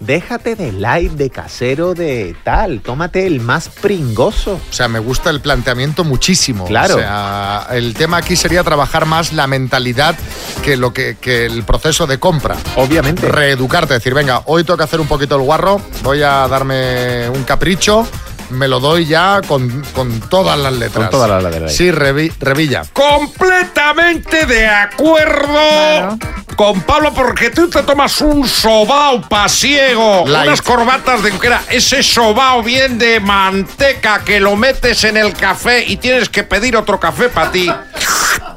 déjate 0.00 0.54
de 0.56 0.72
light, 0.72 1.12
de 1.12 1.30
casero, 1.30 1.94
de 1.94 2.36
tal, 2.44 2.80
tómate 2.80 3.26
el 3.26 3.40
más 3.40 3.68
pringoso. 3.68 4.60
O 4.70 4.72
sea, 4.72 4.88
me 4.88 4.98
gusta 4.98 5.30
el 5.30 5.40
planteamiento 5.40 6.04
muchísimo. 6.04 6.64
Claro. 6.66 6.96
O 6.96 6.98
sea, 6.98 7.66
el 7.72 7.94
tema 7.94 8.18
aquí 8.18 8.36
sería 8.36 8.62
trabajar 8.62 9.06
más 9.06 9.32
la 9.32 9.46
mentalidad 9.46 10.14
que 10.62 10.76
lo 10.76 10.92
que, 10.92 11.16
que 11.20 11.46
el 11.46 11.62
proceso 11.64 12.06
de 12.06 12.18
compra. 12.18 12.56
Obviamente. 12.76 13.28
Reeducarte, 13.28 13.94
decir, 13.94 14.14
venga, 14.14 14.42
hoy 14.46 14.64
tengo 14.64 14.76
que 14.76 14.84
hacer 14.84 15.00
un 15.00 15.06
poquito 15.06 15.36
el 15.36 15.42
guarro, 15.42 15.80
voy 16.02 16.22
a 16.22 16.46
darme 16.48 17.28
un 17.30 17.44
capricho, 17.44 18.06
me 18.50 18.68
lo 18.68 18.78
doy 18.80 19.06
ya 19.06 19.40
con, 19.46 19.82
con 19.94 20.20
todas 20.20 20.58
las 20.58 20.72
letras. 20.74 21.08
Con 21.08 21.10
todas 21.10 21.42
las 21.42 21.52
letras. 21.52 21.74
Sí, 21.74 21.90
Revi- 21.90 22.32
Revilla. 22.40 22.82
Completamente 22.92 24.46
de 24.46 24.66
acuerdo 24.68 26.18
con 26.54 26.80
Pablo, 26.82 27.12
porque 27.12 27.50
tú 27.50 27.68
te 27.68 27.82
tomas 27.82 28.20
un 28.20 28.46
sobao 28.48 29.20
pasiego, 29.22 30.24
Light. 30.26 30.48
unas 30.48 30.62
corbatas 30.62 31.22
de 31.22 31.32
que 31.32 31.46
era 31.46 31.62
ese 31.68 32.02
sobao 32.02 32.62
bien 32.62 32.98
de 32.98 33.20
manteca 33.20 34.22
que 34.24 34.40
lo 34.40 34.56
metes 34.56 35.04
en 35.04 35.16
el 35.16 35.32
café 35.32 35.84
y 35.86 35.96
tienes 35.96 36.28
que 36.28 36.42
pedir 36.44 36.76
otro 36.76 36.98
café 37.00 37.28
para 37.28 37.50
ti. 37.50 37.70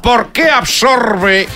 ¿Por 0.01 0.31
qué 0.31 0.49
absorbe? 0.49 1.47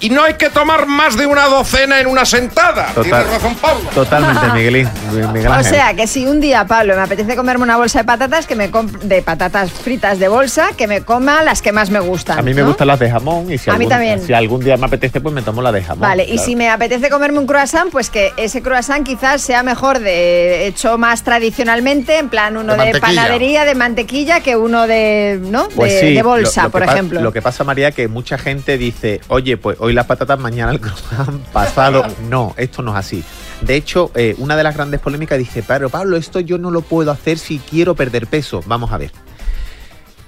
Y 0.00 0.10
no 0.10 0.22
hay 0.22 0.34
que 0.34 0.48
tomar 0.48 0.86
más 0.86 1.16
de 1.16 1.26
una 1.26 1.46
docena 1.46 1.98
en 2.00 2.06
una 2.06 2.24
sentada. 2.24 2.86
Total. 2.94 3.02
Tienes 3.24 3.30
razón, 3.42 3.54
Pablo. 3.56 3.90
Totalmente, 3.92 4.46
Miguelín. 4.54 4.88
Miguel 5.32 5.48
O 5.48 5.62
sea, 5.64 5.94
que 5.94 6.06
si 6.06 6.24
un 6.26 6.40
día, 6.40 6.64
Pablo, 6.66 6.94
me 6.94 7.02
apetece 7.02 7.34
comerme 7.34 7.64
una 7.64 7.76
bolsa 7.76 7.98
de 7.98 8.04
patatas, 8.04 8.46
que 8.46 8.54
me 8.54 8.70
de 9.02 9.22
patatas 9.22 9.72
fritas 9.72 10.20
de 10.20 10.28
bolsa, 10.28 10.68
que 10.76 10.86
me 10.86 11.00
coma 11.02 11.42
las 11.42 11.62
que 11.62 11.72
más 11.72 11.90
me 11.90 11.98
gustan. 11.98 12.38
A 12.38 12.42
mí 12.42 12.54
me 12.54 12.60
¿no? 12.62 12.68
gustan 12.68 12.86
las 12.86 12.98
de 13.00 13.10
jamón 13.10 13.50
y 13.52 13.58
si, 13.58 13.70
A 13.70 13.72
mí 13.72 13.78
algún, 13.84 13.88
también. 13.88 14.20
si 14.24 14.32
algún 14.32 14.60
día 14.62 14.76
me 14.76 14.86
apetece, 14.86 15.20
pues 15.20 15.34
me 15.34 15.42
tomo 15.42 15.62
la 15.62 15.72
de 15.72 15.82
jamón. 15.82 16.02
Vale, 16.08 16.24
y 16.24 16.38
si 16.38 16.54
me 16.54 16.70
apetece 16.70 17.10
comerme 17.10 17.40
un 17.40 17.46
croissant, 17.48 17.90
pues 17.90 18.08
que 18.08 18.32
ese 18.36 18.62
croissant 18.62 19.04
quizás 19.04 19.42
sea 19.42 19.64
mejor 19.64 19.98
de 19.98 20.68
hecho 20.68 20.96
más 20.96 21.24
tradicionalmente, 21.24 22.18
en 22.18 22.28
plan 22.28 22.56
uno 22.56 22.76
De 22.76 23.00
panadería, 23.00 23.64
de 23.64 23.74
mantequilla, 23.74 24.40
que 24.40 24.54
uno 24.54 24.86
de, 24.86 25.40
¿no? 25.42 25.68
Pues 25.74 25.92
de, 25.94 26.00
sí, 26.00 26.14
de 26.14 26.22
bolsa, 26.22 26.62
lo- 26.62 26.68
lo 26.68 26.70
por 26.72 26.82
ejemplo. 26.84 27.20
Lo 27.20 27.32
que 27.32 27.42
pasa, 27.42 27.64
María, 27.64 27.90
que 27.90 28.06
mucha 28.06 28.38
gente 28.38 28.78
dice, 28.78 29.20
oye, 29.28 29.56
pues 29.56 29.76
hoy 29.88 29.94
las 29.94 30.06
patatas, 30.06 30.38
mañana 30.38 30.72
el 30.72 30.80
pasado. 31.52 32.04
No, 32.28 32.54
esto 32.56 32.82
no 32.82 32.92
es 32.92 32.98
así. 32.98 33.24
De 33.60 33.74
hecho, 33.74 34.10
eh, 34.14 34.34
una 34.38 34.56
de 34.56 34.62
las 34.62 34.74
grandes 34.74 35.00
polémicas 35.00 35.38
dice, 35.38 35.64
pero 35.66 35.88
Pablo, 35.88 36.16
esto 36.16 36.40
yo 36.40 36.58
no 36.58 36.70
lo 36.70 36.82
puedo 36.82 37.10
hacer 37.10 37.38
si 37.38 37.58
quiero 37.58 37.94
perder 37.94 38.26
peso. 38.26 38.62
Vamos 38.66 38.92
a 38.92 38.98
ver. 38.98 39.12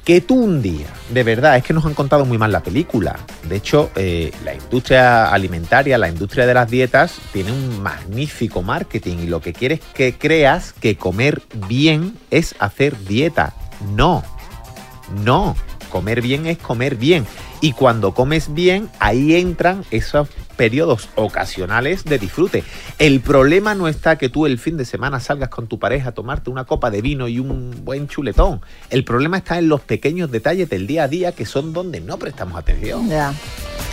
Que 0.05 0.23
tú 0.23 0.35
un 0.43 0.63
día, 0.63 0.87
de 1.11 1.23
verdad, 1.23 1.57
es 1.59 1.63
que 1.63 1.75
nos 1.75 1.85
han 1.85 1.95
contado 1.95 2.25
muy 2.25 2.39
mal 2.39 2.51
la 2.51 2.63
película. 2.63 3.19
De 3.49 3.57
hecho, 3.57 3.91
eh, 3.95 4.33
la 4.45 4.55
industria 4.55 5.31
alimentaria, 5.31 5.99
la 5.99 6.09
industria 6.09 6.47
de 6.47 6.55
las 6.55 6.71
dietas, 6.71 7.19
tiene 7.33 7.53
un 7.53 7.83
magnífico 7.83 8.63
marketing 8.63 9.19
y 9.19 9.27
lo 9.27 9.41
que 9.41 9.53
quiere 9.53 9.75
es 9.75 9.81
que 9.95 10.17
creas 10.17 10.73
que 10.73 10.97
comer 10.97 11.43
bien 11.69 12.17
es 12.31 12.55
hacer 12.59 12.99
dieta. 13.05 13.55
No, 13.95 14.25
no, 15.23 15.55
comer 15.91 16.23
bien 16.23 16.47
es 16.47 16.59
comer 16.59 16.97
bien. 16.97 17.27
Y 17.61 17.73
cuando 17.73 18.13
comes 18.15 18.55
bien, 18.55 18.89
ahí 18.99 19.37
entran 19.37 19.85
esos 19.91 20.29
periodos 20.61 21.09
ocasionales 21.15 22.05
de 22.05 22.19
disfrute. 22.19 22.65
El 22.99 23.21
problema 23.23 23.75
no 23.75 23.89
está 23.89 24.19
que 24.19 24.29
tú 24.29 24.45
el 24.45 24.59
fin 24.59 24.77
de 24.77 24.85
semana 24.85 25.19
salgas 25.19 25.49
con 25.49 25.69
tu 25.69 25.79
pareja 25.79 26.11
a 26.11 26.13
tomarte 26.13 26.51
una 26.51 26.65
copa 26.65 26.91
de 26.91 27.01
vino 27.01 27.29
y 27.29 27.39
un 27.39 27.81
buen 27.83 28.09
chuletón. 28.09 28.61
El 28.91 29.03
problema 29.05 29.39
está 29.39 29.57
en 29.59 29.71
los 29.71 29.81
pequeños 29.81 30.31
detalles 30.31 30.69
del 30.69 30.87
día 30.87 31.05
a 31.05 31.09
día 31.09 31.33
que 31.33 31.47
son 31.47 31.73
donde 31.73 32.03
no 32.03 32.19
prestamos 32.19 32.59
atención. 32.59 33.09
Ya. 33.09 33.33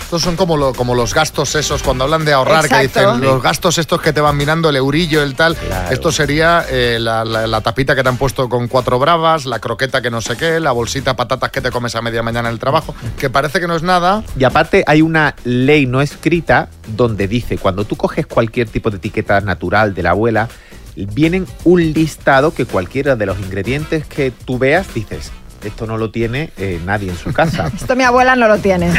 Estos 0.04 0.22
son 0.22 0.36
como, 0.38 0.56
lo- 0.58 0.74
como 0.74 0.94
los 0.96 1.14
gastos 1.14 1.56
esos, 1.56 1.84
cuando 1.84 2.04
hablan 2.06 2.24
de 2.26 2.32
ahorrar, 2.34 2.68
que 2.68 2.76
Exacto. 2.82 3.14
dicen 3.16 3.22
los 3.30 3.42
gastos 3.44 3.78
estos 3.78 4.02
que 4.02 4.12
te 4.14 4.22
van 4.22 4.36
mirando, 4.38 4.70
el 4.70 4.76
eurillo, 4.78 5.22
el 5.22 5.36
tal. 5.36 5.56
Esto 5.92 6.12
sería 6.14 6.66
eh, 6.70 6.98
la, 7.00 7.24
la- 7.26 7.46
la 7.48 7.60
tapita 7.62 7.94
que 7.94 8.04
te 8.04 8.10
han 8.10 8.16
puesto 8.18 8.48
con 8.50 8.68
cuatro 8.70 9.00
bravas, 9.00 9.46
la 9.46 9.60
croqueta 9.60 10.02
que 10.02 10.10
no 10.10 10.22
sé 10.22 10.36
qué, 10.38 10.62
la 10.62 10.72
bolsita 10.72 11.12
de 11.12 11.16
patatas 11.16 11.52
que 11.52 11.60
te 11.62 11.72
comes 11.72 11.94
a 11.96 12.02
media 12.02 12.24
mañana 12.24 12.48
en 12.48 12.54
el 12.54 12.60
trabajo, 12.60 12.96
que 13.20 13.30
parece 13.30 13.60
que 13.60 13.68
no 13.68 13.76
es 13.76 13.84
nada. 13.84 14.24
Y 14.40 14.46
aparte 14.46 14.84
hay 14.88 15.02
una 15.02 15.36
ley 15.44 15.86
no 15.86 16.00
escrita 16.00 16.57
donde 16.96 17.28
dice, 17.28 17.58
cuando 17.58 17.86
tú 17.86 17.96
coges 17.96 18.26
cualquier 18.26 18.68
tipo 18.70 18.90
de 18.90 18.98
etiqueta 18.98 19.42
natural 19.42 19.94
de 19.94 20.04
la 20.04 20.12
abuela, 20.12 20.50
vienen 20.96 21.46
un 21.64 21.94
listado 21.94 22.54
que 22.54 22.66
cualquiera 22.66 23.16
de 23.16 23.26
los 23.26 23.40
ingredientes 23.40 24.06
que 24.08 24.32
tú 24.32 24.58
veas 24.58 24.94
dices, 24.94 25.32
esto 25.64 25.86
no 25.86 25.98
lo 25.98 26.12
tiene 26.12 26.52
eh, 26.58 26.80
nadie 26.86 27.10
en 27.10 27.18
su 27.18 27.34
casa. 27.34 27.72
Esto 27.76 27.96
mi 27.96 28.04
abuela 28.04 28.36
no 28.36 28.48
lo 28.48 28.60
tiene. 28.60 28.92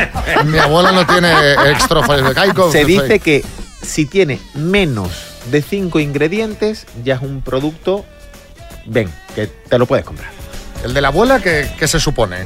Mi 0.45 0.59
abuela 0.59 0.93
no 0.93 1.07
tiene 1.07 1.31
extra 1.71 2.01
de 2.01 2.35
caico. 2.35 2.71
Se 2.71 2.85
dice 2.85 3.21
que 3.21 3.45
si 3.83 4.07
tiene 4.07 4.41
menos 4.55 5.11
de 5.51 5.63
cinco 5.63 6.01
ingredientes, 6.01 6.87
ya 7.05 7.15
es 7.15 7.23
un 7.23 7.43
producto, 7.43 8.05
ven, 8.87 9.09
que 9.35 9.47
te 9.47 9.79
lo 9.79 9.87
puedes 9.87 10.05
comprar. 10.05 10.31
El 10.85 10.95
de 10.95 11.01
la 11.01 11.09
abuela, 11.09 11.41
¿qué, 11.41 11.69
qué 11.79 11.89
se 11.89 12.01
supone? 12.01 12.39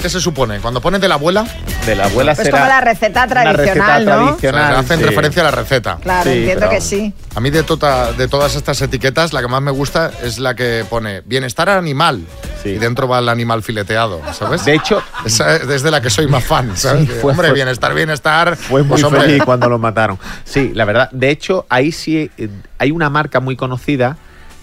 ¿Qué 0.00 0.08
se 0.08 0.20
supone? 0.20 0.60
Cuando 0.60 0.80
pones 0.80 1.00
de 1.00 1.08
la 1.08 1.14
abuela... 1.14 1.44
De 1.84 1.96
la 1.96 2.04
abuela 2.06 2.34
Pues 2.34 2.50
como 2.50 2.64
la 2.64 2.80
receta 2.80 3.26
tradicional, 3.26 4.04
¿no? 4.04 4.26
O 4.34 4.38
sea, 4.38 4.78
hacen 4.78 5.00
sí. 5.00 5.04
referencia 5.04 5.42
a 5.42 5.46
la 5.46 5.50
receta. 5.50 5.98
Claro, 6.00 6.30
entiendo 6.30 6.68
que 6.68 6.80
sí. 6.80 7.12
A 7.34 7.40
mí 7.40 7.50
de, 7.50 7.64
tota- 7.64 8.12
de 8.12 8.28
todas 8.28 8.54
estas 8.54 8.80
etiquetas, 8.80 9.32
la 9.32 9.40
que 9.40 9.48
más 9.48 9.60
me 9.60 9.72
gusta 9.72 10.12
es 10.22 10.38
la 10.38 10.54
que 10.54 10.84
pone 10.88 11.22
bienestar 11.22 11.68
animal. 11.68 12.22
Y 12.64 12.74
dentro 12.74 13.08
va 13.08 13.18
el 13.18 13.28
animal 13.28 13.62
fileteado, 13.62 14.20
¿sabes? 14.32 14.64
De 14.64 14.74
hecho... 14.74 15.02
Esa 15.24 15.56
es 15.56 15.66
desde 15.66 15.90
la 15.90 16.00
que 16.00 16.10
soy 16.10 16.28
más 16.28 16.44
fan, 16.44 16.76
¿sabes? 16.76 17.08
Sí, 17.08 17.14
fue- 17.20 17.32
hombre, 17.32 17.48
fue- 17.48 17.54
bienestar, 17.56 17.92
bienestar. 17.92 18.56
Fue 18.56 18.82
muy 18.82 18.90
pues, 18.90 19.02
hombre, 19.04 19.22
feliz 19.22 19.42
cuando 19.44 19.68
lo 19.68 19.78
mataron. 19.78 20.18
Sí, 20.44 20.70
la 20.74 20.84
verdad. 20.84 21.10
De 21.10 21.30
hecho, 21.30 21.66
ahí 21.68 21.90
sí 21.90 22.30
eh, 22.38 22.48
hay 22.78 22.92
una 22.92 23.10
marca 23.10 23.40
muy 23.40 23.56
conocida 23.56 24.16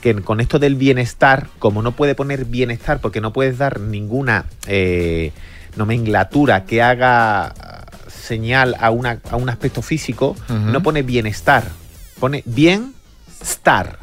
que 0.06 0.22
con 0.22 0.40
esto 0.40 0.60
del 0.60 0.76
bienestar, 0.76 1.48
como 1.58 1.82
no 1.82 1.94
puede 1.94 2.14
poner 2.14 2.46
bienestar 2.46 3.02
porque 3.02 3.22
no 3.22 3.34
puedes 3.34 3.58
dar 3.58 3.80
ninguna 3.80 4.46
eh, 4.68 5.32
nomenclatura 5.78 6.66
que 6.66 6.84
haga 6.84 7.56
señal 8.08 8.76
a, 8.80 8.92
una, 8.92 9.20
a 9.32 9.36
un 9.36 9.50
aspecto 9.50 9.82
físico, 9.82 10.36
no 10.48 10.84
pone 10.84 11.02
bienestar, 11.02 11.64
pone 12.20 12.44
bienestar. 13.46 14.00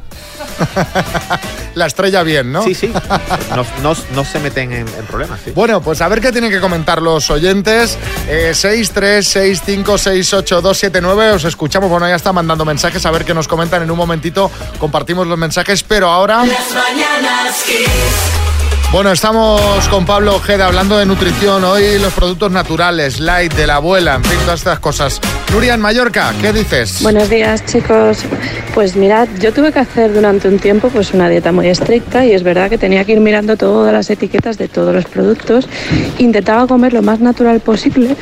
La 1.74 1.87
estrella 1.87 2.22
bien, 2.22 2.52
¿no? 2.52 2.62
Sí, 2.62 2.74
sí. 2.74 2.92
No, 3.57 3.64
no- 3.83 3.96
no 4.14 4.24
se 4.24 4.38
meten 4.40 4.72
en, 4.72 4.87
en 4.88 5.07
problemas. 5.09 5.40
sí. 5.44 5.50
Bueno, 5.55 5.81
pues 5.83 6.00
a 6.00 6.09
ver 6.09 6.20
qué 6.20 6.31
tienen 6.33 6.50
que 6.50 6.61
comentar 6.61 7.00
los 7.02 7.31
oyentes. 7.31 7.98
Eh, 8.28 8.52
636568279. 8.55 11.35
Os 11.35 11.44
escuchamos. 11.44 11.90
Bueno, 11.90 12.09
ya 12.09 12.14
está 12.16 12.33
mandando 12.33 12.64
mensajes. 12.64 13.05
A 13.07 13.11
ver 13.11 13.24
qué 13.24 13.35
nos 13.35 13.48
comentan 13.48 13.83
en 13.83 13.90
un 13.90 13.96
momentito. 13.96 14.50
Compartimos 14.78 15.26
los 15.26 15.38
mensajes, 15.38 15.83
pero 15.83 16.09
ahora. 16.11 16.44
Las 16.44 16.70
mañanas. 16.74 17.64
Bueno, 18.92 19.11
estamos 19.11 19.88
con 19.88 20.05
Pablo 20.07 20.37
Ojeda 20.37 20.66
hablando 20.66 20.96
de 20.98 21.07
nutrición. 21.07 21.64
Hoy 21.64 21.98
los 21.98 22.12
productos 22.12 22.52
naturales, 22.52 23.18
light, 23.20 23.52
de 23.55 23.66
la 23.66 23.76
abuela, 23.76 24.14
en 24.16 24.24
fin, 24.24 24.38
todas 24.44 24.61
estas 24.61 24.78
cosas. 24.81 25.18
Nuria 25.53 25.75
en 25.75 25.83
Mallorca, 25.83 26.33
¿qué 26.41 26.51
dices? 26.51 27.03
Buenos 27.03 27.29
días, 27.29 27.62
chicos. 27.67 28.25
Pues 28.73 28.97
mirad, 28.97 29.29
yo 29.38 29.53
tuve 29.53 29.71
que 29.71 29.81
hacer 29.81 30.15
durante 30.15 30.49
un 30.49 30.59
tiempo 30.59 30.88
pues 30.88 31.12
una 31.12 31.29
dieta 31.29 31.53
muy 31.53 31.69
estricta 31.69 32.25
y 32.25 32.33
es 32.33 32.43
verdad 32.43 32.71
que 32.71 32.79
tenía 32.79 33.05
que 33.05 33.12
ir 33.12 33.21
mirando 33.21 33.59
todas 33.59 33.93
las 33.93 34.09
etiquetas 34.09 34.57
de 34.57 34.69
todos 34.69 34.95
los 34.95 35.05
productos. 35.05 35.69
Intentaba 36.17 36.67
comer 36.67 36.95
lo 36.95 37.03
más 37.03 37.21
natural 37.21 37.61
posible 37.61 38.17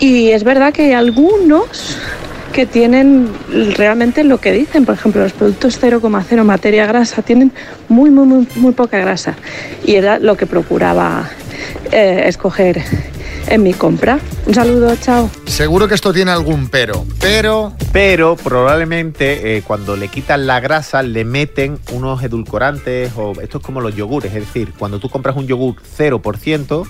y 0.00 0.30
es 0.30 0.42
verdad 0.42 0.72
que 0.72 0.92
algunos 0.92 1.98
que 2.52 2.66
tienen 2.66 3.28
realmente 3.76 4.24
lo 4.24 4.38
que 4.40 4.50
dicen. 4.50 4.84
Por 4.84 4.96
ejemplo, 4.96 5.22
los 5.22 5.32
productos 5.32 5.80
0,0 5.80 6.42
materia 6.42 6.84
grasa 6.86 7.22
tienen 7.22 7.52
muy, 7.88 8.10
muy, 8.10 8.26
muy, 8.26 8.48
muy 8.56 8.72
poca 8.72 8.98
grasa. 8.98 9.36
Y 9.84 9.94
era 9.94 10.18
lo 10.18 10.36
que 10.36 10.46
procuraba 10.46 11.30
eh, 11.92 12.24
escoger 12.26 12.82
en 13.46 13.62
mi 13.62 13.72
compra. 13.72 14.18
Un 14.46 14.54
saludo, 14.54 14.94
chao. 14.96 15.30
Seguro 15.46 15.88
que 15.88 15.94
esto 15.94 16.12
tiene 16.12 16.30
algún 16.30 16.68
pero. 16.68 17.04
Pero. 17.20 17.72
Pero 17.92 18.36
probablemente 18.36 19.56
eh, 19.56 19.62
cuando 19.62 19.96
le 19.96 20.08
quitan 20.08 20.46
la 20.46 20.60
grasa 20.60 21.02
le 21.02 21.24
meten 21.24 21.78
unos 21.92 22.22
edulcorantes 22.22 23.12
o 23.16 23.32
esto 23.40 23.58
es 23.58 23.64
como 23.64 23.80
los 23.80 23.94
yogures. 23.94 24.34
Es 24.34 24.46
decir, 24.46 24.72
cuando 24.76 24.98
tú 24.98 25.08
compras 25.08 25.36
un 25.36 25.46
yogur 25.46 25.76
0%, 25.98 26.86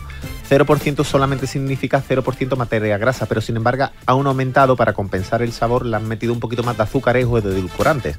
0% 0.49 1.05
solamente 1.05 1.47
significa 1.47 2.03
0% 2.07 2.57
materia 2.57 2.99
grasa, 2.99 3.27
pero 3.27 3.41
sin 3.41 3.57
embargo 3.57 3.91
aún 4.07 4.27
aumentado 4.27 4.77
para 4.77 4.93
compensar 4.93 5.43
el 5.43 5.53
sabor, 5.53 5.87
le 5.87 5.97
han 5.97 6.07
metido 6.07 6.33
un 6.33 6.41
poquito 6.41 6.63
más 6.63 6.77
de 6.77 6.83
azúcares 6.83 7.27
o 7.29 7.41
de 7.41 7.51
edulcorantes. 7.51 8.19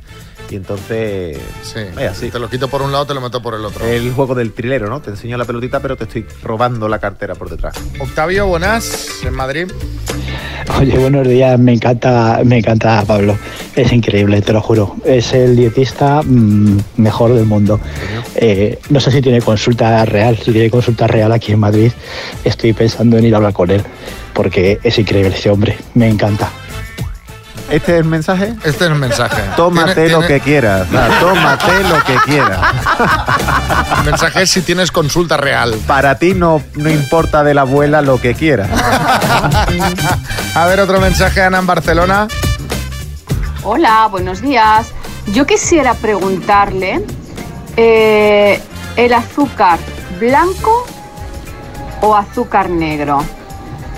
Y 0.50 0.56
entonces... 0.56 1.38
Sí. 1.64 1.80
Vaya, 1.96 2.14
sí. 2.14 2.30
Te 2.30 2.40
lo 2.40 2.50
quito 2.50 2.68
por 2.68 2.82
un 2.82 2.92
lado, 2.92 3.06
te 3.06 3.14
lo 3.14 3.22
meto 3.22 3.42
por 3.42 3.56
el 3.56 3.66
otro. 3.66 3.86
El 3.86 4.12
juego 4.14 4.36
del 4.36 4.54
trilero, 4.54 4.90
¿no? 4.90 5.02
Te 5.02 5.10
enseño 5.10 5.38
la 5.38 5.46
pelotita, 5.46 5.80
pero 5.80 5.96
te 5.96 6.04
estoy 6.04 6.26
robando 6.44 6.88
la 6.88 7.00
cartera 7.00 7.36
por 7.36 7.50
detrás. 7.50 7.76
Octavio, 8.00 8.48
buenas, 8.48 9.24
en 9.24 9.34
Madrid. 9.34 9.68
Oye, 10.80 10.98
buenos 10.98 11.28
días, 11.28 11.58
me 11.60 11.74
encanta, 11.74 12.42
me 12.44 12.58
encanta 12.58 13.04
Pablo, 13.06 13.38
es 13.76 13.94
increíble, 13.94 14.42
te 14.42 14.52
lo 14.52 14.62
juro, 14.62 14.96
es 15.06 15.32
el 15.34 15.56
dietista 15.56 16.22
mm, 16.24 16.80
mejor 16.98 17.34
del 17.34 17.46
mundo. 17.46 17.80
Eh, 18.36 18.80
no 18.90 19.00
sé 19.00 19.12
si 19.12 19.22
tiene 19.22 19.42
consulta 19.42 20.04
real, 20.06 20.38
si 20.38 20.52
tiene 20.52 20.70
consulta 20.70 21.08
real 21.08 21.32
aquí 21.32 21.52
en 21.52 21.60
Madrid, 21.60 21.92
estoy 22.44 22.74
pensando 22.74 23.18
en 23.18 23.26
ir 23.26 23.34
a 23.34 23.38
hablar 23.38 23.54
con 23.54 23.72
él, 23.72 23.84
porque 24.34 24.80
es 24.84 24.98
increíble 24.98 25.36
ese 25.36 25.50
hombre, 25.50 25.78
me 25.94 26.08
encanta. 26.10 26.50
¿Este 27.70 27.94
es 27.94 27.98
el 28.02 28.06
mensaje? 28.06 28.54
Este 28.64 28.70
es 28.86 28.92
el 28.92 28.96
mensaje. 28.96 29.42
Tómate 29.56 29.96
Tiene- 29.96 30.10
lo 30.12 30.20
tiene- 30.20 30.36
que 30.36 30.40
quieras, 30.42 30.88
tómate 31.20 31.84
lo 31.90 32.04
que 32.04 32.16
quieras. 32.26 32.60
El 34.00 34.06
mensaje 34.06 34.42
es 34.44 34.52
si 34.52 34.62
tienes 34.62 34.92
consulta 34.92 35.36
real. 35.38 35.76
Para 35.88 36.20
ti 36.20 36.36
no, 36.36 36.62
no 36.76 36.90
importa 36.92 37.44
de 37.44 37.56
la 37.56 37.62
abuela 37.62 38.02
lo 38.04 38.22
que 38.22 38.36
quieras. 38.36 38.70
A 40.54 40.66
ver, 40.68 40.80
otro 40.80 41.00
mensaje, 41.02 41.42
Ana, 41.42 41.58
en 41.58 41.66
Barcelona. 41.66 42.28
Hola, 43.64 44.08
buenos 44.12 44.42
días. 44.42 44.92
Yo 45.34 45.48
quisiera 45.48 45.96
preguntarle, 45.96 47.02
eh, 47.78 48.62
¿el 48.96 49.12
azúcar 49.14 49.80
blanco 50.20 50.86
o 52.06 52.16
azúcar 52.16 52.70
negro? 52.70 53.24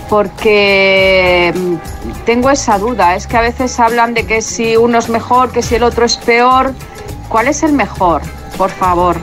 Porque 0.10 1.54
mm, 1.56 2.26
tengo 2.26 2.50
esa 2.50 2.78
duda. 2.78 3.15
Es 3.15 3.28
que 3.28 3.38
a 3.38 3.41
veces 3.41 3.80
hablan 3.80 4.13
de 4.13 4.26
que 4.26 4.41
si 4.41 4.78
uno 4.78 4.98
es 5.00 5.10
mejor, 5.10 5.52
que 5.52 5.62
si 5.62 5.76
el 5.76 5.84
otro 5.84 6.06
es 6.06 6.17
peor. 6.17 6.74
¿Cuál 7.28 7.48
es 7.48 7.63
el 7.63 7.74
mejor? 7.74 8.22
Por 8.58 8.70
favor. 8.70 9.17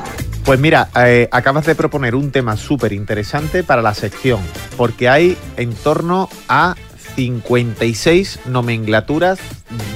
Pues 0.44 0.60
mira, 0.60 0.90
eh, 0.96 1.26
acabas 1.32 1.64
de 1.64 1.74
proponer 1.74 2.14
un 2.14 2.30
tema 2.30 2.58
súper 2.58 2.92
interesante 2.92 3.64
para 3.64 3.80
la 3.80 3.94
sección, 3.94 4.40
porque 4.76 5.08
hay 5.08 5.38
en 5.56 5.74
torno 5.74 6.28
a 6.50 6.74
56 7.16 8.40
nomenclaturas 8.46 9.38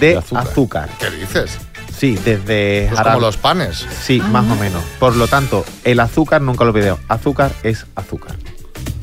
de 0.01 0.17
azúcar. 0.17 0.89
¿Qué 0.99 1.11
dices? 1.11 1.59
Sí, 1.95 2.15
desde... 2.25 2.89
Pues 2.91 3.03
como 3.03 3.21
los 3.21 3.37
panes. 3.37 3.87
Sí, 4.01 4.23
más 4.31 4.51
o 4.51 4.57
menos. 4.57 4.83
Por 4.99 5.17
lo 5.17 5.27
tanto, 5.27 5.65
el 5.85 6.01
azúcar, 6.01 6.41
nunca 6.41 6.65
lo 6.65 6.71
olvidé, 6.71 6.95
azúcar 7.09 7.53
es 7.63 7.87
azúcar. 7.95 8.37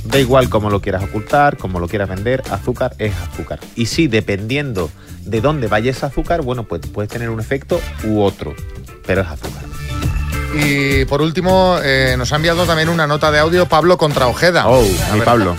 Da 0.06 0.20
igual 0.20 0.50
cómo 0.50 0.70
lo 0.70 0.82
quieras 0.82 1.04
ocultar, 1.04 1.58
cómo 1.58 1.80
lo 1.80 1.88
quieras 1.88 2.10
vender, 2.10 2.44
azúcar 2.52 2.96
es 3.00 3.14
azúcar. 3.16 3.60
Y 3.76 3.88
sí, 3.88 4.08
dependiendo 4.08 4.90
de 5.26 5.42
dónde 5.42 5.68
vaya 5.68 5.92
ese 5.92 6.06
azúcar, 6.06 6.44
bueno, 6.44 6.64
pues 6.64 6.82
puede 6.88 7.08
tener 7.08 7.30
un 7.30 7.40
efecto 7.40 7.80
u 8.04 8.22
otro, 8.22 8.56
pero 9.06 9.22
es 9.22 9.28
azúcar. 9.28 9.64
Y 10.58 11.04
por 11.06 11.22
último, 11.22 11.78
eh, 11.84 12.16
nos 12.18 12.32
ha 12.32 12.38
enviado 12.38 12.66
también 12.66 12.88
una 12.88 13.06
nota 13.06 13.30
de 13.30 13.40
audio 13.40 13.66
Pablo 13.68 13.98
contra 13.98 14.28
Ojeda. 14.28 14.68
Oh, 14.68 14.80
A 15.10 15.14
mi 15.14 15.20
ver. 15.20 15.26
Pablo. 15.26 15.56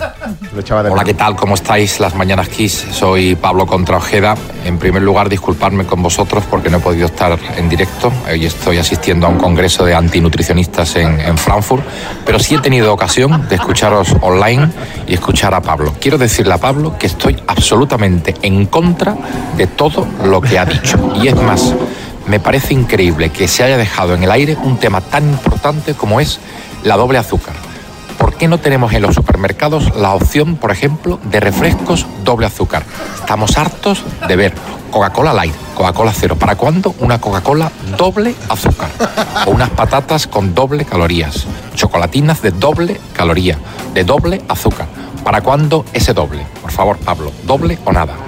Lo 0.53 0.59
echaba 0.59 0.81
de 0.81 0.89
Hola. 0.89 1.03
¿qué 1.03 1.13
tal? 1.13 1.35
¿Cómo 1.35 1.53
estáis? 1.53 1.99
Las 1.99 2.15
Mañanas 2.15 2.49
Kiss. 2.49 2.85
Soy 2.91 3.35
Pablo 3.35 3.67
Contra 3.67 3.97
Ojeda. 3.97 4.35
En 4.65 4.79
primer 4.79 5.03
lugar, 5.03 5.29
disculparme 5.29 5.85
con 5.85 6.01
vosotros 6.01 6.43
porque 6.49 6.69
no 6.69 6.77
he 6.77 6.81
podido 6.81 7.05
estar 7.05 7.37
en 7.57 7.69
directo. 7.69 8.11
Hoy 8.29 8.45
estoy 8.47 8.77
asistiendo 8.79 9.27
a 9.27 9.29
un 9.29 9.37
congreso 9.37 9.85
de 9.85 9.93
antinutricionistas 9.93 10.95
en, 10.95 11.19
en 11.19 11.37
Frankfurt, 11.37 11.83
pero 12.25 12.39
sí 12.39 12.55
he 12.55 12.59
tenido 12.59 12.91
ocasión 12.91 13.47
de 13.47 13.55
escucharos 13.55 14.15
online 14.21 14.69
y 15.07 15.13
escuchar 15.13 15.53
a 15.53 15.61
Pablo. 15.61 15.93
Quiero 16.01 16.17
decirle 16.17 16.53
a 16.53 16.57
Pablo 16.57 16.97
que 16.97 17.05
estoy 17.05 17.37
absolutamente 17.45 18.35
en 18.41 18.65
contra 18.65 19.15
de 19.55 19.67
todo 19.67 20.07
lo 20.25 20.41
que 20.41 20.57
ha 20.57 20.65
dicho. 20.65 20.97
Y 21.21 21.27
es 21.27 21.35
más, 21.35 21.73
me 22.27 22.39
parece 22.39 22.73
increíble 22.73 23.29
que 23.29 23.47
se 23.47 23.63
haya 23.63 23.77
dejado 23.77 24.13
en 24.13 24.23
el 24.23 24.31
aire 24.31 24.57
un 24.63 24.77
tema 24.77 25.01
tan 25.01 25.29
importante 25.29 25.93
como 25.93 26.19
es 26.19 26.39
la 26.83 26.97
doble 26.97 27.17
azúcar. 27.17 27.55
¿por 28.17 28.35
qué 28.35 28.47
no 28.47 28.59
tenemos 28.59 28.93
en 28.93 29.01
los 29.01 29.15
supermercados 29.15 29.95
la 29.95 30.13
opción, 30.13 30.55
por 30.55 30.71
ejemplo, 30.71 31.19
de 31.23 31.39
refrescos 31.39 32.05
doble 32.23 32.47
azúcar? 32.47 32.83
Estamos 33.15 33.57
hartos 33.57 34.03
de 34.27 34.35
ver 34.35 34.53
Coca-Cola 34.91 35.33
Light, 35.33 35.55
Coca-Cola 35.75 36.13
Cero. 36.13 36.35
¿Para 36.37 36.55
cuándo 36.55 36.95
una 36.99 37.19
Coca-Cola 37.19 37.71
doble 37.97 38.35
azúcar? 38.49 38.89
O 39.45 39.51
unas 39.51 39.69
patatas 39.69 40.27
con 40.27 40.53
doble 40.53 40.85
calorías, 40.85 41.45
chocolatinas 41.75 42.41
de 42.41 42.51
doble 42.51 42.99
caloría, 43.13 43.57
de 43.93 44.03
doble 44.03 44.41
azúcar. 44.47 44.87
¿Para 45.23 45.41
cuándo 45.41 45.85
ese 45.93 46.13
doble? 46.13 46.45
Por 46.61 46.71
favor, 46.71 46.97
Pablo, 46.97 47.31
doble 47.45 47.77
o 47.85 47.91
nada. 47.91 48.26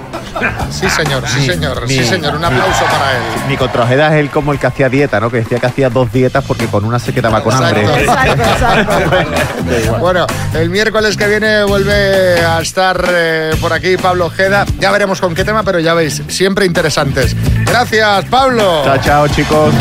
Sí, 0.70 0.88
señor, 0.88 1.22
sí, 1.26 1.46
señor, 1.46 1.86
mi- 1.86 1.94
sí, 1.94 2.04
señor. 2.04 2.36
Un 2.36 2.44
aplauso 2.44 2.84
para 2.84 3.16
él. 3.16 3.22
Mi 3.48 3.56
contrajeda 3.56 4.08
es 4.08 4.20
él 4.20 4.30
como 4.30 4.52
el 4.52 4.58
que 4.58 4.66
hacía 4.66 4.88
dieta, 4.88 5.20
¿no? 5.20 5.30
Que 5.30 5.38
decía 5.38 5.58
que 5.58 5.66
hacía 5.66 5.90
dos 5.90 6.12
dietas 6.12 6.44
porque 6.46 6.66
con 6.66 6.84
una 6.84 6.98
se 6.98 7.12
quedaba 7.12 7.42
con 7.42 7.52
hambre. 7.54 7.82
Exacto, 7.84 8.42
exacto. 8.42 9.98
Bueno, 9.98 10.26
el 10.54 10.70
miércoles 10.70 11.16
que 11.16 11.26
viene 11.26 11.64
vuelve 11.64 12.40
a 12.44 12.60
estar 12.60 13.04
eh, 13.10 13.50
por 13.60 13.72
aquí 13.72 13.96
Pablo 13.96 14.26
Ojeda. 14.26 14.64
Ya 14.78 14.90
veremos 14.90 15.20
con 15.20 15.34
qué 15.34 15.44
tema, 15.44 15.62
pero 15.62 15.78
ya 15.80 15.94
veis, 15.94 16.22
siempre 16.28 16.66
interesantes. 16.66 17.34
Gracias, 17.66 18.24
Pablo. 18.26 18.82
Chao, 18.84 18.98
chao, 18.98 19.28
chicos. 19.28 19.74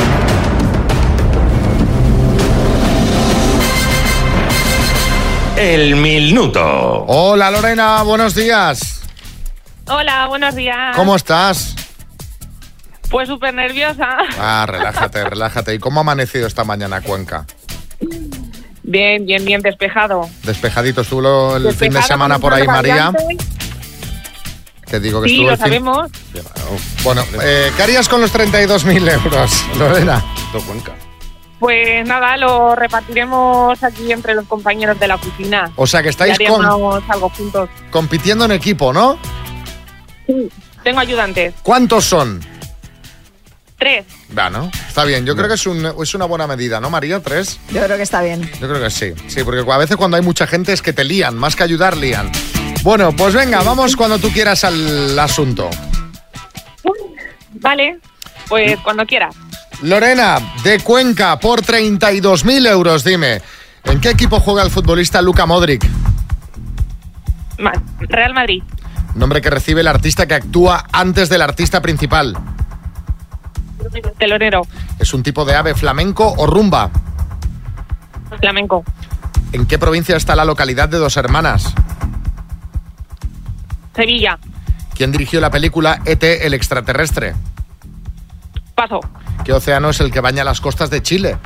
El 5.58 5.96
minuto. 5.98 6.62
Hola, 7.08 7.52
Lorena, 7.52 8.02
buenos 8.04 8.34
días. 8.34 8.99
Hola, 9.90 10.28
buenos 10.28 10.56
días. 10.56 10.96
¿Cómo 10.96 11.16
estás? 11.16 11.76
Pues 13.10 13.28
súper 13.28 13.54
nerviosa. 13.54 14.18
Ah, 14.40 14.66
relájate, 14.70 15.24
relájate. 15.28 15.74
¿Y 15.74 15.80
cómo 15.80 16.00
ha 16.00 16.02
amanecido 16.02 16.48
esta 16.48 16.64
mañana 16.64 17.02
Cuenca? 17.02 17.46
Bien, 18.84 19.26
bien, 19.26 19.46
bien 19.46 19.62
despejado. 19.62 20.30
Despejadito 20.44 21.02
estuvo 21.02 21.56
el 21.58 21.74
fin 21.74 21.94
de 21.94 22.02
semana 22.02 22.40
por 22.40 22.54
ahí 22.54 22.66
María. 22.68 23.12
Te 24.86 25.00
digo 25.00 25.22
que 25.22 25.30
Sí, 25.30 25.36
estuvo 25.36 25.48
lo 25.48 25.54
el 25.54 25.58
fin- 25.58 25.66
sabemos. 25.86 26.12
Bueno, 27.04 27.24
eh, 27.44 27.72
¿qué 27.78 27.84
harías 27.84 28.10
con 28.10 28.22
los 28.22 28.32
32.000 28.34 29.08
euros, 29.12 29.66
Lorena? 29.78 30.24
Cuenca. 30.66 30.94
Pues 31.60 32.08
nada, 32.08 32.38
lo 32.38 32.74
repartiremos 32.76 33.84
aquí 33.84 34.12
entre 34.12 34.34
los 34.34 34.46
compañeros 34.46 35.00
de 35.00 35.08
la 35.08 35.16
oficina. 35.16 35.72
O 35.76 35.86
sea 35.86 36.02
que 36.02 36.10
estáis 36.10 36.38
con- 36.48 36.66
algo 36.66 37.30
juntos. 37.30 37.70
compitiendo 37.92 38.46
en 38.46 38.52
equipo, 38.54 38.92
¿no? 38.94 39.20
Sí, 40.30 40.48
tengo 40.84 41.00
ayudantes. 41.00 41.56
¿Cuántos 41.64 42.06
son? 42.06 42.40
Tres. 43.80 44.06
Bueno, 44.30 44.70
está 44.88 45.06
bien. 45.06 45.26
Yo 45.26 45.36
creo 45.36 45.48
que 45.48 45.56
es, 45.56 45.66
un- 45.66 45.86
es 46.04 46.14
una 46.14 46.26
buena 46.26 46.46
medida, 46.46 46.80
¿no, 46.80 46.90
María? 46.92 47.20
¿Tres? 47.20 47.60
Yo 47.72 47.82
creo 47.84 47.98
que 47.98 48.04
está 48.04 48.22
bien. 48.22 48.42
Yo 48.62 48.68
creo 48.70 48.80
que 48.82 48.90
sí. 48.92 49.14
Sí, 49.28 49.44
porque 49.44 49.64
a 49.72 49.78
veces 49.78 49.98
cuando 49.98 50.18
hay 50.18 50.24
mucha 50.24 50.46
gente 50.46 50.72
es 50.74 50.82
que 50.84 50.94
te 50.94 51.04
lían, 51.04 51.36
más 51.36 51.56
que 51.56 51.64
ayudar, 51.64 51.98
lían. 51.98 52.30
Bueno, 52.84 53.12
pues 53.16 53.34
venga, 53.34 53.64
vamos 53.64 53.96
cuando 53.96 54.20
tú 54.20 54.30
quieras 54.32 54.64
al 54.66 55.18
asunto. 55.18 55.70
Vale, 57.54 57.98
pues 58.48 58.78
cuando 58.84 59.06
quieras. 59.06 59.36
Lorena, 59.82 60.40
de 60.64 60.80
Cuenca, 60.82 61.40
por 61.40 61.62
32.000 61.62 62.68
euros, 62.68 63.04
dime. 63.04 63.42
¿En 63.86 64.00
qué 64.00 64.10
equipo 64.12 64.40
juega 64.40 64.62
el 64.62 64.70
futbolista 64.70 65.22
Luka 65.22 65.46
Modric? 65.46 65.86
Real 68.00 68.34
Madrid, 68.34 68.62
Nombre 69.20 69.42
que 69.42 69.50
recibe 69.50 69.82
el 69.82 69.88
artista 69.90 70.26
que 70.28 70.34
actúa 70.36 70.86
antes 70.94 71.28
del 71.28 71.42
artista 71.42 71.82
principal. 71.82 72.38
telonero, 74.18 74.62
¿Es 74.98 75.14
un 75.14 75.24
tipo 75.24 75.44
de 75.44 75.56
ave 75.56 75.76
flamenco 75.76 76.34
o 76.38 76.48
rumba? 76.48 76.90
flamenco, 78.40 78.86
¿En 79.52 79.66
qué 79.66 79.78
provincia 79.78 80.16
está 80.16 80.38
la 80.38 80.46
localidad 80.46 80.88
de 80.88 81.00
Dos 81.00 81.18
Hermanas? 81.18 81.74
Sevilla, 83.94 84.40
¿Quién 84.96 85.12
dirigió 85.12 85.42
la 85.42 85.52
película 85.52 86.00
ET 86.06 86.24
el 86.24 86.54
extraterrestre? 86.54 87.36
paso, 88.74 89.02
¿Qué 89.44 89.52
océano 89.52 89.90
es 89.90 90.00
el 90.00 90.12
que 90.14 90.22
baña 90.22 90.46
las 90.46 90.62
costas 90.62 90.90
de 90.90 91.04
Chile? 91.04 91.38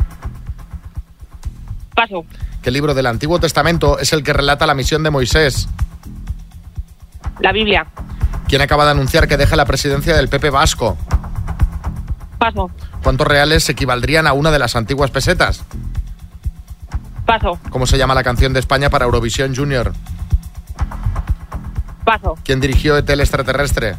paso, 1.95 2.24
¿Qué 2.61 2.69
libro 2.69 2.93
del 2.93 3.07
Antiguo 3.07 3.39
Testamento 3.39 3.97
es 3.97 4.13
el 4.13 4.21
que 4.21 4.32
relata 4.34 4.67
la 4.67 4.76
misión 4.76 5.01
de 5.01 5.09
Moisés? 5.09 5.67
La 7.39 7.51
Biblia, 7.51 7.86
¿Quién 8.47 8.61
acaba 8.61 8.86
de 8.86 8.91
anunciar 8.91 9.28
que 9.28 9.38
deja 9.38 9.55
la 9.55 9.65
presidencia 9.65 10.15
del 10.15 10.30
Pepe 10.30 10.49
Vasco? 10.49 10.97
paso, 12.38 12.69
¿Cuántos 13.01 13.26
reales 13.28 13.67
equivaldrían 13.69 14.28
a 14.28 14.34
una 14.34 14.51
de 14.51 14.59
las 14.59 14.76
antiguas 14.76 15.11
pesetas? 15.11 15.63
paso, 17.26 17.57
¿Cómo 17.69 17.86
se 17.88 17.97
llama 17.97 18.13
la 18.15 18.24
canción 18.24 18.53
de 18.53 18.59
España 18.59 18.89
para 18.89 19.05
Eurovisión 19.05 19.55
Junior? 19.55 19.93
paso, 22.05 22.36
¿Quién 22.43 22.59
dirigió 22.59 22.97
ET 22.97 23.09
el 23.09 23.21
extraterrestre? 23.21 23.95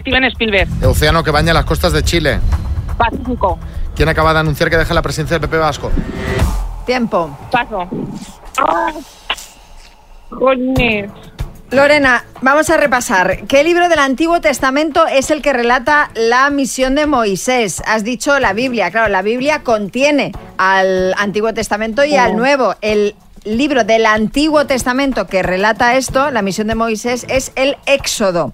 Steven 0.00 0.24
Spielberg, 0.24 0.68
¿El 0.80 0.86
océano 0.88 1.22
que 1.22 1.30
baña 1.30 1.52
las 1.54 1.64
costas 1.64 1.92
de 1.92 2.02
Chile? 2.02 2.40
Pacífico, 2.98 3.58
¿Quién 3.94 4.08
acaba 4.08 4.32
de 4.32 4.40
anunciar 4.40 4.68
que 4.70 4.76
deja 4.78 4.94
la 4.94 5.02
presidencia 5.02 5.38
del 5.38 5.48
Pepe 5.48 5.58
Vasco? 5.58 5.90
Tiempo. 6.86 7.38
paso. 7.52 7.86
Ah, 8.58 8.90
jolines. 10.38 11.10
Lorena, 11.70 12.24
vamos 12.42 12.68
a 12.68 12.76
repasar. 12.76 13.46
¿Qué 13.48 13.64
libro 13.64 13.88
del 13.88 13.98
Antiguo 13.98 14.42
Testamento 14.42 15.06
es 15.06 15.30
el 15.30 15.40
que 15.40 15.54
relata 15.54 16.10
la 16.14 16.50
misión 16.50 16.94
de 16.94 17.06
Moisés? 17.06 17.82
Has 17.86 18.04
dicho 18.04 18.38
la 18.40 18.52
Biblia. 18.52 18.90
Claro, 18.90 19.08
la 19.08 19.22
Biblia 19.22 19.62
contiene 19.62 20.32
al 20.58 21.14
Antiguo 21.16 21.54
Testamento 21.54 22.04
y 22.04 22.16
al 22.16 22.32
Oh. 22.32 22.36
Nuevo. 22.36 22.74
El 22.82 23.14
libro 23.44 23.84
del 23.84 24.04
Antiguo 24.04 24.66
Testamento 24.66 25.26
que 25.26 25.42
relata 25.42 25.96
esto, 25.96 26.30
la 26.30 26.42
misión 26.42 26.66
de 26.66 26.74
Moisés, 26.74 27.24
es 27.30 27.52
el 27.56 27.76
Éxodo. 27.86 28.52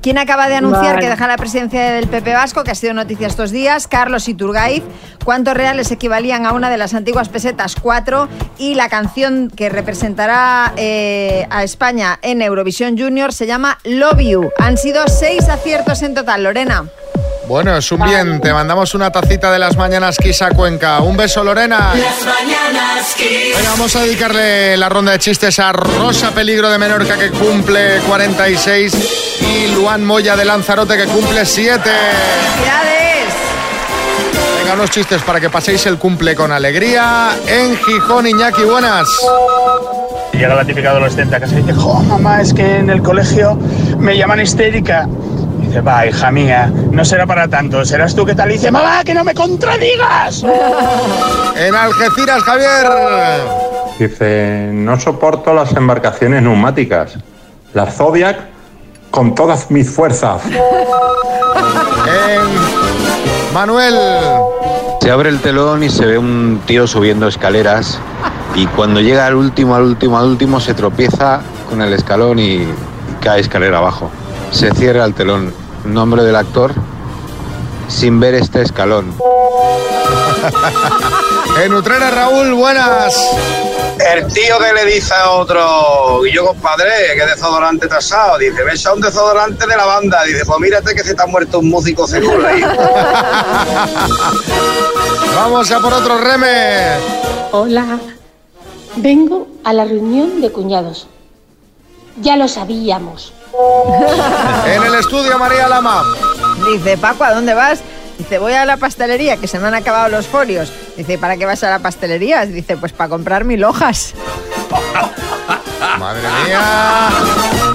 ¿Quién 0.00 0.18
acaba 0.18 0.48
de 0.48 0.54
anunciar 0.54 0.94
Vale. 0.94 1.00
que 1.00 1.10
deja 1.10 1.26
la 1.26 1.36
presidencia 1.36 1.90
del 1.92 2.06
PP 2.06 2.32
Vasco, 2.32 2.62
que 2.62 2.70
ha 2.70 2.74
sido 2.74 2.94
noticia 2.94 3.26
estos 3.26 3.50
días? 3.50 3.86
Carlos 3.88 4.28
Iturgaiz. 4.28 4.84
¿Cuántos 5.24 5.54
reales 5.54 5.90
equivalían 5.90 6.46
a 6.46 6.52
una 6.52 6.70
de 6.70 6.76
las 6.76 6.94
antiguas 6.94 7.28
pesetas? 7.28 7.74
Cuatro. 7.74 8.28
Y 8.58 8.74
la 8.74 8.88
canción 8.88 9.50
que 9.54 9.68
representará 9.68 10.72
eh, 10.76 11.46
a 11.50 11.64
España 11.64 12.18
en 12.22 12.42
Eurovisión 12.42 12.96
Junior 12.96 13.32
se 13.32 13.46
llama 13.46 13.78
Love 13.84 14.20
You. 14.20 14.50
Han 14.58 14.76
sido 14.76 15.08
seis 15.08 15.48
aciertos 15.48 16.02
en 16.02 16.14
total, 16.14 16.44
Lorena. 16.44 16.84
Bueno, 17.48 17.76
es 17.76 17.92
un 17.92 18.02
bien. 18.02 18.40
Te 18.40 18.52
mandamos 18.52 18.94
una 18.94 19.10
tacita 19.10 19.52
de 19.52 19.58
las 19.60 19.76
mañanas 19.76 20.16
Kisa 20.18 20.50
Cuenca. 20.50 21.00
Un 21.00 21.16
beso, 21.16 21.44
Lorena. 21.44 21.92
Las 21.94 22.24
mañanas 22.24 23.14
Kiss. 23.16 23.56
Venga, 23.56 23.70
vamos 23.70 23.94
a 23.94 24.02
dedicarle 24.02 24.76
la 24.76 24.88
ronda 24.88 25.12
de 25.12 25.20
chistes 25.20 25.58
a 25.60 25.72
Rosa 25.72 26.32
Peligro 26.32 26.68
de 26.70 26.78
Menorca 26.78 27.16
que 27.16 27.30
cumple 27.30 28.00
46 28.08 29.38
y 29.42 29.74
Luan 29.74 30.04
Moya 30.04 30.34
de 30.34 30.44
Lanzarote 30.44 30.96
que 30.96 31.04
cumple 31.04 31.46
7. 31.46 31.82
¡Felicidades! 31.82 33.34
Venga, 34.58 34.74
unos 34.74 34.90
chistes 34.90 35.22
para 35.22 35.40
que 35.40 35.48
paséis 35.48 35.86
el 35.86 35.98
cumple 35.98 36.34
con 36.34 36.50
alegría. 36.50 37.30
En 37.46 37.76
Gijón, 37.76 38.26
Iñaki, 38.26 38.62
buenas. 38.62 39.06
Llega 40.32 40.56
la 40.56 40.64
típica 40.64 40.90
adolescente 40.90 41.36
a 41.36 41.40
casa 41.40 41.54
y 41.54 41.62
dice, 41.62 41.74
jo, 41.74 41.94
mamá, 42.02 42.42
es 42.42 42.52
que 42.52 42.78
en 42.78 42.90
el 42.90 43.02
colegio 43.02 43.56
me 43.98 44.16
llaman 44.16 44.40
histérica. 44.40 45.06
Dice, 45.76 45.86
va, 45.86 46.06
hija 46.06 46.30
mía, 46.30 46.72
no 46.90 47.04
será 47.04 47.26
para 47.26 47.48
tanto, 47.48 47.84
serás 47.84 48.16
tú 48.16 48.24
que 48.24 48.34
tal. 48.34 48.48
Y 48.48 48.54
dice, 48.54 48.70
mamá, 48.70 49.04
que 49.04 49.12
no 49.12 49.22
me 49.24 49.34
contradigas. 49.34 50.42
En 51.54 51.74
Algeciras, 51.74 52.42
Javier. 52.44 52.86
Dice, 53.98 54.70
no 54.72 54.98
soporto 54.98 55.52
las 55.52 55.76
embarcaciones 55.76 56.42
neumáticas. 56.42 57.18
La 57.74 57.84
Zodiac 57.90 58.38
con 59.10 59.34
todas 59.34 59.70
mis 59.70 59.90
fuerzas. 59.90 60.40
En 62.06 63.52
Manuel. 63.52 63.98
Se 65.02 65.10
abre 65.10 65.28
el 65.28 65.40
telón 65.40 65.82
y 65.82 65.90
se 65.90 66.06
ve 66.06 66.16
un 66.16 66.62
tío 66.64 66.86
subiendo 66.86 67.28
escaleras 67.28 68.00
y 68.54 68.64
cuando 68.68 69.02
llega 69.02 69.26
al 69.26 69.34
último, 69.34 69.74
al 69.74 69.82
último, 69.82 70.16
al 70.16 70.24
último 70.24 70.58
se 70.58 70.72
tropieza 70.72 71.42
con 71.68 71.82
el 71.82 71.92
escalón 71.92 72.38
y 72.38 72.66
cae 73.20 73.40
escalera 73.40 73.76
abajo. 73.76 74.10
Se 74.52 74.70
cierra 74.70 75.04
el 75.04 75.12
telón. 75.12 75.65
Nombre 75.86 76.22
del 76.24 76.36
actor, 76.36 76.72
sin 77.88 78.20
ver 78.20 78.34
este 78.34 78.62
escalón. 78.62 79.14
En 81.62 81.72
Utrera, 81.72 82.10
Raúl, 82.10 82.52
buenas. 82.52 83.16
El 83.98 84.26
tío 84.30 84.58
que 84.58 84.74
le 84.74 84.84
dice 84.92 85.14
a 85.14 85.30
otro, 85.30 86.26
y 86.26 86.32
yo 86.32 86.44
compadre, 86.44 86.90
que 87.16 87.24
desodorante 87.24 87.88
tasado, 87.88 88.36
dice, 88.36 88.62
ves 88.62 88.84
a 88.84 88.92
un 88.92 89.00
desodorante 89.00 89.66
de 89.66 89.74
la 89.74 89.86
banda, 89.86 90.22
dice, 90.24 90.44
pues 90.44 90.60
mírate 90.60 90.94
que 90.94 91.02
se 91.02 91.14
te 91.14 91.22
ha 91.22 91.26
muerto 91.26 91.60
un 91.60 91.70
músico 91.70 92.06
seguro 92.06 92.46
ahí. 92.46 92.60
Vamos 95.34 95.70
a 95.70 95.80
por 95.80 95.94
otro 95.94 96.18
reme. 96.18 96.98
Hola. 97.52 97.98
Vengo 98.96 99.48
a 99.64 99.72
la 99.72 99.86
reunión 99.86 100.42
de 100.42 100.52
cuñados. 100.52 101.08
Ya 102.20 102.36
lo 102.36 102.48
sabíamos. 102.48 103.32
En 104.66 104.82
el 104.82 104.94
estudio, 104.94 105.38
María 105.38 105.68
Lama. 105.68 106.02
Dice, 106.70 106.96
Paco, 106.98 107.24
¿a 107.24 107.32
dónde 107.34 107.54
vas? 107.54 107.80
Dice, 108.18 108.38
voy 108.38 108.54
a 108.54 108.64
la 108.64 108.76
pastelería, 108.76 109.36
que 109.36 109.46
se 109.46 109.58
me 109.58 109.68
han 109.68 109.74
acabado 109.74 110.08
los 110.08 110.26
folios. 110.26 110.72
Dice, 110.96 111.18
¿para 111.18 111.36
qué 111.36 111.46
vas 111.46 111.62
a 111.64 111.70
la 111.70 111.78
pastelería? 111.78 112.46
Dice, 112.46 112.76
pues 112.76 112.92
para 112.92 113.10
comprar 113.10 113.44
mil 113.44 113.62
hojas. 113.64 114.14
Madre 115.98 116.22
mía. 116.44 117.08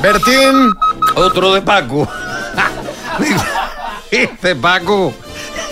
Bertín. 0.01 0.73
Otro 1.15 1.53
de 1.53 1.61
Paco. 1.61 2.07
Dice 4.11 4.55
Paco, 4.55 5.13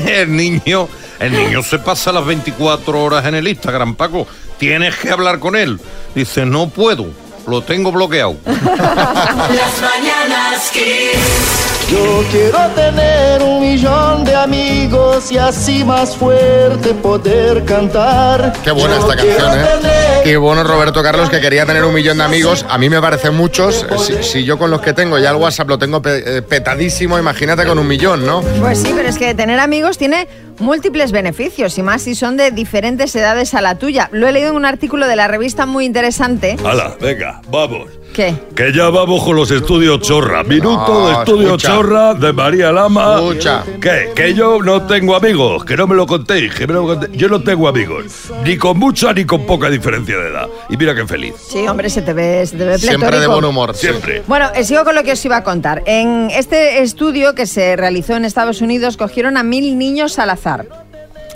el 0.05 0.35
niño, 0.35 0.87
el 1.19 1.33
niño 1.33 1.63
se 1.63 1.79
pasa 1.79 2.11
las 2.11 2.25
24 2.25 3.03
horas 3.03 3.25
en 3.25 3.35
el 3.35 3.47
Instagram, 3.47 3.95
Paco. 3.95 4.27
Tienes 4.57 4.95
que 4.97 5.09
hablar 5.09 5.39
con 5.39 5.55
él. 5.55 5.79
Dice, 6.13 6.45
no 6.45 6.69
puedo, 6.69 7.07
lo 7.49 7.61
tengo 7.61 7.91
bloqueado. 7.91 8.35
Las 8.45 9.81
mañanas 9.81 10.69
Kiss. 10.71 11.65
Yo 11.89 12.23
quiero 12.29 12.59
tener 12.75 13.41
un 13.41 13.61
millón 13.61 14.23
de 14.23 14.35
amigos 14.35 15.31
y 15.31 15.39
así 15.39 15.83
más 15.83 16.15
fuerte 16.15 16.93
poder 16.93 17.65
cantar. 17.65 18.53
Qué 18.63 18.69
buena 18.69 18.97
esta 18.97 19.15
canción, 19.15 19.59
¿eh? 19.59 20.21
Qué 20.23 20.37
bueno 20.37 20.63
Roberto 20.63 21.01
Carlos 21.01 21.31
que 21.31 21.39
quería 21.41 21.65
tener 21.65 21.83
un 21.83 21.93
millón 21.95 22.19
de 22.19 22.23
amigos. 22.25 22.63
A 22.69 22.77
mí 22.77 22.89
me 22.91 23.01
parecen 23.01 23.33
muchos. 23.33 23.87
Si, 24.05 24.21
si 24.21 24.43
yo 24.43 24.59
con 24.59 24.69
los 24.69 24.81
que 24.81 24.93
tengo 24.93 25.17
ya 25.17 25.31
el 25.31 25.37
WhatsApp 25.37 25.67
lo 25.67 25.79
tengo 25.79 25.99
pe- 25.99 26.37
eh, 26.37 26.41
petadísimo, 26.43 27.17
imagínate 27.17 27.65
con 27.65 27.79
un 27.79 27.87
millón, 27.87 28.23
¿no? 28.23 28.41
Pues 28.61 28.77
sí, 28.77 28.91
pero 28.95 29.09
es 29.09 29.17
que 29.17 29.33
tener 29.33 29.59
amigos 29.59 29.97
tiene 29.97 30.27
múltiples 30.59 31.11
beneficios 31.11 31.77
y 31.77 31.83
más 31.83 32.01
si 32.03 32.15
son 32.15 32.37
de 32.37 32.51
diferentes 32.51 33.15
edades 33.15 33.53
a 33.53 33.61
la 33.61 33.75
tuya. 33.75 34.09
Lo 34.11 34.27
he 34.27 34.31
leído 34.31 34.49
en 34.49 34.55
un 34.55 34.65
artículo 34.65 35.07
de 35.07 35.15
la 35.15 35.27
revista 35.27 35.65
muy 35.65 35.85
interesante. 35.85 36.55
Hala, 36.63 36.95
venga, 37.01 37.41
vamos. 37.49 37.89
¿Qué? 38.13 38.33
Que 38.55 38.73
ya 38.73 38.89
vamos 38.89 39.23
con 39.23 39.35
los 39.35 39.51
estudios 39.51 40.01
Chorra. 40.01 40.43
Minuto 40.43 40.87
No, 40.93 41.07
de 41.07 41.13
estudio 41.13 41.47
escucha. 41.49 41.67
Chorra 41.69 42.13
de 42.15 42.33
María 42.33 42.71
Lama. 42.71 43.17
Escucha. 43.17 43.63
¿Qué? 43.79 44.09
Que 44.15 44.33
yo 44.33 44.59
no 44.63 44.81
tengo 44.87 45.15
amigos. 45.15 45.63
Que 45.63 45.77
no 45.77 45.85
me 45.85 45.93
lo 45.95 46.07
contéis. 46.07 46.53
Que 46.55 46.65
me 46.65 46.73
lo 46.73 46.87
contéis. 46.87 47.13
Yo 47.15 47.29
no 47.29 47.43
tengo 47.43 47.67
amigos. 47.67 48.05
Ni 48.43 48.57
con 48.57 48.79
mucha 48.79 49.13
ni 49.13 49.25
con 49.25 49.45
poca 49.45 49.69
diferencia 49.69 50.17
de 50.17 50.27
edad. 50.29 50.47
Y 50.69 50.77
mira 50.77 50.95
qué 50.95 51.05
feliz. 51.05 51.35
Sí, 51.51 51.67
hombre, 51.67 51.87
se 51.91 52.01
te 52.01 52.13
ve, 52.13 52.43
se 52.47 52.57
te 52.57 52.65
ve 52.65 52.79
Siempre 52.79 53.19
de 53.19 53.27
buen 53.27 53.45
humor. 53.45 53.75
sí. 53.75 53.85
Siempre. 53.87 54.23
Bueno, 54.25 54.49
eh, 54.55 54.63
sigo 54.63 54.83
con 54.83 54.95
lo 54.95 55.03
que 55.03 55.11
os 55.11 55.23
iba 55.23 55.37
a 55.37 55.43
contar. 55.43 55.83
En 55.85 56.29
este 56.31 56.81
estudio 56.81 57.35
que 57.35 57.45
se 57.45 57.75
realizó 57.75 58.15
en 58.15 58.25
Estados 58.25 58.61
Unidos, 58.61 58.97
cogieron 58.97 59.37
a 59.37 59.43
mil 59.43 59.77
niños 59.77 60.17
al 60.17 60.31
azar. 60.31 60.48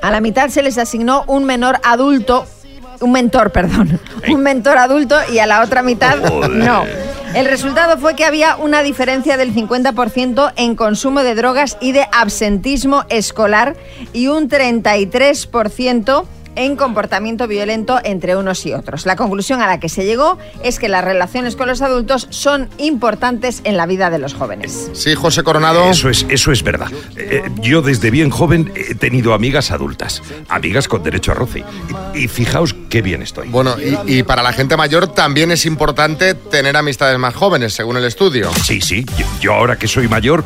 A 0.02 0.12
la 0.12 0.22
mitad 0.22 0.50
se 0.50 0.64
les 0.64 0.78
asignó 0.78 1.24
un 1.28 1.46
menor 1.46 1.80
adulto, 1.84 2.46
un 3.00 3.12
mentor, 3.12 3.52
perdón, 3.52 4.00
un 4.28 4.42
mentor 4.42 4.78
adulto 4.78 5.16
y 5.32 5.40
a 5.40 5.46
la 5.46 5.62
otra 5.62 5.82
mitad 5.82 6.18
no. 6.50 6.84
El 7.34 7.48
resultado 7.48 7.98
fue 7.98 8.16
que 8.16 8.26
había 8.26 8.58
una 8.58 8.84
diferencia 8.84 9.38
del 9.38 9.56
50% 9.56 10.54
en 10.56 10.76
consumo 10.76 11.24
de 11.24 11.34
drogas 11.34 11.78
y 11.82 11.92
de 11.92 12.08
absentismo 12.12 13.06
escolar 13.10 13.76
y 14.14 14.28
un 14.28 14.50
33% 14.50 16.26
en 16.56 16.76
comportamiento 16.76 17.48
violento 17.48 18.00
entre 18.04 18.36
unos 18.36 18.66
y 18.66 18.74
otros. 18.74 19.06
La 19.06 19.16
conclusión 19.16 19.62
a 19.62 19.68
la 19.68 19.80
que 19.80 19.90
se 19.90 20.06
llegó 20.06 20.38
es 20.64 20.80
que 20.80 20.90
las 20.90 21.04
relaciones 21.04 21.56
con 21.56 21.68
los 21.68 21.82
adultos 21.82 22.28
son 22.30 22.70
importantes 22.78 23.62
en 23.64 23.78
la 23.78 23.86
vida 23.86 24.10
de 24.10 24.20
los 24.20 24.34
jóvenes. 24.34 24.90
Sí, 24.94 25.16
José 25.16 25.44
Coronado. 25.44 25.90
Eso 25.90 26.10
es, 26.10 26.26
eso 26.30 26.52
es 26.52 26.64
verdad. 26.64 26.88
Eh, 27.16 27.44
yo 27.62 27.82
desde 27.82 28.12
bien 28.12 28.30
joven 28.30 28.72
he 28.76 28.96
tenido 28.96 29.34
amigas 29.34 29.72
adultas, 29.72 30.22
amigas 30.50 30.88
con 30.88 31.04
derecho 31.04 31.32
a 31.32 31.36
roce. 31.36 31.64
Y, 32.14 32.24
y 32.24 32.28
fijaos 32.28 32.76
qué 32.90 33.02
bien 33.02 33.22
estoy. 33.22 33.50
Bueno, 33.50 33.76
y, 33.80 34.20
y 34.20 34.24
para 34.24 34.44
la 34.44 34.54
gente 34.54 34.78
mayor 34.78 35.08
también 35.08 35.52
es 35.52 35.66
importante 35.66 36.34
tener 36.34 36.78
amistades 36.78 37.18
más 37.20 37.34
jóvenes, 37.36 37.74
según 37.74 37.98
el 37.98 38.06
estudio. 38.06 38.52
Sí, 38.64 38.82
sí, 38.82 39.06
yo, 39.18 39.26
yo 39.42 39.54
ahora 39.54 39.78
que 39.78 39.88
soy 39.88 40.08
mayor, 40.08 40.44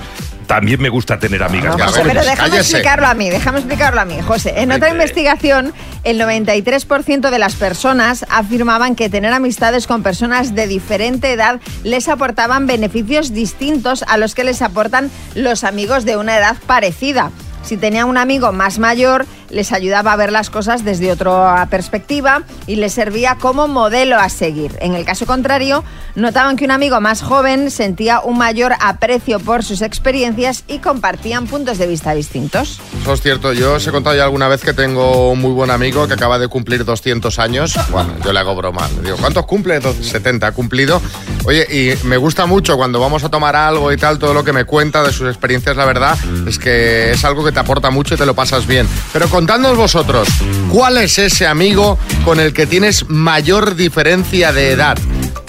también 0.47 0.81
me 0.81 0.89
gusta 0.89 1.19
tener 1.19 1.43
amigas 1.43 1.75
ves. 1.75 1.91
Pero 1.93 2.21
déjame 2.21 2.37
cállese. 2.37 2.59
explicarlo 2.59 3.07
a 3.07 3.13
mí, 3.13 3.29
déjame 3.29 3.59
explicarlo 3.59 4.01
a 4.01 4.05
mí, 4.05 4.15
José. 4.25 4.53
En 4.57 4.71
otra 4.71 4.89
investigación, 4.89 5.73
el 6.03 6.19
93% 6.19 7.29
de 7.29 7.39
las 7.39 7.55
personas 7.55 8.25
afirmaban 8.29 8.95
que 8.95 9.09
tener 9.09 9.33
amistades 9.33 9.87
con 9.87 10.03
personas 10.03 10.55
de 10.55 10.67
diferente 10.67 11.31
edad 11.31 11.59
les 11.83 12.07
aportaban 12.07 12.65
beneficios 12.65 13.33
distintos 13.33 14.03
a 14.07 14.17
los 14.17 14.33
que 14.33 14.43
les 14.43 14.61
aportan 14.61 15.11
los 15.35 15.63
amigos 15.63 16.05
de 16.05 16.17
una 16.17 16.37
edad 16.37 16.55
parecida. 16.65 17.31
Si 17.63 17.75
tenían 17.75 18.07
un 18.07 18.17
amigo 18.17 18.53
más 18.53 18.79
mayor, 18.79 19.25
les 19.49 19.71
ayudaba 19.71 20.13
a 20.13 20.15
ver 20.15 20.31
las 20.31 20.49
cosas 20.49 20.83
desde 20.83 21.11
otra 21.11 21.65
perspectiva 21.69 22.43
y 22.65 22.75
les 22.77 22.93
servía 22.93 23.35
como 23.39 23.67
modelo 23.67 24.17
a 24.17 24.29
seguir. 24.29 24.77
En 24.81 24.93
el 24.93 25.05
caso 25.05 25.25
contrario, 25.25 25.83
notaban 26.15 26.55
que 26.55 26.65
un 26.65 26.71
amigo 26.71 26.99
más 27.01 27.21
joven 27.21 27.71
sentía 27.71 28.19
un 28.21 28.37
mayor 28.37 28.73
aprecio 28.79 29.39
por 29.39 29.63
sus 29.63 29.81
experiencias 29.81 30.63
y 30.67 30.79
compartían 30.79 31.47
puntos 31.47 31.77
de 31.77 31.87
vista 31.87 32.13
distintos. 32.13 32.79
Eso 33.01 33.13
es 33.13 33.21
cierto. 33.21 33.53
Yo 33.53 33.75
os 33.75 33.87
he 33.87 33.91
contado 33.91 34.15
ya 34.15 34.23
alguna 34.23 34.47
vez 34.47 34.61
que 34.61 34.73
tengo 34.73 35.31
un 35.31 35.39
muy 35.39 35.51
buen 35.51 35.71
amigo 35.71 36.07
que 36.07 36.13
acaba 36.13 36.39
de 36.39 36.47
cumplir 36.47 36.85
200 36.85 37.39
años. 37.39 37.75
Bueno, 37.89 38.13
yo 38.23 38.33
le 38.33 38.39
hago 38.39 38.55
broma. 38.55 38.87
Digo, 39.03 39.17
¿cuántos 39.17 39.45
cumple? 39.45 39.75
Entonces, 39.75 40.07
70 40.07 40.47
ha 40.47 40.51
cumplido. 40.51 41.01
Oye, 41.45 41.65
y 41.69 42.05
me 42.05 42.17
gusta 42.17 42.45
mucho 42.45 42.75
cuando 42.75 42.99
vamos 42.99 43.23
a 43.23 43.29
tomar 43.29 43.55
algo 43.55 43.91
y 43.91 43.97
tal, 43.97 44.19
todo 44.19 44.33
lo 44.33 44.43
que 44.43 44.51
me 44.51 44.65
cuenta 44.65 45.03
de 45.03 45.13
sus 45.13 45.27
experiencias, 45.27 45.77
la 45.77 45.85
verdad, 45.85 46.17
es 46.47 46.59
que 46.59 47.11
es 47.11 47.23
algo 47.23 47.43
que 47.45 47.51
te 47.51 47.59
aporta 47.59 47.89
mucho 47.89 48.15
y 48.15 48.17
te 48.17 48.25
lo 48.25 48.33
pasas 48.33 48.67
bien. 48.67 48.87
Pero 49.13 49.29
contadnos 49.37 49.77
vosotros, 49.77 50.27
¿cuál 50.71 50.97
es 50.97 51.19
ese 51.19 51.45
amigo 51.45 51.99
con 52.25 52.39
el 52.39 52.53
que 52.53 52.65
tienes 52.65 53.07
mayor 53.07 53.75
diferencia 53.75 54.51
de 54.51 54.71
edad? 54.71 54.97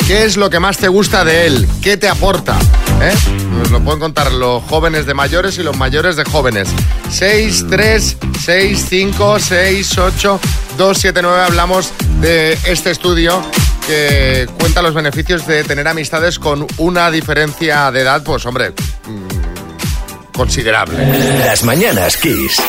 ¿Qué 0.07 0.27
es 0.27 0.37
lo 0.37 0.51
que 0.51 0.61
más 0.61 0.77
te 0.77 0.89
gusta 0.89 1.25
de 1.25 1.47
él? 1.47 1.67
¿Qué 1.81 1.97
te 1.97 2.07
aporta? 2.07 2.59
¿Eh? 3.01 3.15
Nos 3.51 3.71
lo 3.71 3.81
pueden 3.81 3.99
contar 3.99 4.31
los 4.31 4.63
jóvenes 4.65 5.07
de 5.07 5.15
mayores 5.15 5.57
y 5.57 5.63
los 5.63 5.75
mayores 5.79 6.17
de 6.17 6.25
jóvenes. 6.25 6.69
6, 7.11 7.65
3, 7.71 8.17
6, 8.45 8.87
5, 8.91 9.39
6, 9.39 9.97
8, 9.97 10.41
2, 10.77 10.99
7, 10.99 11.23
9. 11.23 11.43
Hablamos 11.45 11.91
de 12.21 12.59
este 12.67 12.91
estudio 12.91 13.43
que 13.87 14.47
cuenta 14.61 14.83
los 14.83 14.93
beneficios 14.93 15.47
de 15.47 15.65
tener 15.65 15.89
amistades 15.89 16.39
con 16.39 16.67
una 16.77 17.11
diferencia 17.11 17.91
de 17.91 18.03
edad, 18.03 18.23
pues 18.23 18.45
hombre, 18.45 18.75
mm, 19.07 20.33
considerable. 20.35 21.39
Las 21.39 21.65
mañanas 21.65 22.19
Kiss. 22.19 22.61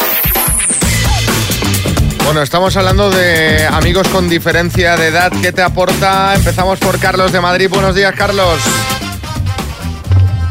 Bueno, 2.25 2.41
estamos 2.43 2.77
hablando 2.77 3.09
de 3.09 3.65
amigos 3.65 4.07
con 4.09 4.29
diferencia 4.29 4.95
de 4.95 5.07
edad. 5.07 5.31
¿Qué 5.41 5.51
te 5.51 5.61
aporta? 5.61 6.35
Empezamos 6.35 6.79
por 6.79 6.99
Carlos 6.99 7.31
de 7.31 7.41
Madrid. 7.41 7.69
Buenos 7.69 7.95
días, 7.95 8.13
Carlos. 8.15 8.59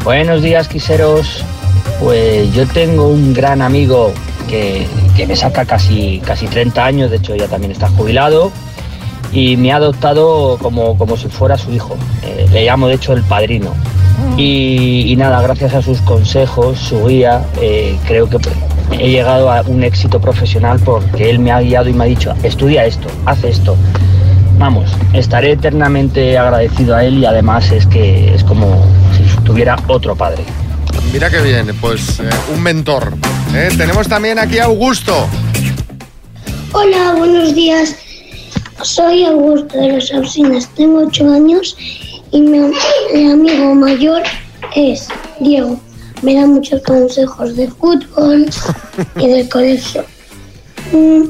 Buenos 0.03 0.41
días, 0.41 0.67
quiseros. 0.67 1.43
Pues 2.01 2.53
yo 2.53 2.67
tengo 2.67 3.07
un 3.07 3.33
gran 3.33 3.61
amigo 3.61 4.13
que, 4.47 4.87
que 5.15 5.27
me 5.27 5.35
saca 5.35 5.65
casi, 5.65 6.21
casi 6.25 6.47
30 6.47 6.85
años, 6.85 7.11
de 7.11 7.17
hecho 7.17 7.35
ya 7.35 7.47
también 7.47 7.71
está 7.71 7.89
jubilado, 7.89 8.51
y 9.31 9.57
me 9.57 9.71
ha 9.71 9.77
adoptado 9.77 10.57
como, 10.61 10.97
como 10.97 11.17
si 11.17 11.27
fuera 11.27 11.57
su 11.57 11.71
hijo. 11.71 11.97
Eh, 12.23 12.47
le 12.51 12.65
llamo 12.65 12.87
de 12.87 12.95
hecho 12.95 13.13
el 13.13 13.23
padrino. 13.23 13.73
Y, 14.37 15.05
y 15.07 15.15
nada, 15.15 15.41
gracias 15.41 15.73
a 15.73 15.81
sus 15.81 16.01
consejos, 16.01 16.77
su 16.79 17.05
guía, 17.05 17.45
eh, 17.61 17.97
creo 18.05 18.29
que 18.29 18.37
he 18.91 19.09
llegado 19.09 19.51
a 19.51 19.61
un 19.61 19.83
éxito 19.83 20.19
profesional 20.19 20.79
porque 20.83 21.29
él 21.29 21.39
me 21.39 21.51
ha 21.51 21.61
guiado 21.61 21.89
y 21.89 21.93
me 21.93 22.03
ha 22.03 22.07
dicho, 22.07 22.33
estudia 22.43 22.85
esto, 22.85 23.07
haz 23.25 23.43
esto. 23.43 23.75
Vamos, 24.57 24.91
estaré 25.13 25.53
eternamente 25.53 26.37
agradecido 26.37 26.95
a 26.95 27.03
él 27.03 27.19
y 27.19 27.25
además 27.25 27.71
es 27.71 27.85
que 27.85 28.33
es 28.33 28.43
como 28.43 28.85
si 29.15 29.43
tuviera 29.43 29.77
otro 29.87 30.15
padre. 30.15 30.43
Mira 31.13 31.29
que 31.29 31.41
bien, 31.41 31.75
pues 31.79 32.19
eh, 32.19 32.29
un 32.53 32.61
mentor. 32.61 33.13
¿eh? 33.55 33.69
Tenemos 33.77 34.07
también 34.07 34.37
aquí 34.37 34.59
a 34.59 34.65
Augusto. 34.65 35.27
Hola, 36.73 37.15
buenos 37.17 37.55
días. 37.55 37.95
Soy 38.81 39.23
Augusto 39.25 39.77
de 39.77 39.93
los 39.93 40.11
Alsinas, 40.13 40.69
tengo 40.75 41.05
8 41.07 41.33
años 41.33 41.75
y 42.31 42.41
mi 42.41 42.59
mi 43.13 43.31
amigo 43.31 43.75
mayor 43.75 44.23
es 44.75 45.07
Diego. 45.39 45.79
Me 46.21 46.35
da 46.35 46.45
muchos 46.45 46.81
consejos 46.83 47.55
de 47.55 47.67
fútbol 47.69 48.45
y 49.17 49.27
del 49.27 49.47
colegio. 49.49 50.03
Mm, 50.91 51.23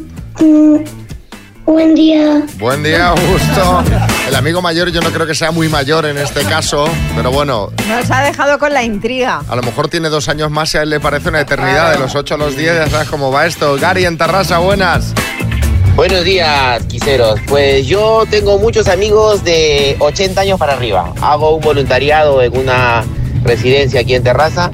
mm, 0.43 0.83
buen 1.65 1.93
día. 1.95 2.41
Buen 2.57 2.81
día, 2.83 3.09
Augusto. 3.09 3.83
El 4.27 4.35
amigo 4.35 4.61
mayor 4.61 4.89
yo 4.91 5.01
no 5.01 5.09
creo 5.11 5.27
que 5.27 5.35
sea 5.35 5.51
muy 5.51 5.69
mayor 5.69 6.05
en 6.07 6.17
este 6.17 6.43
caso, 6.43 6.87
pero 7.15 7.31
bueno, 7.31 7.69
Nos 7.87 8.09
ha 8.09 8.21
dejado 8.23 8.57
con 8.57 8.73
la 8.73 8.83
intriga. 8.83 9.43
a 9.47 9.55
lo 9.55 9.61
mejor 9.61 9.89
tiene 9.89 10.09
dos 10.09 10.27
años 10.27 10.49
más 10.49 10.73
y 10.73 10.77
a 10.77 10.81
él 10.83 10.89
le 10.89 10.99
parece 10.99 11.29
una 11.29 11.41
eternidad. 11.41 11.91
De 11.93 11.99
los 11.99 12.15
8 12.15 12.33
a 12.33 12.37
los 12.37 12.55
10 12.55 12.73
ya 12.75 12.89
sabes 12.89 13.09
cómo 13.09 13.31
va 13.31 13.45
esto. 13.45 13.75
Gary 13.79 14.05
en 14.05 14.17
Tarrasa, 14.17 14.57
buenas. 14.57 15.13
Buenos 15.95 16.23
días, 16.23 16.83
quiseros. 16.87 17.39
Pues 17.47 17.85
yo 17.85 18.23
tengo 18.29 18.57
muchos 18.57 18.87
amigos 18.87 19.43
de 19.43 19.95
80 19.99 20.41
años 20.41 20.57
para 20.57 20.73
arriba. 20.73 21.13
Hago 21.21 21.55
un 21.55 21.61
voluntariado 21.61 22.41
en 22.41 22.57
una 22.57 23.03
residencia 23.43 24.01
aquí 24.01 24.15
en 24.15 24.23
Terraza 24.23 24.71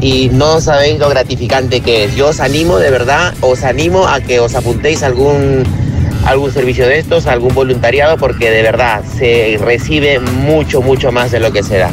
y 0.00 0.28
no 0.32 0.60
sabéis 0.60 0.98
lo 0.98 1.08
gratificante 1.08 1.80
que 1.80 2.04
es. 2.04 2.16
Yo 2.16 2.28
os 2.28 2.40
animo, 2.40 2.78
de 2.78 2.90
verdad, 2.90 3.34
os 3.40 3.64
animo 3.64 4.06
a 4.06 4.20
que 4.20 4.40
os 4.40 4.54
apuntéis 4.54 5.02
a 5.02 5.06
algún, 5.06 5.64
algún 6.24 6.52
servicio 6.52 6.86
de 6.86 6.98
estos, 6.98 7.26
a 7.26 7.32
algún 7.32 7.54
voluntariado, 7.54 8.16
porque 8.16 8.50
de 8.50 8.62
verdad 8.62 9.02
se 9.16 9.58
recibe 9.60 10.20
mucho, 10.20 10.82
mucho 10.82 11.12
más 11.12 11.30
de 11.30 11.40
lo 11.40 11.52
que 11.52 11.62
se 11.62 11.78
da. 11.78 11.90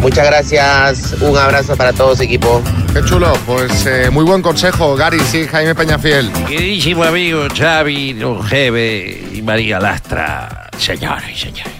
Muchas 0.00 0.26
gracias, 0.26 1.14
un 1.20 1.36
abrazo 1.36 1.76
para 1.76 1.92
todos 1.92 2.20
equipo. 2.20 2.60
Qué 2.92 3.04
chulo, 3.04 3.32
pues 3.46 3.86
eh, 3.86 4.10
muy 4.10 4.24
buen 4.24 4.42
consejo, 4.42 4.96
Gary, 4.96 5.20
sí, 5.20 5.46
Jaime 5.46 5.76
Peñafiel. 5.76 6.30
Queridísimo 6.48 7.04
amigo 7.04 7.46
Xavi, 7.56 8.14
Don 8.14 8.42
Jeve 8.42 9.22
y 9.32 9.42
María 9.42 9.78
Lastra, 9.78 10.68
señores 10.76 11.30
y 11.32 11.38
señores. 11.38 11.72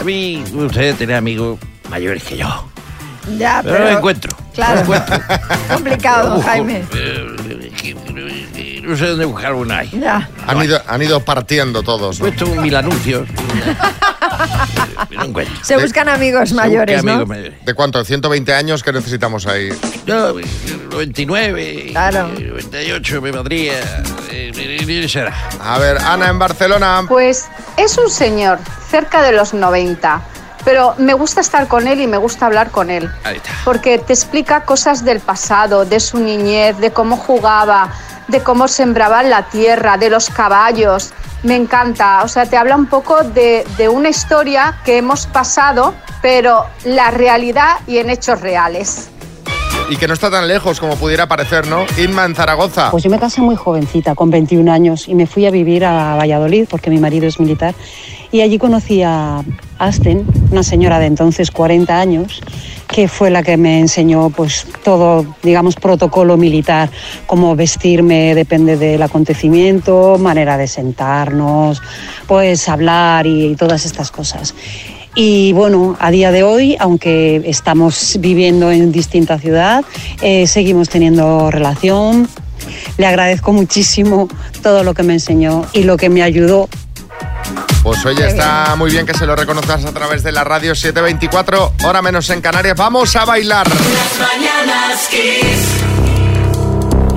A 0.00 0.04
mí 0.04 0.42
me 0.54 0.64
gustaría 0.64 0.94
tener 0.94 1.16
amigos 1.16 1.58
mayores 1.90 2.24
que 2.24 2.38
yo. 2.38 2.73
Ya, 3.38 3.60
Pero 3.62 3.76
pero... 3.76 3.90
no 3.90 3.98
encuentro. 3.98 4.36
Claro, 4.54 4.82
complicado, 5.72 6.40
Jaime. 6.42 6.84
Eh, 6.94 8.80
No 8.86 8.96
sé 8.96 9.06
dónde 9.06 9.24
buscar 9.24 9.54
una 9.54 9.78
ahí. 9.78 9.90
Ya. 9.98 10.28
Han 10.46 10.62
ido, 10.62 10.80
han 10.86 11.02
ido 11.02 11.20
partiendo 11.20 11.82
todos. 11.82 12.20
¿no? 12.20 12.26
He 12.26 12.32
puesto 12.32 12.54
mil 12.60 12.76
anuncios. 12.76 13.26
No. 15.10 15.42
Se 15.62 15.76
buscan 15.76 16.08
amigos 16.08 16.52
mayores, 16.52 16.96
busca 16.96 17.06
¿no? 17.06 17.12
amigos 17.22 17.28
mayores. 17.28 17.64
¿De 17.64 17.74
cuánto? 17.74 18.04
¿120 18.04 18.52
años 18.52 18.82
que 18.82 18.92
necesitamos 18.92 19.46
ahí? 19.46 19.70
No, 20.06 20.34
99, 20.90 21.88
Claro. 21.90 22.28
98 22.28 23.22
me 23.22 23.30
valdría. 23.30 23.72
eh, 24.30 24.52
eh, 24.54 25.08
será. 25.08 25.32
A 25.60 25.78
ver, 25.78 25.98
Ana 25.98 26.28
en 26.28 26.38
Barcelona. 26.38 27.04
Pues 27.08 27.46
es 27.76 27.96
un 27.98 28.10
señor, 28.10 28.58
cerca 28.90 29.22
de 29.22 29.32
los 29.32 29.54
90, 29.54 30.22
pero 30.64 30.94
me 30.98 31.14
gusta 31.14 31.40
estar 31.40 31.68
con 31.68 31.86
él 31.86 32.00
y 32.00 32.06
me 32.06 32.16
gusta 32.16 32.46
hablar 32.46 32.70
con 32.70 32.90
él. 32.90 33.10
Porque 33.64 33.98
te 33.98 34.12
explica 34.12 34.64
cosas 34.64 35.04
del 35.04 35.20
pasado, 35.20 35.84
de 35.84 36.00
su 36.00 36.18
niñez, 36.18 36.78
de 36.78 36.90
cómo 36.90 37.16
jugaba, 37.16 37.90
de 38.28 38.42
cómo 38.42 38.68
sembraba 38.68 39.22
la 39.22 39.48
tierra, 39.48 39.96
de 39.96 40.10
los 40.10 40.30
caballos. 40.30 41.12
Me 41.42 41.56
encanta, 41.56 42.22
o 42.22 42.28
sea, 42.28 42.46
te 42.46 42.56
habla 42.56 42.76
un 42.76 42.86
poco 42.86 43.22
de, 43.22 43.66
de 43.76 43.88
una 43.88 44.08
historia 44.08 44.78
que 44.84 44.96
hemos 44.96 45.26
pasado, 45.26 45.94
pero 46.22 46.66
la 46.84 47.10
realidad 47.10 47.80
y 47.86 47.98
en 47.98 48.08
hechos 48.08 48.40
reales. 48.40 49.10
Y 49.90 49.96
que 49.96 50.08
no 50.08 50.14
está 50.14 50.30
tan 50.30 50.48
lejos 50.48 50.80
como 50.80 50.96
pudiera 50.96 51.28
parecer, 51.28 51.66
¿no? 51.66 51.84
Inma 52.02 52.24
en 52.24 52.34
Zaragoza. 52.34 52.90
Pues 52.90 53.04
yo 53.04 53.10
me 53.10 53.18
casé 53.18 53.42
muy 53.42 53.54
jovencita, 53.54 54.14
con 54.14 54.30
21 54.30 54.72
años, 54.72 55.08
y 55.08 55.14
me 55.14 55.26
fui 55.26 55.46
a 55.46 55.50
vivir 55.50 55.84
a 55.84 56.16
Valladolid 56.16 56.66
porque 56.70 56.90
mi 56.90 56.98
marido 56.98 57.26
es 57.26 57.38
militar. 57.38 57.74
Y 58.32 58.40
allí 58.40 58.58
conocí 58.58 59.02
a 59.02 59.42
Asten, 59.78 60.26
una 60.50 60.62
señora 60.62 60.98
de 60.98 61.06
entonces 61.06 61.50
40 61.50 62.00
años, 62.00 62.40
que 62.88 63.08
fue 63.08 63.30
la 63.30 63.42
que 63.42 63.56
me 63.56 63.78
enseñó 63.78 64.30
pues 64.30 64.66
todo, 64.82 65.26
digamos, 65.42 65.76
protocolo 65.76 66.36
militar, 66.36 66.90
cómo 67.26 67.54
vestirme 67.54 68.34
depende 68.34 68.76
del 68.76 69.02
acontecimiento, 69.02 70.16
manera 70.18 70.56
de 70.56 70.66
sentarnos, 70.66 71.82
pues 72.26 72.68
hablar 72.68 73.26
y 73.26 73.54
todas 73.56 73.84
estas 73.84 74.10
cosas. 74.10 74.54
Y 75.14 75.52
bueno, 75.52 75.96
a 76.00 76.10
día 76.10 76.32
de 76.32 76.42
hoy, 76.42 76.76
aunque 76.80 77.42
estamos 77.46 78.16
viviendo 78.18 78.70
en 78.72 78.90
distinta 78.90 79.38
ciudad, 79.38 79.84
eh, 80.22 80.46
seguimos 80.46 80.88
teniendo 80.88 81.50
relación. 81.50 82.28
Le 82.98 83.06
agradezco 83.06 83.52
muchísimo 83.52 84.28
todo 84.62 84.82
lo 84.82 84.94
que 84.94 85.02
me 85.02 85.12
enseñó 85.14 85.66
y 85.72 85.84
lo 85.84 85.96
que 85.96 86.08
me 86.08 86.22
ayudó. 86.22 86.68
Pues 87.84 88.04
oye, 88.06 88.26
está 88.26 88.74
muy 88.76 88.90
bien 88.90 89.04
que 89.04 89.14
se 89.14 89.26
lo 89.26 89.36
reconozcas 89.36 89.84
a 89.84 89.92
través 89.92 90.22
de 90.22 90.32
la 90.32 90.42
radio 90.42 90.74
724, 90.74 91.74
hora 91.84 92.02
menos 92.02 92.30
en 92.30 92.40
Canarias. 92.40 92.76
Vamos 92.76 93.14
a 93.14 93.24
bailar. 93.24 93.68
Las 93.68 94.18
mañanas 94.18 95.08
Kiss. 95.10 95.84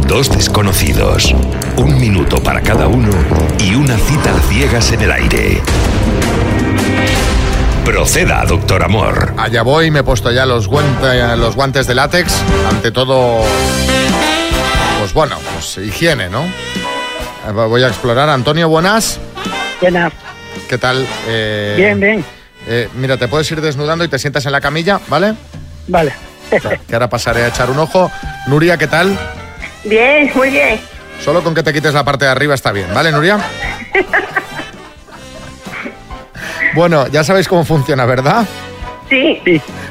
Dos 0.08 0.30
desconocidos, 0.30 1.34
un 1.78 2.00
minuto 2.00 2.44
para 2.44 2.62
cada 2.62 2.88
uno 2.88 3.10
y 3.60 3.76
una 3.76 3.98
cita 3.98 4.36
a 4.36 4.40
ciegas 4.50 4.92
en 4.92 5.02
el 5.02 5.12
aire. 5.12 5.62
Proceda, 7.88 8.44
doctor 8.46 8.84
Amor. 8.84 9.34
Allá 9.38 9.62
voy, 9.62 9.90
me 9.92 10.00
he 10.00 10.04
puesto 10.04 10.30
ya 10.30 10.46
los, 10.46 10.68
guante- 10.68 11.38
los 11.38 11.56
guantes 11.56 11.88
de 11.88 11.96
látex. 11.96 12.34
Ante 12.70 12.92
todo, 12.92 13.42
pues 15.00 15.14
bueno, 15.14 15.38
pues 15.54 15.78
higiene, 15.78 16.28
¿no? 16.30 16.44
Eh, 16.44 17.52
Voy 17.54 17.82
a 17.84 17.88
explorar. 17.88 18.28
Antonio, 18.28 18.68
buenas. 18.68 19.22
Buenas. 19.80 20.12
¿Qué 20.68 20.78
tal? 20.78 21.08
Eh, 21.30 21.76
Bien, 21.78 21.98
bien. 21.98 22.26
eh, 22.68 22.90
mira, 22.96 23.16
te 23.16 23.30
puedes 23.30 23.50
ir 23.52 23.62
desnudando 23.62 24.04
y 24.04 24.10
te 24.10 24.20
sientas 24.20 24.46
en 24.46 24.52
la 24.52 24.60
camilla, 24.60 25.00
¿vale? 25.08 25.36
Vale. 25.88 26.12
Que 26.88 26.94
ahora 26.94 27.10
pasaré 27.10 27.44
a 27.46 27.48
echar 27.48 27.70
un 27.70 27.80
ojo. 27.80 28.12
Nuria, 28.48 28.78
¿qué 28.78 28.88
tal? 28.88 29.18
Bien, 29.86 30.30
muy 30.36 30.50
bien. 30.50 30.82
Solo 31.24 31.42
con 31.42 31.56
que 31.56 31.64
te 31.64 31.72
quites 31.72 31.94
la 31.94 32.04
parte 32.04 32.26
de 32.26 32.32
arriba 32.32 32.54
está 32.54 32.74
bien, 32.74 32.88
¿vale, 32.94 33.14
Nuria? 33.14 33.40
Bueno, 36.78 37.08
ya 37.08 37.24
sabéis 37.24 37.48
cómo 37.48 37.66
funciona, 37.66 38.06
¿verdad? 38.06 38.46
Sí. 39.10 39.42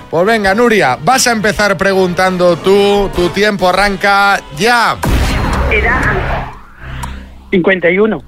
Pues 0.09 0.25
venga, 0.25 0.55
Nuria, 0.55 0.97
vas 1.03 1.27
a 1.27 1.33
empezar 1.33 1.77
preguntando 1.77 2.57
tú, 2.59 3.11
tu 3.13 3.29
tiempo 3.31 3.69
arranca 3.69 4.39
ya. 4.57 4.97
Edad. 5.73 6.53
51. 7.51 8.23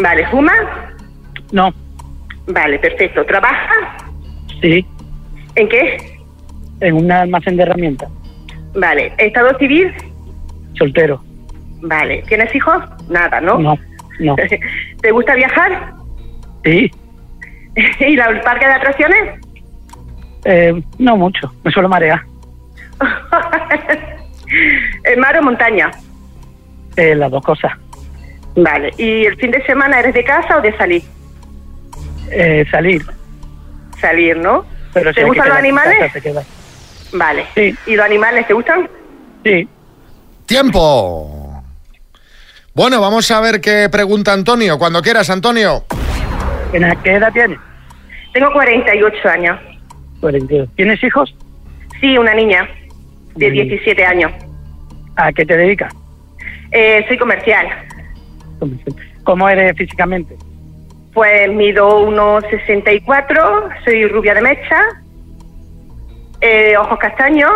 Vale, 0.00 0.28
¿fuma? 0.28 0.52
No. 1.50 1.74
Vale, 2.46 2.78
perfecto. 2.78 3.26
¿Trabaja? 3.26 3.74
Sí. 4.60 4.86
¿En 5.56 5.68
qué? 5.68 6.20
En 6.80 6.94
un 6.94 7.10
almacén 7.10 7.56
de 7.56 7.64
herramientas. 7.64 8.08
Vale. 8.76 9.12
¿Estado 9.18 9.58
civil? 9.58 9.92
Soltero. 10.78 11.20
Vale. 11.80 12.22
¿Tienes 12.28 12.54
hijos? 12.54 12.80
Nada, 13.08 13.40
¿no? 13.40 13.58
No. 13.58 13.76
No. 14.20 14.36
¿Te 15.02 15.10
gusta 15.10 15.34
viajar? 15.34 15.94
Sí. 16.62 16.88
¿Y 18.00 18.16
la- 18.16 18.26
el 18.26 18.40
parque 18.40 18.66
de 18.66 18.72
atracciones? 18.72 19.40
Eh, 20.44 20.82
no 20.98 21.16
mucho. 21.16 21.52
Me 21.64 21.70
suelo 21.70 21.88
marear. 21.88 22.22
¿En 25.04 25.20
mar 25.20 25.36
o 25.38 25.42
montaña? 25.42 25.90
Eh, 26.96 27.14
las 27.14 27.30
dos 27.30 27.42
cosas. 27.42 27.72
Vale. 28.56 28.90
¿Y 28.98 29.24
el 29.24 29.36
fin 29.36 29.50
de 29.50 29.64
semana 29.64 30.00
eres 30.00 30.14
de 30.14 30.24
casa 30.24 30.58
o 30.58 30.60
de 30.60 30.76
salir? 30.76 31.02
Eh, 32.30 32.64
salir. 32.70 33.02
Salir, 34.00 34.36
¿no? 34.36 34.64
Pero 34.92 35.10
si 35.10 35.16
¿Te 35.20 35.24
gustan 35.24 35.48
los 35.48 35.58
animales? 35.58 35.98
casa, 35.98 36.12
se 36.12 36.20
queda. 36.20 36.42
Vale. 37.14 37.46
¿Y 37.86 37.96
los 37.96 38.04
animales 38.04 38.46
te 38.46 38.52
gustan? 38.54 38.88
Sí. 39.44 39.68
¡Tiempo! 40.46 41.62
Bueno, 42.74 43.00
vamos 43.00 43.30
a 43.30 43.40
ver 43.40 43.60
qué 43.60 43.88
pregunta 43.90 44.32
Antonio. 44.32 44.78
Cuando 44.78 45.02
quieras, 45.02 45.28
Antonio. 45.30 45.84
¿Qué 46.72 46.78
edad 46.78 47.32
tienes? 47.32 47.58
Tengo 48.32 48.50
48 48.52 49.28
años. 49.28 49.60
42. 50.20 50.68
¿Tienes 50.74 51.04
hijos? 51.04 51.34
Sí, 52.00 52.16
una 52.16 52.32
niña 52.32 52.66
de 53.36 53.46
Muy 53.46 53.50
bien. 53.50 53.68
17 53.68 54.04
años. 54.04 54.32
¿A 55.16 55.30
qué 55.32 55.44
te 55.44 55.56
dedicas? 55.56 55.92
Eh, 56.70 57.04
soy 57.06 57.18
comercial. 57.18 57.66
¿Cómo 59.24 59.48
eres 59.48 59.76
físicamente? 59.76 60.34
Pues 61.12 61.52
mido 61.52 62.08
1,64, 62.08 63.84
soy 63.84 64.06
rubia 64.06 64.32
de 64.32 64.40
mecha, 64.40 64.80
eh, 66.40 66.74
ojos 66.78 66.98
castaños, 66.98 67.50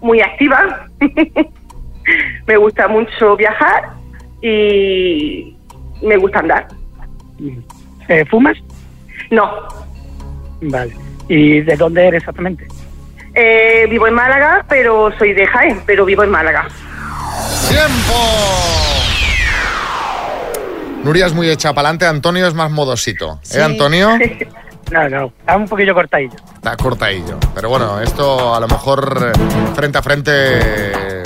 muy 0.00 0.20
activa. 0.20 0.88
me 2.46 2.56
gusta 2.56 2.88
mucho 2.88 3.36
viajar 3.36 3.90
y 4.42 5.56
me 6.02 6.16
gusta 6.16 6.40
andar. 6.40 6.66
Eh, 8.08 8.24
¿Fumas? 8.30 8.56
No, 9.30 9.48
Vale. 10.60 10.96
¿Y 11.28 11.60
de 11.60 11.76
dónde 11.76 12.06
eres 12.08 12.22
exactamente? 12.22 12.66
eh, 13.34 13.86
vivo 13.88 14.08
en 14.08 14.14
Málaga, 14.14 14.64
pero 14.68 15.10
soy 15.18 15.32
de 15.34 15.46
Jaén, 15.46 15.82
pero 15.86 16.04
vivo 16.04 16.24
en 16.24 16.30
Málaga. 16.30 16.66
Nuria 21.04 21.26
es 21.26 21.34
muy 21.34 21.48
hecha 21.48 21.72
para 21.72 21.88
adelante, 21.88 22.06
Antonio 22.06 22.46
es 22.46 22.54
más 22.54 22.70
modosito. 22.70 23.40
¿Eh, 23.54 23.62
Antonio? 23.62 24.10
No, 24.90 25.06
no. 25.06 25.26
Está 25.40 25.54
un 25.54 25.68
poquillo 25.68 25.92
cortadillo. 25.92 26.34
Está 26.54 26.74
cortadillo. 26.74 27.38
Pero 27.54 27.68
bueno, 27.68 28.00
esto 28.00 28.54
a 28.54 28.58
lo 28.58 28.66
mejor 28.68 29.34
eh, 29.34 29.38
frente 29.74 29.98
a 29.98 30.02
frente 30.02 30.30
eh, 30.32 31.22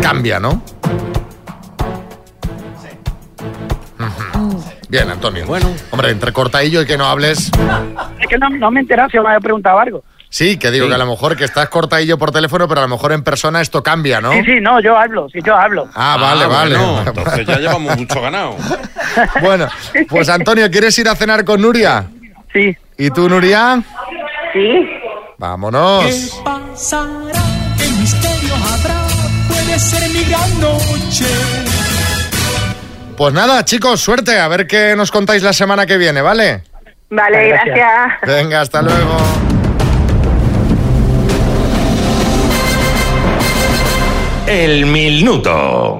cambia, 0.00 0.38
¿no? 0.38 0.62
Bien, 4.88 5.10
Antonio. 5.10 5.46
Bueno. 5.46 5.72
Hombre, 5.90 6.10
entre 6.10 6.32
cortadillo 6.32 6.82
y 6.82 6.86
que 6.86 6.96
no 6.96 7.06
hables. 7.06 7.50
Es 8.20 8.26
que 8.28 8.38
no, 8.38 8.48
no 8.48 8.70
me 8.70 8.80
enterado 8.80 9.10
si 9.10 9.18
me 9.18 9.28
había 9.28 9.40
preguntado 9.40 9.78
algo. 9.78 10.02
Sí, 10.28 10.58
que 10.58 10.70
digo 10.70 10.88
que 10.88 10.94
a 10.94 10.98
lo 10.98 11.06
mejor 11.06 11.36
que 11.36 11.44
estás 11.44 11.68
cortadillo 11.68 12.18
por 12.18 12.30
teléfono, 12.30 12.68
pero 12.68 12.80
a 12.80 12.84
lo 12.84 12.88
mejor 12.88 13.12
en 13.12 13.22
persona 13.22 13.60
esto 13.60 13.82
cambia, 13.82 14.20
¿no? 14.20 14.32
Sí, 14.32 14.42
sí, 14.44 14.60
no, 14.60 14.80
yo 14.80 14.98
hablo, 14.98 15.28
sí, 15.32 15.38
yo 15.42 15.56
hablo. 15.56 15.88
Ah, 15.94 16.18
vale, 16.20 16.46
vale. 16.46 16.76
bueno, 16.76 17.02
entonces 17.06 17.46
ya 17.46 17.58
llevamos 17.58 17.96
mucho 17.96 18.20
ganado. 18.20 18.56
Bueno, 19.40 19.66
pues 20.10 20.28
Antonio, 20.28 20.70
¿quieres 20.70 20.98
ir 20.98 21.08
a 21.08 21.14
cenar 21.14 21.44
con 21.44 21.62
Nuria? 21.62 22.06
Sí. 22.52 22.76
¿Y 22.98 23.10
tú, 23.10 23.28
Nuria? 23.30 23.82
Sí. 24.52 24.86
Vámonos. 25.38 26.40
pasará? 26.44 27.32
¿Qué 27.78 27.88
misterio 27.98 28.54
habrá? 28.54 29.06
Puede 29.48 29.78
ser 29.78 30.10
mi 30.10 30.22
gran 30.24 30.60
noche. 30.60 31.75
Pues 33.16 33.32
nada, 33.32 33.64
chicos, 33.64 34.00
suerte. 34.00 34.38
A 34.38 34.46
ver 34.48 34.66
qué 34.66 34.94
nos 34.94 35.10
contáis 35.10 35.42
la 35.42 35.54
semana 35.54 35.86
que 35.86 35.96
viene, 35.96 36.20
¿vale? 36.20 36.64
Vale, 37.08 37.48
gracias. 37.48 38.12
Venga, 38.26 38.60
hasta 38.60 38.82
luego. 38.82 39.16
El 44.46 44.86
minuto. 44.86 45.98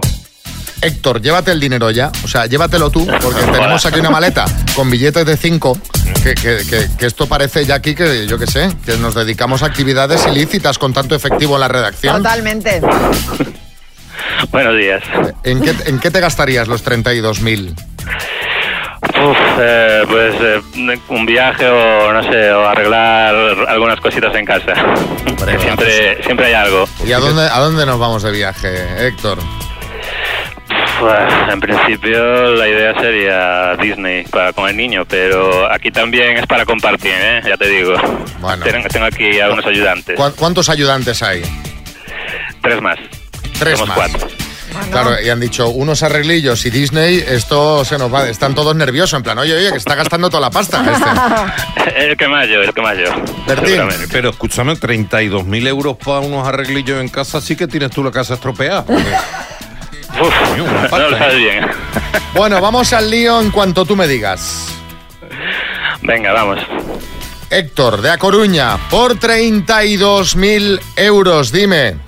Héctor, 0.83 1.23
llévate 1.23 1.53
el 1.53 1.59
dinero 1.59 1.91
ya, 1.91 2.13
o 2.23 2.29
sea, 2.29 2.47
llévatelo 2.47 2.91
tú, 2.91 3.07
porque 3.23 3.43
tenemos 3.53 3.85
aquí 3.87 3.99
una 3.99 4.11
maleta 4.11 4.45
con 4.75 4.91
billetes 4.91 5.25
de 5.25 5.37
5, 5.37 5.79
que, 6.23 6.89
esto 7.01 7.27
parece 7.27 7.65
ya 7.65 7.77
aquí 7.77 7.95
que, 7.95 8.27
yo 8.27 8.39
qué 8.39 8.47
sé, 8.47 8.69
que 8.85 8.99
nos 8.99 9.15
dedicamos 9.15 9.63
a 9.63 9.67
actividades 9.67 10.27
ilícitas 10.27 10.79
con 10.79 10.93
tanto 10.93 11.15
efectivo 11.15 11.55
en 11.55 11.61
la 11.61 11.69
redacción. 11.69 12.19
Totalmente. 12.19 12.83
Buenos 14.51 14.77
días. 14.77 15.03
¿En 15.45 15.61
qué, 15.63 15.73
en 15.87 15.99
qué 16.01 16.11
te 16.11 16.21
gastarías 16.21 16.69
los 16.69 16.85
32.000? 16.85 17.75
Uf, 19.23 19.37
eh, 19.61 20.03
pues 20.09 20.35
eh, 20.41 20.99
un 21.09 21.27
viaje 21.27 21.67
o 21.69 22.13
no 22.13 22.23
sé, 22.25 22.51
o 22.53 22.67
arreglar 22.67 23.35
algunas 23.69 24.01
cositas 24.01 24.35
en 24.35 24.45
casa. 24.45 24.73
Siempre, 25.61 26.23
siempre 26.25 26.47
hay 26.47 26.55
algo. 26.55 26.89
¿Y 27.05 27.13
a 27.13 27.19
dónde, 27.19 27.43
a 27.43 27.59
dónde 27.61 27.87
nos 27.87 27.99
vamos 27.99 28.23
de 28.23 28.33
viaje, 28.33 29.07
Héctor? 29.07 29.39
Pues, 31.01 31.33
en 31.53 31.61
principio 31.61 32.53
la 32.55 32.69
idea 32.69 32.99
sería 32.99 33.77
Disney 33.77 34.25
para 34.25 34.53
con 34.55 34.69
el 34.69 34.77
niño, 34.77 35.05
pero 35.07 35.71
aquí 35.71 35.91
también 35.91 36.39
es 36.39 36.47
para 36.47 36.65
compartir, 36.65 37.13
¿eh? 37.15 37.43
ya 37.47 37.57
te 37.57 37.69
digo. 37.69 37.95
Tengo, 38.65 38.89
tengo 38.89 39.07
aquí 39.07 39.39
a 39.41 39.51
unos 39.51 39.67
ayudantes. 39.67 40.17
¿Cu- 40.17 40.35
¿Cuántos 40.37 40.69
ayudantes 40.71 41.23
hay? 41.23 41.43
Tres 42.63 42.81
más. 42.81 42.99
Tres 43.59 43.79
Somos 43.79 43.97
más. 43.97 44.11
cuatro. 44.11 44.29
Claro, 44.91 45.21
y 45.21 45.31
han 45.31 45.41
dicho 45.41 45.69
unos 45.69 46.03
arreglillos 46.03 46.67
y 46.67 46.71
Disney, 46.71 47.25
esto 47.27 47.85
se 47.85 47.99
nos 47.99 48.13
va. 48.13 48.29
Están 48.29 48.55
todos 48.55 48.77
nerviosos, 48.77 49.17
en 49.17 49.23
plan, 49.23 49.39
oye, 49.39 49.55
oye, 49.55 49.71
que 49.71 49.79
está 49.79 49.95
gastando 49.95 50.29
toda 50.29 50.43
la 50.43 50.51
pasta. 50.51 50.85
Este. 50.85 51.97
el 52.07 52.17
que 52.17 52.29
más 52.29 52.47
yo, 52.49 52.61
el 52.63 52.73
que 52.75 52.83
más 52.83 52.97
yo. 52.97 53.11
Pero 54.11 54.31
escúchame, 54.31 54.75
32.000 54.75 55.67
euros 55.67 55.97
para 55.97 56.21
unos 56.21 56.47
arreglillos 56.47 57.01
en 57.01 57.09
casa, 57.09 57.41
sí 57.41 57.57
que 57.57 57.67
tienes 57.67 57.91
tú 57.91 58.05
la 58.05 58.11
casa 58.11 58.35
estropeada. 58.35 58.85
Coño, 60.19 60.65
una 60.65 60.89
no 60.89 61.17
¿eh? 61.17 61.19
sabes 61.19 61.37
bien. 61.37 61.67
Bueno, 62.35 62.61
vamos 62.61 62.93
al 62.93 63.11
lío 63.11 63.41
en 63.41 63.51
cuanto 63.51 63.85
tú 63.85 63.97
me 63.97 64.07
digas. 64.07 64.69
Venga, 66.03 66.33
vamos. 66.33 66.59
Héctor, 67.51 68.01
de 68.01 68.11
A 68.11 68.19
Coruña, 68.19 68.77
por 68.91 69.19
32.000 69.19 70.81
euros, 70.97 71.53
dime. 71.53 72.06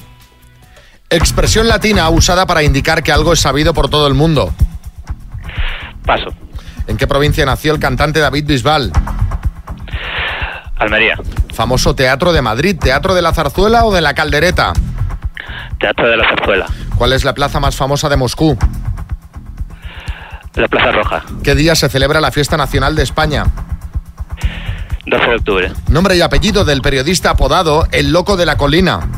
Expresión 1.10 1.68
latina 1.68 2.08
usada 2.10 2.46
para 2.46 2.62
indicar 2.62 3.02
que 3.02 3.12
algo 3.12 3.32
es 3.32 3.40
sabido 3.40 3.72
por 3.72 3.88
todo 3.88 4.06
el 4.06 4.14
mundo. 4.14 4.52
Paso. 6.04 6.26
¿En 6.86 6.98
qué 6.98 7.06
provincia 7.06 7.46
nació 7.46 7.72
el 7.72 7.80
cantante 7.80 8.20
David 8.20 8.46
Bisbal? 8.46 8.92
Almería. 10.76 11.16
Famoso 11.54 11.94
Teatro 11.94 12.32
de 12.32 12.42
Madrid, 12.42 12.76
Teatro 12.78 13.14
de 13.14 13.22
la 13.22 13.32
Zarzuela 13.32 13.84
o 13.84 13.92
de 13.92 14.02
la 14.02 14.14
Caldereta. 14.14 14.74
Teatro 15.80 16.08
de 16.08 16.16
la 16.18 16.28
Zarzuela. 16.28 16.66
¿Cuál 16.96 17.14
es 17.14 17.24
la 17.24 17.34
plaza 17.34 17.58
más 17.58 17.74
famosa 17.74 18.08
de 18.08 18.16
Moscú? 18.16 18.58
La 20.54 20.68
Plaza 20.68 20.90
Roja. 20.90 21.22
¿Qué 21.42 21.54
día 21.54 21.74
se 21.74 21.88
celebra 21.88 22.20
la 22.20 22.32
fiesta 22.32 22.56
nacional 22.56 22.96
de 22.96 23.04
España? 23.04 23.44
12 25.06 25.26
de 25.26 25.36
octubre. 25.36 25.72
Nombre 25.88 26.16
y 26.16 26.20
apellido 26.20 26.64
del 26.64 26.82
periodista 26.82 27.30
apodado 27.30 27.86
El 27.92 28.12
Loco 28.12 28.36
de 28.36 28.44
la 28.44 28.56
Colina. 28.56 29.08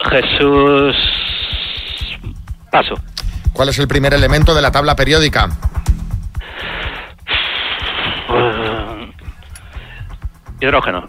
Jesús. 0.00 0.96
Paso. 2.70 2.94
¿Cuál 3.52 3.70
es 3.70 3.78
el 3.78 3.88
primer 3.88 4.14
elemento 4.14 4.54
de 4.54 4.62
la 4.62 4.70
tabla 4.70 4.94
periódica? 4.94 5.48
Uh, 8.28 9.10
hidrógeno. 10.60 11.08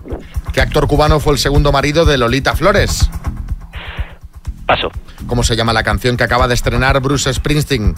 ¿Qué 0.53 0.61
actor 0.61 0.87
cubano 0.87 1.19
fue 1.19 1.33
el 1.33 1.39
segundo 1.39 1.71
marido 1.71 2.05
de 2.05 2.17
Lolita 2.17 2.55
Flores? 2.55 3.09
Paso. 4.65 4.89
¿Cómo 5.27 5.43
se 5.43 5.55
llama 5.55 5.73
la 5.73 5.83
canción 5.83 6.17
que 6.17 6.23
acaba 6.23 6.47
de 6.47 6.55
estrenar 6.55 6.99
Bruce 7.01 7.31
Springsteen? 7.33 7.95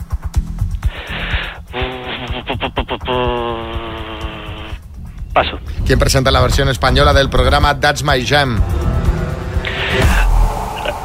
Paso. 5.34 5.60
¿Quién 5.86 5.98
presenta 5.98 6.30
la 6.32 6.42
versión 6.42 6.68
española 6.68 7.14
del 7.14 7.30
programa 7.30 7.80
That's 7.80 8.04
My 8.04 8.26
Jam? 8.26 8.62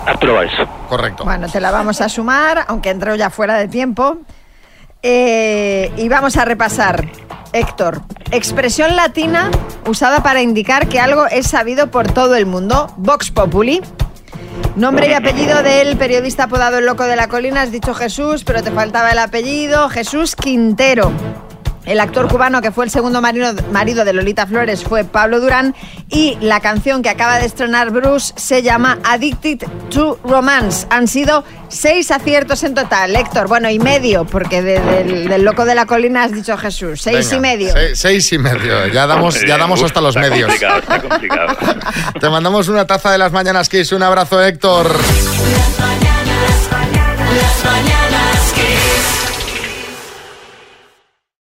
Valls. 0.07 0.53
Correcto. 0.89 1.25
Bueno, 1.25 1.49
te 1.49 1.61
la 1.61 1.71
vamos 1.71 2.01
a 2.01 2.09
sumar, 2.09 2.65
aunque 2.69 2.91
entró 2.91 3.15
ya 3.15 3.31
fuera 3.31 3.57
de 3.57 3.69
tiempo. 3.69 4.19
Eh, 5.03 5.93
y 5.97 6.09
vamos 6.09 6.37
a 6.37 6.45
repasar. 6.45 7.09
Héctor, 7.53 8.03
expresión 8.33 8.97
latina 8.97 9.51
usada 9.87 10.23
para 10.23 10.43
indicar 10.43 10.89
que 10.89 11.01
algo 11.01 11.27
es 11.27 11.47
sabido 11.47 11.91
por 11.91 12.11
todo 12.11 12.35
el 12.35 12.47
mundo. 12.47 12.93
Vox 12.97 13.31
Populi. 13.31 13.81
Nombre 14.75 15.09
y 15.09 15.15
apellido 15.15 15.63
del 15.63 15.97
periodista 15.97 16.45
apodado 16.45 16.79
El 16.79 16.87
Loco 16.87 17.05
de 17.05 17.17
la 17.17 17.29
Colina. 17.29 17.63
Has 17.63 17.73
dicho 17.73 17.95
Jesús, 17.95 18.45
pero 18.45 18.63
te 18.63 18.71
faltaba 18.71 19.13
el 19.13 19.19
apellido. 19.19 19.89
Jesús 19.89 20.37
Quintero. 20.37 21.13
El 21.87 22.01
actor 22.01 22.29
cubano 22.29 22.61
que 22.61 22.73
fue 22.73 22.85
el 22.85 22.91
segundo 22.91 23.23
marido, 23.23 23.55
marido 23.73 24.05
de 24.05 24.13
Lolita 24.13 24.47
Flores 24.47 24.83
fue 24.83 25.05
Pablo 25.05 25.41
Durán 25.41 25.75
y 26.11 26.37
la 26.41 26.61
canción 26.61 27.01
que 27.03 27.09
acaba 27.09 27.39
de 27.39 27.47
estrenar 27.47 27.91
Bruce 27.91 28.33
se 28.37 28.63
llama 28.63 28.99
Addicted 29.05 29.61
to 29.91 30.19
Romance. 30.25 30.87
Han 30.91 31.07
sido 31.07 31.45
seis 31.69 32.11
aciertos 32.11 32.65
en 32.65 32.75
total, 32.75 33.15
Héctor. 33.15 33.47
Bueno, 33.49 33.71
y 33.71 33.79
medio, 33.79 34.25
porque 34.25 34.63
de- 34.63 34.81
del, 34.81 35.29
del 35.29 35.43
loco 35.45 35.65
de 35.65 35.75
la 35.77 35.87
colina 35.87 36.25
has 36.25 36.33
dicho 36.33 36.57
Jesús. 36.59 37.01
Seis 37.03 37.31
Venga, 37.31 37.37
y 37.37 37.41
medio. 37.41 37.73
se- 37.73 37.95
seis 37.97 38.33
y 38.33 38.39
medio. 38.39 38.89
Ya 38.89 39.07
damos, 39.07 39.41
ya 39.47 39.57
damos 39.57 39.81
hasta 39.83 40.01
los 40.01 40.17
Está 40.17 40.29
medios. 40.29 40.49
complicado, 40.51 40.79
está 40.81 41.01
complicado. 41.01 41.57
Te 42.21 42.29
mandamos 42.29 42.69
una 42.69 42.85
taza 42.87 43.13
de 43.13 43.19
las 43.19 43.31
mañanas 43.33 43.69
Kiss. 43.69 43.93
Un 43.93 44.03
abrazo, 44.03 44.43
Héctor. 44.43 44.91
Las 47.37 47.65